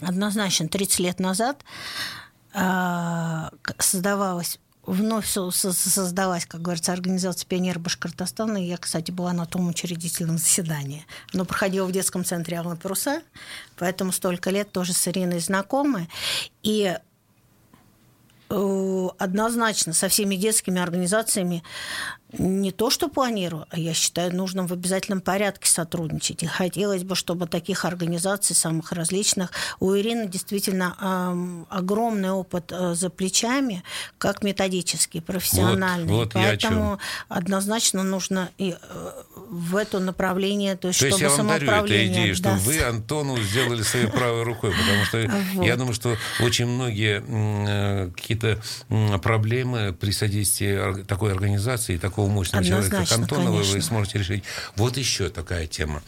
Однозначно, 0.00 0.68
30 0.68 1.00
лет 1.00 1.18
назад 1.18 1.64
создавалась 3.78 4.60
вновь 4.88 5.28
создалась, 5.28 6.46
как 6.46 6.62
говорится, 6.62 6.92
организация 6.92 7.46
«Пионер 7.46 7.78
Башкортостана». 7.78 8.56
И 8.58 8.66
я, 8.66 8.78
кстати, 8.78 9.10
была 9.10 9.32
на 9.32 9.46
том 9.46 9.68
учредительном 9.68 10.38
заседании. 10.38 11.04
Но 11.32 11.44
проходила 11.44 11.86
в 11.86 11.92
детском 11.92 12.24
центре 12.24 12.56
«Алла 12.56 12.74
Паруса», 12.74 13.22
поэтому 13.76 14.12
столько 14.12 14.50
лет 14.50 14.72
тоже 14.72 14.94
с 14.94 15.08
Ириной 15.08 15.40
знакомы. 15.40 16.08
И 16.62 16.96
э, 18.48 19.08
однозначно 19.18 19.92
со 19.92 20.08
всеми 20.08 20.36
детскими 20.36 20.80
организациями 20.80 21.62
не 22.32 22.72
то, 22.72 22.90
что 22.90 23.08
планирую, 23.08 23.66
а 23.70 23.78
я 23.78 23.94
считаю 23.94 24.34
нужным 24.36 24.66
в 24.66 24.72
обязательном 24.72 25.20
порядке 25.20 25.68
сотрудничать. 25.70 26.42
И 26.42 26.46
хотелось 26.46 27.02
бы, 27.02 27.14
чтобы 27.14 27.46
таких 27.46 27.84
организаций, 27.86 28.54
самых 28.54 28.92
различных, 28.92 29.50
у 29.80 29.94
Ирины 29.96 30.28
действительно 30.28 30.96
э, 31.00 31.74
огромный 31.74 32.30
опыт 32.30 32.70
э, 32.70 32.94
за 32.94 33.08
плечами, 33.08 33.82
как 34.18 34.42
методический, 34.42 35.22
профессиональный. 35.22 36.12
Вот, 36.12 36.34
вот 36.34 36.42
Поэтому 36.42 36.98
однозначно 37.28 38.02
нужно 38.02 38.50
и 38.58 38.76
э, 38.80 39.10
в 39.48 39.76
это 39.76 39.98
направление, 39.98 40.76
то 40.76 40.88
есть, 40.88 41.00
то 41.00 41.06
чтобы 41.06 41.22
есть 41.22 41.36
я 41.36 41.42
вам. 41.42 41.48
Дарю 41.48 41.70
эту 41.70 42.06
идею, 42.12 42.34
что 42.34 42.50
вы 42.50 42.82
Антону 42.82 43.40
сделали 43.40 43.82
своей 43.82 44.06
правой 44.06 44.42
рукой, 44.42 44.72
потому 44.72 45.04
что 45.04 45.26
вот. 45.54 45.64
я 45.64 45.76
думаю, 45.76 45.94
что 45.94 46.14
очень 46.40 46.66
многие 46.66 47.24
э, 47.26 48.10
какие-то 48.10 48.60
проблемы 49.22 49.94
при 49.98 50.10
содействии 50.10 51.04
такой 51.04 51.32
организации, 51.32 51.96
такой 51.96 52.17
такого 52.18 52.28
мощного 52.28 52.64
Однозначно, 52.64 52.90
человека, 52.90 53.10
как 53.10 53.18
Антонова, 53.18 53.52
конечно. 53.58 53.74
вы 53.74 53.82
сможете 53.82 54.18
решить. 54.18 54.44
Вот 54.76 54.96
еще 54.96 55.28
такая 55.28 55.66
тема. 55.68 56.02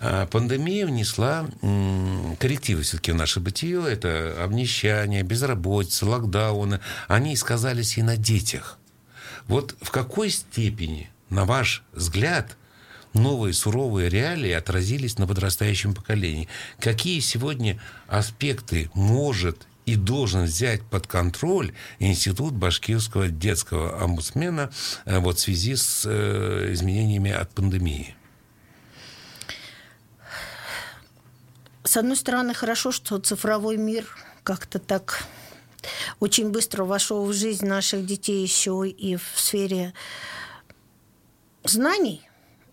А, 0.00 0.26
пандемия 0.26 0.86
внесла 0.86 1.48
коррективы 2.38 2.82
все-таки 2.82 3.12
в 3.12 3.14
наше 3.14 3.40
бытие. 3.40 3.82
Это 3.90 4.36
обнищание, 4.44 5.22
безработица, 5.22 6.06
локдауны. 6.06 6.80
Они 7.08 7.34
сказались 7.36 7.96
и 7.96 8.02
на 8.02 8.16
детях. 8.16 8.78
Вот 9.46 9.74
в 9.80 9.90
какой 9.90 10.28
степени, 10.28 11.10
на 11.30 11.46
ваш 11.46 11.82
взгляд, 11.92 12.58
новые 13.14 13.54
суровые 13.54 14.10
реалии 14.10 14.52
отразились 14.52 15.16
на 15.16 15.26
подрастающем 15.26 15.94
поколении? 15.94 16.48
Какие 16.78 17.20
сегодня 17.20 17.80
аспекты 18.06 18.90
может 18.92 19.66
и 19.88 19.96
должен 19.96 20.44
взять 20.44 20.82
под 20.82 21.06
контроль 21.06 21.72
Институт 21.98 22.52
башкирского 22.52 23.28
детского 23.28 24.02
омбудсмена 24.02 24.70
э, 25.06 25.18
вот, 25.18 25.38
в 25.38 25.40
связи 25.40 25.76
с 25.76 26.04
э, 26.04 26.74
изменениями 26.74 27.30
от 27.30 27.50
пандемии? 27.54 28.14
С 31.84 31.96
одной 31.96 32.16
стороны, 32.16 32.52
хорошо, 32.52 32.92
что 32.92 33.18
цифровой 33.18 33.78
мир 33.78 34.06
как-то 34.42 34.78
так 34.78 35.26
очень 36.20 36.50
быстро 36.50 36.84
вошел 36.84 37.24
в 37.24 37.32
жизнь 37.32 37.64
наших 37.64 38.04
детей 38.04 38.42
еще 38.42 38.86
и 38.86 39.16
в 39.16 39.22
сфере 39.36 39.94
знаний 41.64 42.27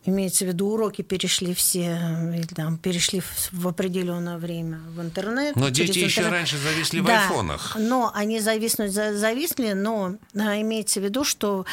имеется 0.06 0.46
в 0.46 0.48
виду 0.48 0.68
уроки 0.68 1.02
перешли 1.02 1.54
все, 1.54 1.98
или 2.34 2.46
там 2.46 2.78
перешли 2.78 3.20
в, 3.20 3.50
в 3.52 3.68
определенное 3.68 4.38
время 4.38 4.80
в 4.90 5.02
интернет. 5.02 5.56
Но 5.56 5.70
дети 5.70 5.90
интернет. 5.90 6.10
еще 6.10 6.28
раньше 6.28 6.58
зависли 6.58 7.00
да, 7.02 7.06
в 7.06 7.10
айфонах. 7.10 7.78
Но 7.80 8.12
они 8.14 8.40
зависнуть 8.40 8.92
зависли, 8.92 9.74
но 9.74 10.16
а, 10.36 10.62
имеется 10.62 11.00
в 11.00 11.04
виду, 11.04 11.24
что 11.24 11.66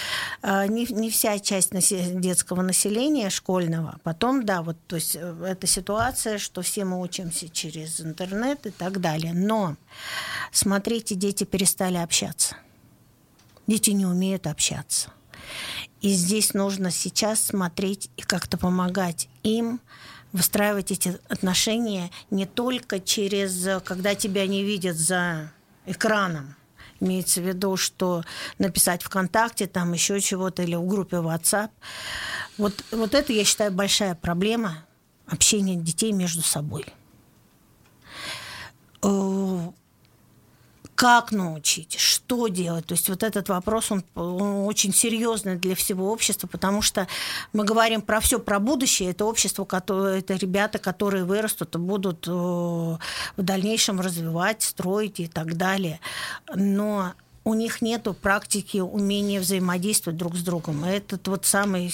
а, 0.42 0.66
не, 0.66 0.86
не 0.86 1.10
вся 1.10 1.38
часть 1.38 1.72
насе- 1.72 2.18
детского 2.18 2.62
населения 2.62 3.30
школьного. 3.30 3.98
Потом, 4.02 4.44
да, 4.44 4.62
вот, 4.62 4.76
то 4.86 4.96
есть 4.96 5.16
э, 5.16 5.46
эта 5.46 5.66
ситуация, 5.66 6.38
что 6.38 6.62
все 6.62 6.84
мы 6.84 7.00
учимся 7.00 7.48
через 7.48 8.00
интернет 8.00 8.66
и 8.66 8.70
так 8.70 9.00
далее. 9.00 9.32
Но 9.34 9.76
смотрите, 10.50 11.14
дети 11.14 11.44
перестали 11.44 11.96
общаться. 11.96 12.56
Дети 13.66 13.90
не 13.90 14.06
умеют 14.06 14.46
общаться. 14.46 15.10
И 16.02 16.10
здесь 16.10 16.52
нужно 16.52 16.90
сейчас 16.90 17.40
смотреть 17.40 18.10
и 18.16 18.22
как-то 18.22 18.58
помогать 18.58 19.28
им 19.44 19.80
выстраивать 20.32 20.90
эти 20.90 21.18
отношения 21.28 22.10
не 22.30 22.44
только 22.44 23.00
через, 23.00 23.82
когда 23.84 24.14
тебя 24.14 24.46
не 24.46 24.64
видят 24.64 24.96
за 24.96 25.52
экраном, 25.86 26.56
имеется 27.00 27.40
в 27.40 27.46
виду, 27.46 27.76
что 27.76 28.24
написать 28.58 29.02
ВКонтакте, 29.02 29.66
там 29.66 29.92
еще 29.92 30.20
чего-то, 30.20 30.62
или 30.62 30.74
в 30.74 30.86
группе 30.86 31.16
WhatsApp. 31.16 31.70
Вот, 32.58 32.84
вот 32.90 33.14
это, 33.14 33.32
я 33.32 33.44
считаю, 33.44 33.72
большая 33.72 34.14
проблема 34.14 34.84
общения 35.26 35.76
детей 35.76 36.12
между 36.12 36.42
собой 36.42 36.86
э, 39.02 39.70
как 41.02 41.32
научить, 41.32 41.98
что 41.98 42.46
делать. 42.46 42.86
То 42.86 42.94
есть 42.94 43.08
вот 43.08 43.24
этот 43.24 43.48
вопрос, 43.48 43.90
он, 43.90 44.04
он 44.14 44.68
очень 44.68 44.94
серьезный 44.94 45.56
для 45.56 45.74
всего 45.74 46.12
общества, 46.12 46.46
потому 46.46 46.80
что 46.80 47.08
мы 47.52 47.64
говорим 47.64 48.02
про 48.02 48.20
все, 48.20 48.38
про 48.38 48.60
будущее. 48.60 49.10
Это 49.10 49.24
общество, 49.24 49.64
которое, 49.64 50.20
это 50.20 50.34
ребята, 50.34 50.78
которые 50.78 51.24
вырастут 51.24 51.74
и 51.74 51.78
будут 51.78 52.28
э, 52.28 52.30
в 52.30 52.98
дальнейшем 53.36 54.00
развивать, 54.00 54.62
строить 54.62 55.18
и 55.18 55.26
так 55.26 55.56
далее. 55.56 55.98
Но 56.54 57.14
у 57.44 57.54
них 57.54 57.82
нет 57.82 58.06
практики 58.20 58.78
умения 58.78 59.40
взаимодействовать 59.40 60.16
друг 60.16 60.36
с 60.36 60.42
другом. 60.42 60.84
Это 60.84 61.18
вот 61.30 61.44
самый... 61.44 61.92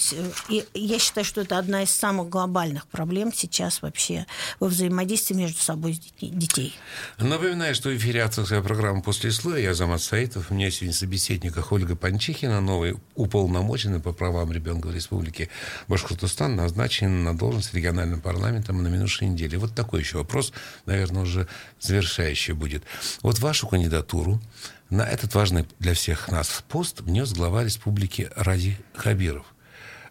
И 0.49 0.65
я 0.73 0.99
считаю, 0.99 1.25
что 1.25 1.41
это 1.41 1.57
одна 1.57 1.83
из 1.83 1.89
самых 1.89 2.29
глобальных 2.29 2.87
проблем 2.87 3.33
сейчас 3.33 3.81
вообще 3.81 4.25
во 4.59 4.67
взаимодействии 4.67 5.35
между 5.35 5.59
собой 5.59 5.99
детей. 6.21 6.75
Напоминаю, 7.17 7.73
что 7.73 7.89
в 7.89 7.97
эфире 7.97 8.23
авторская 8.23 8.61
программа 8.61 9.01
«После 9.01 9.31
слоя». 9.31 9.59
Я 9.59 9.73
Замат 9.73 10.01
Саитов. 10.01 10.51
У 10.51 10.53
меня 10.53 10.69
сегодня 10.71 10.93
собеседник 10.93 11.71
Ольга 11.71 11.95
Панчихина, 11.95 12.61
новый 12.61 12.97
уполномоченный 13.15 13.99
по 13.99 14.13
правам 14.13 14.51
ребенка 14.51 14.87
в 14.87 14.95
Республике 14.95 15.49
Башкортостан, 15.87 16.55
назначен 16.55 17.23
на 17.23 17.35
должность 17.35 17.73
региональным 17.73 18.21
парламентом 18.21 18.81
на 18.83 18.87
минувшей 18.87 19.27
неделе. 19.27 19.57
Вот 19.57 19.73
такой 19.73 20.01
еще 20.01 20.17
вопрос, 20.17 20.53
наверное, 20.85 21.23
уже 21.23 21.47
завершающий 21.79 22.53
будет. 22.53 22.83
Вот 23.21 23.39
вашу 23.39 23.67
кандидатуру 23.67 24.39
на 24.89 25.03
этот 25.03 25.35
важный 25.35 25.67
для 25.79 25.93
всех 25.93 26.29
нас 26.29 26.63
пост 26.67 27.01
внес 27.01 27.33
глава 27.33 27.63
республики 27.63 28.29
Ради 28.35 28.77
Хабиров. 28.95 29.45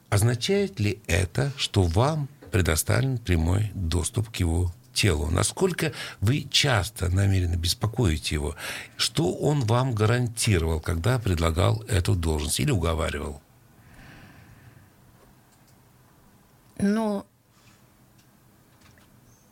Означает 0.08 0.80
ли 0.80 1.02
это, 1.06 1.52
что 1.56 1.82
вам 1.82 2.28
предоставлен 2.50 3.18
прямой 3.18 3.70
доступ 3.74 4.30
к 4.30 4.36
его 4.36 4.72
телу? 4.92 5.30
Насколько 5.30 5.92
вы 6.20 6.46
часто 6.50 7.08
намерены 7.08 7.56
беспокоить 7.56 8.32
его? 8.32 8.56
Что 8.96 9.34
он 9.34 9.60
вам 9.60 9.94
гарантировал, 9.94 10.80
когда 10.80 11.18
предлагал 11.18 11.82
эту 11.88 12.14
должность 12.14 12.60
или 12.60 12.70
уговаривал? 12.70 13.42
Ну, 16.78 17.26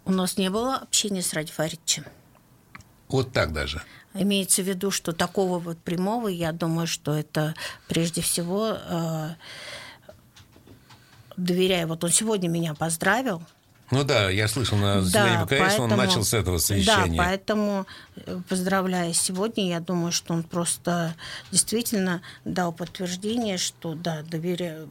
у 0.05 0.13
нас 0.13 0.39
не 0.39 0.49
было 0.49 0.77
общения 0.77 1.23
с 1.23 1.35
Ради 1.35 1.51
Фаридовичем. 1.51 2.05
Вот 3.09 3.33
так 3.33 3.53
даже? 3.53 3.83
Имеется 4.19 4.63
в 4.63 4.67
виду, 4.67 4.91
что 4.91 5.13
такого 5.13 5.59
вот 5.59 5.79
прямого, 5.79 6.29
я 6.29 6.53
думаю, 6.53 6.87
что 6.87 7.15
это 7.15 7.55
прежде 7.89 8.21
всего 8.21 8.77
э, 8.79 9.29
доверяя. 11.37 11.87
Вот 11.87 12.05
он 12.05 12.11
сегодня 12.11 12.49
меня 12.49 12.75
поздравил. 12.75 13.43
Ну 13.91 14.03
да, 14.03 14.31
я 14.31 14.49
слышал 14.49 14.77
на 14.79 15.01
заседании 15.01 15.37
да, 15.37 15.45
БКС, 15.45 15.59
поэтому, 15.59 15.85
он 15.85 15.97
начал 15.97 16.25
с 16.25 16.35
этого 16.35 16.59
совещания. 16.59 17.17
Да, 17.17 17.25
поэтому, 17.25 17.87
э, 18.17 18.41
поздравляя 18.49 19.13
сегодня, 19.13 19.69
я 19.69 19.81
думаю, 19.81 20.11
что 20.11 20.35
он 20.35 20.43
просто 20.43 21.15
действительно 21.53 22.21
дал 22.45 22.73
подтверждение, 22.73 23.59
что 23.59 23.95
да, 23.95 24.23
доверяю, 24.23 24.89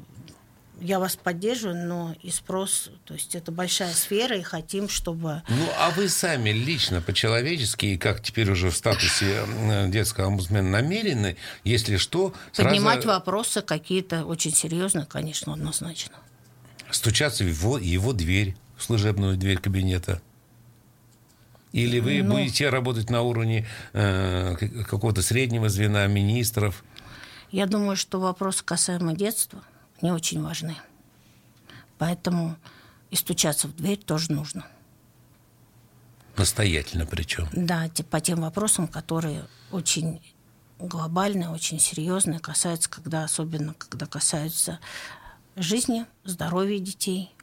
я 0.81 0.99
вас 0.99 1.15
поддерживаю, 1.15 1.87
но 1.87 2.15
и 2.21 2.29
спрос, 2.31 2.89
то 3.05 3.13
есть 3.13 3.35
это 3.35 3.51
большая 3.51 3.93
сфера, 3.93 4.37
и 4.37 4.41
хотим, 4.41 4.89
чтобы... 4.89 5.41
Ну, 5.47 5.67
а 5.79 5.91
вы 5.91 6.09
сами 6.09 6.49
лично, 6.49 7.01
по-человечески, 7.01 7.85
и 7.85 7.97
как 7.97 8.21
теперь 8.21 8.51
уже 8.51 8.69
в 8.69 8.75
статусе 8.75 9.45
детского 9.87 10.27
омбудсмена 10.27 10.69
намерены, 10.69 11.37
если 11.63 11.97
что... 11.97 12.33
Поднимать 12.55 13.03
сразу... 13.03 13.19
вопросы 13.19 13.61
какие-то 13.61 14.25
очень 14.25 14.53
серьезные, 14.53 15.05
конечно, 15.05 15.53
однозначно. 15.53 16.15
Стучаться 16.91 17.43
в 17.43 17.47
его, 17.47 17.77
его 17.77 18.13
дверь, 18.13 18.55
в 18.77 18.83
служебную 18.83 19.37
дверь 19.37 19.57
кабинета. 19.57 20.21
Или 21.71 21.99
вы 21.99 22.23
ну, 22.23 22.35
будете 22.35 22.69
работать 22.69 23.09
на 23.09 23.21
уровне 23.21 23.67
э, 23.93 24.55
какого-то 24.87 25.21
среднего 25.21 25.67
звена 25.67 26.07
министров? 26.07 26.83
Я 27.51 27.65
думаю, 27.65 27.97
что 27.97 28.19
вопросы 28.19 28.63
касаемо 28.63 29.13
детства– 29.13 29.61
не 30.01 30.11
очень 30.11 30.41
важны. 30.41 30.75
Поэтому 31.97 32.57
и 33.09 33.15
стучаться 33.15 33.67
в 33.67 33.75
дверь 33.75 33.99
тоже 33.99 34.31
нужно. 34.31 34.65
Настоятельно 36.37 37.05
причем. 37.05 37.47
Да, 37.53 37.89
по 38.09 38.19
тем 38.19 38.41
вопросам, 38.41 38.87
которые 38.87 39.45
очень 39.71 40.21
глобальные, 40.79 41.49
очень 41.49 41.79
серьезные, 41.79 42.39
касаются, 42.39 42.89
когда, 42.89 43.23
особенно 43.23 43.73
когда 43.73 44.05
касаются 44.05 44.79
жизни, 45.55 46.05
здоровья 46.25 46.79
детей, 46.79 47.33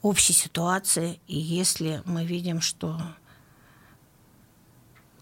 общей 0.00 0.32
ситуации. 0.32 1.20
И 1.26 1.38
если 1.38 2.02
мы 2.06 2.24
видим, 2.24 2.60
что 2.62 2.98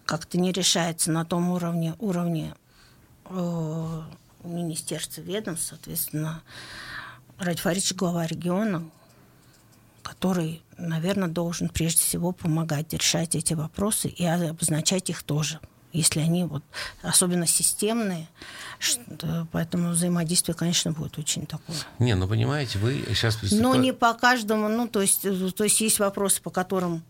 как-то 0.05 0.37
не 0.39 0.53
решается 0.53 1.11
на 1.11 1.25
том 1.25 1.49
уровне, 1.49 1.95
уровне 1.99 2.55
э, 3.25 4.01
министерства 4.47 5.21
ведомств, 5.21 5.67
соответственно, 5.69 6.41
Ради 7.37 7.61
Фаридович 7.61 7.93
глава 7.93 8.25
региона, 8.25 8.89
который, 10.01 10.63
наверное, 10.77 11.27
должен 11.27 11.69
прежде 11.69 12.01
всего 12.01 12.31
помогать 12.31 12.91
решать 12.93 13.35
эти 13.35 13.53
вопросы 13.53 14.07
и 14.07 14.25
обозначать 14.25 15.09
их 15.09 15.23
тоже 15.23 15.59
если 15.93 16.19
они 16.19 16.43
вот 16.43 16.63
особенно 17.01 17.47
системные, 17.47 18.27
поэтому 19.51 19.91
взаимодействие, 19.91 20.53
конечно, 20.53 20.91
будет 20.91 21.17
очень 21.17 21.45
такое. 21.45 21.75
Не, 21.97 22.13
ну 22.13 22.27
понимаете, 22.27 22.77
вы 22.77 23.03
сейчас 23.07 23.35
приступаете... 23.37 23.63
Ну 23.63 23.81
не 23.81 23.93
по 23.93 24.13
каждому, 24.13 24.67
ну 24.67 24.87
то 24.87 25.01
есть, 25.01 25.21
то 25.21 25.63
есть 25.63 25.81
есть 25.81 25.99
вопросы, 25.99 26.41
по 26.41 26.51
которым 26.51 27.03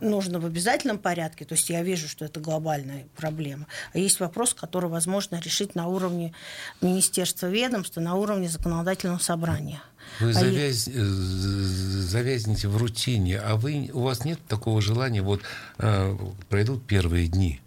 нужно 0.00 0.40
в 0.40 0.46
обязательном 0.46 0.98
порядке, 0.98 1.44
то 1.44 1.54
есть 1.54 1.70
я 1.70 1.82
вижу, 1.82 2.08
что 2.08 2.24
это 2.24 2.40
глобальная 2.40 3.06
проблема, 3.16 3.66
а 3.92 3.98
есть 3.98 4.20
вопрос, 4.20 4.54
который 4.54 4.90
возможно 4.90 5.40
решить 5.40 5.74
на 5.74 5.88
уровне 5.88 6.32
министерства 6.80 7.46
ведомства, 7.46 8.00
на 8.00 8.14
уровне 8.14 8.48
законодательного 8.48 9.18
собрания. 9.18 9.82
Вы 10.20 10.30
а 10.30 10.32
завяз... 10.32 10.86
я... 10.86 10.94
Э, 10.96 11.04
завязнете 11.04 12.68
в 12.68 12.76
рутине, 12.76 13.38
а 13.38 13.56
вы, 13.56 13.90
у 13.92 14.02
вас 14.02 14.24
нет 14.24 14.38
такого 14.48 14.80
желания, 14.80 15.22
вот 15.22 15.42
э, 15.78 16.16
пройдут 16.48 16.86
первые 16.86 17.28
дни, 17.28 17.60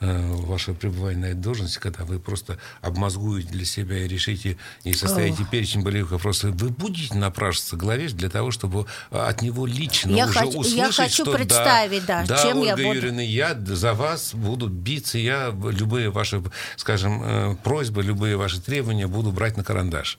ваше 0.00 0.72
пребывание 0.72 1.20
на 1.20 1.26
этой 1.26 1.40
должности, 1.40 1.78
когда 1.78 2.04
вы 2.04 2.18
просто 2.18 2.58
обмозгуете 2.80 3.48
для 3.48 3.64
себя 3.64 3.98
и 3.98 4.08
решите, 4.08 4.56
и 4.84 4.94
составите 4.94 5.44
перечень 5.44 5.82
болевых 5.82 6.12
вопросов, 6.12 6.52
вы 6.54 6.70
будете 6.70 7.14
напрашиваться 7.14 7.76
главеж 7.76 8.12
для 8.12 8.30
того, 8.30 8.50
чтобы 8.50 8.86
от 9.10 9.42
него 9.42 9.66
лично 9.66 10.14
я 10.14 10.24
уже 10.24 10.38
хочу, 10.38 10.58
услышать, 10.58 10.76
я 10.76 10.92
хочу 10.92 11.24
что 11.24 11.32
представить, 11.32 12.06
да, 12.06 12.24
да, 12.26 12.42
чем 12.42 12.58
Ольга 12.58 12.68
я 12.68 12.76
буду... 12.76 12.96
Юрьевна, 12.96 13.22
я 13.22 13.54
за 13.54 13.94
вас 13.94 14.34
буду 14.34 14.68
биться, 14.68 15.18
я 15.18 15.54
любые 15.64 16.10
ваши, 16.10 16.42
скажем, 16.76 17.22
э, 17.22 17.56
просьбы, 17.62 18.02
любые 18.02 18.36
ваши 18.36 18.60
требования 18.60 19.06
буду 19.06 19.32
брать 19.32 19.56
на 19.56 19.64
карандаш. 19.64 20.18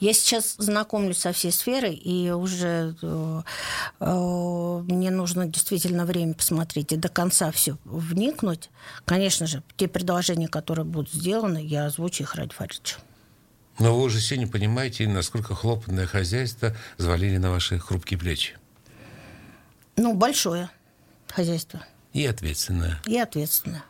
Я 0.00 0.12
сейчас 0.12 0.56
знакомлюсь 0.58 1.18
со 1.18 1.32
всей 1.32 1.52
сферой, 1.52 1.94
и 1.94 2.30
уже 2.30 2.96
э, 3.00 3.42
э, 4.00 4.82
мне 4.88 5.10
нужно 5.10 5.46
действительно 5.46 6.04
время 6.04 6.34
посмотреть 6.34 6.92
и 6.92 6.96
до 6.96 7.08
конца 7.08 7.52
все 7.52 7.76
вникнуть. 7.84 8.70
Конечно 9.04 9.19
же, 9.28 9.62
те 9.76 9.88
предложения, 9.88 10.48
которые 10.48 10.84
будут 10.84 11.12
сделаны, 11.12 11.64
я 11.64 11.86
озвучу 11.86 12.22
их 12.22 12.34
ради 12.34 12.52
Фаридовича. 12.54 12.96
Но 13.78 13.96
вы 13.96 14.04
уже 14.04 14.20
сегодня 14.20 14.46
понимаете, 14.46 15.08
насколько 15.08 15.54
хлопотное 15.54 16.06
хозяйство 16.06 16.76
завалили 16.98 17.38
на 17.38 17.50
ваши 17.50 17.78
хрупкие 17.78 18.18
плечи. 18.18 18.56
Ну, 19.96 20.14
большое 20.14 20.70
хозяйство. 21.28 21.84
И 22.12 22.26
ответственное. 22.26 23.00
И 23.06 23.16
ответственное. 23.16 23.84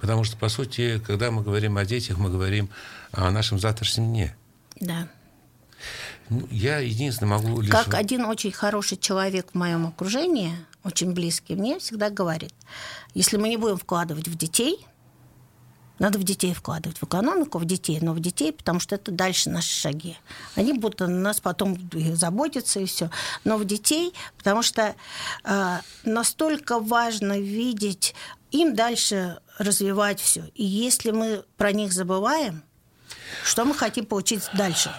Потому 0.00 0.24
что, 0.24 0.36
по 0.36 0.48
сути, 0.48 1.02
когда 1.04 1.30
мы 1.30 1.42
говорим 1.42 1.76
о 1.76 1.84
детях, 1.84 2.18
мы 2.18 2.30
говорим 2.30 2.70
о 3.12 3.30
нашем 3.30 3.58
завтрашнем 3.58 4.08
дне. 4.08 4.36
Да. 4.80 5.08
Ну, 6.28 6.46
я 6.50 6.78
единственное 6.78 7.30
могу 7.30 7.60
лишь... 7.60 7.70
Как 7.70 7.94
один 7.94 8.26
очень 8.26 8.52
хороший 8.52 8.98
человек 8.98 9.48
в 9.52 9.54
моем 9.54 9.86
окружении, 9.86 10.52
очень 10.88 11.12
близкий 11.12 11.54
мне, 11.54 11.78
всегда 11.78 12.10
говорит, 12.10 12.54
если 13.14 13.36
мы 13.36 13.48
не 13.48 13.56
будем 13.56 13.76
вкладывать 13.76 14.26
в 14.26 14.36
детей, 14.36 14.86
надо 15.98 16.18
в 16.18 16.22
детей 16.22 16.54
вкладывать, 16.54 16.98
в 16.98 17.04
экономику, 17.04 17.58
в 17.58 17.64
детей, 17.64 17.98
но 18.00 18.12
в 18.12 18.20
детей, 18.20 18.52
потому 18.52 18.78
что 18.80 18.94
это 18.94 19.10
дальше 19.10 19.50
наши 19.50 19.72
шаги. 19.72 20.16
Они 20.54 20.72
будут 20.72 21.02
о 21.02 21.08
нас 21.08 21.40
потом 21.40 21.76
заботиться 22.14 22.80
и 22.80 22.86
все. 22.86 23.10
Но 23.44 23.56
в 23.56 23.64
детей, 23.64 24.14
потому 24.36 24.62
что 24.62 24.94
э, 25.44 25.78
настолько 26.04 26.78
важно 26.78 27.38
видеть 27.38 28.14
им 28.52 28.74
дальше 28.74 29.40
развивать 29.58 30.20
все. 30.20 30.44
И 30.54 30.64
если 30.64 31.10
мы 31.10 31.44
про 31.56 31.72
них 31.72 31.92
забываем, 31.92 32.62
что 33.44 33.64
мы 33.64 33.74
хотим 33.74 34.06
получить 34.06 34.48
дальше? 34.54 34.94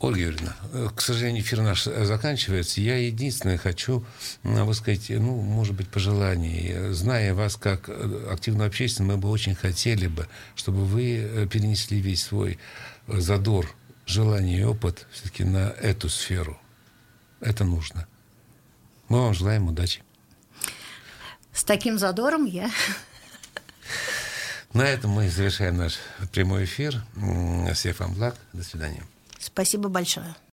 Ольга 0.00 0.20
Юрьевна, 0.20 0.54
э, 0.72 0.88
к 0.94 1.00
сожалению, 1.00 1.42
эфир 1.42 1.60
наш 1.60 1.84
заканчивается. 1.84 2.80
Я 2.80 2.98
единственное 2.98 3.58
хочу, 3.58 4.04
вы 4.44 4.74
сказать, 4.74 5.10
ну, 5.10 5.40
может 5.40 5.74
быть, 5.74 5.88
пожелание. 5.88 6.92
Зная 6.92 7.34
вас 7.34 7.56
как 7.56 7.88
э, 7.88 8.28
активную 8.30 8.68
общественность, 8.68 9.12
мы 9.12 9.18
бы 9.18 9.28
очень 9.28 9.56
хотели 9.56 10.06
бы, 10.06 10.28
чтобы 10.54 10.84
вы 10.84 11.16
э, 11.16 11.46
перенесли 11.48 12.00
весь 12.00 12.22
свой 12.22 12.60
задор, 13.08 13.74
желание 14.06 14.60
и 14.60 14.64
опыт 14.64 15.06
все-таки 15.10 15.42
на 15.42 15.70
эту 15.70 16.08
сферу. 16.08 16.60
Это 17.40 17.64
нужно. 17.64 18.06
Мы 19.08 19.20
вам 19.20 19.34
желаем 19.34 19.66
удачи. 19.66 20.02
С 21.52 21.64
таким 21.64 21.98
задором 21.98 22.44
я. 22.44 22.70
На 24.72 24.82
этом 24.82 25.10
мы 25.10 25.28
завершаем 25.28 25.76
наш 25.76 25.98
прямой 26.30 26.66
эфир. 26.66 27.02
Всех 27.74 27.98
вам 27.98 28.14
благ. 28.14 28.36
До 28.52 28.62
свидания. 28.62 29.02
Спасибо 29.38 29.88
большое. 29.88 30.34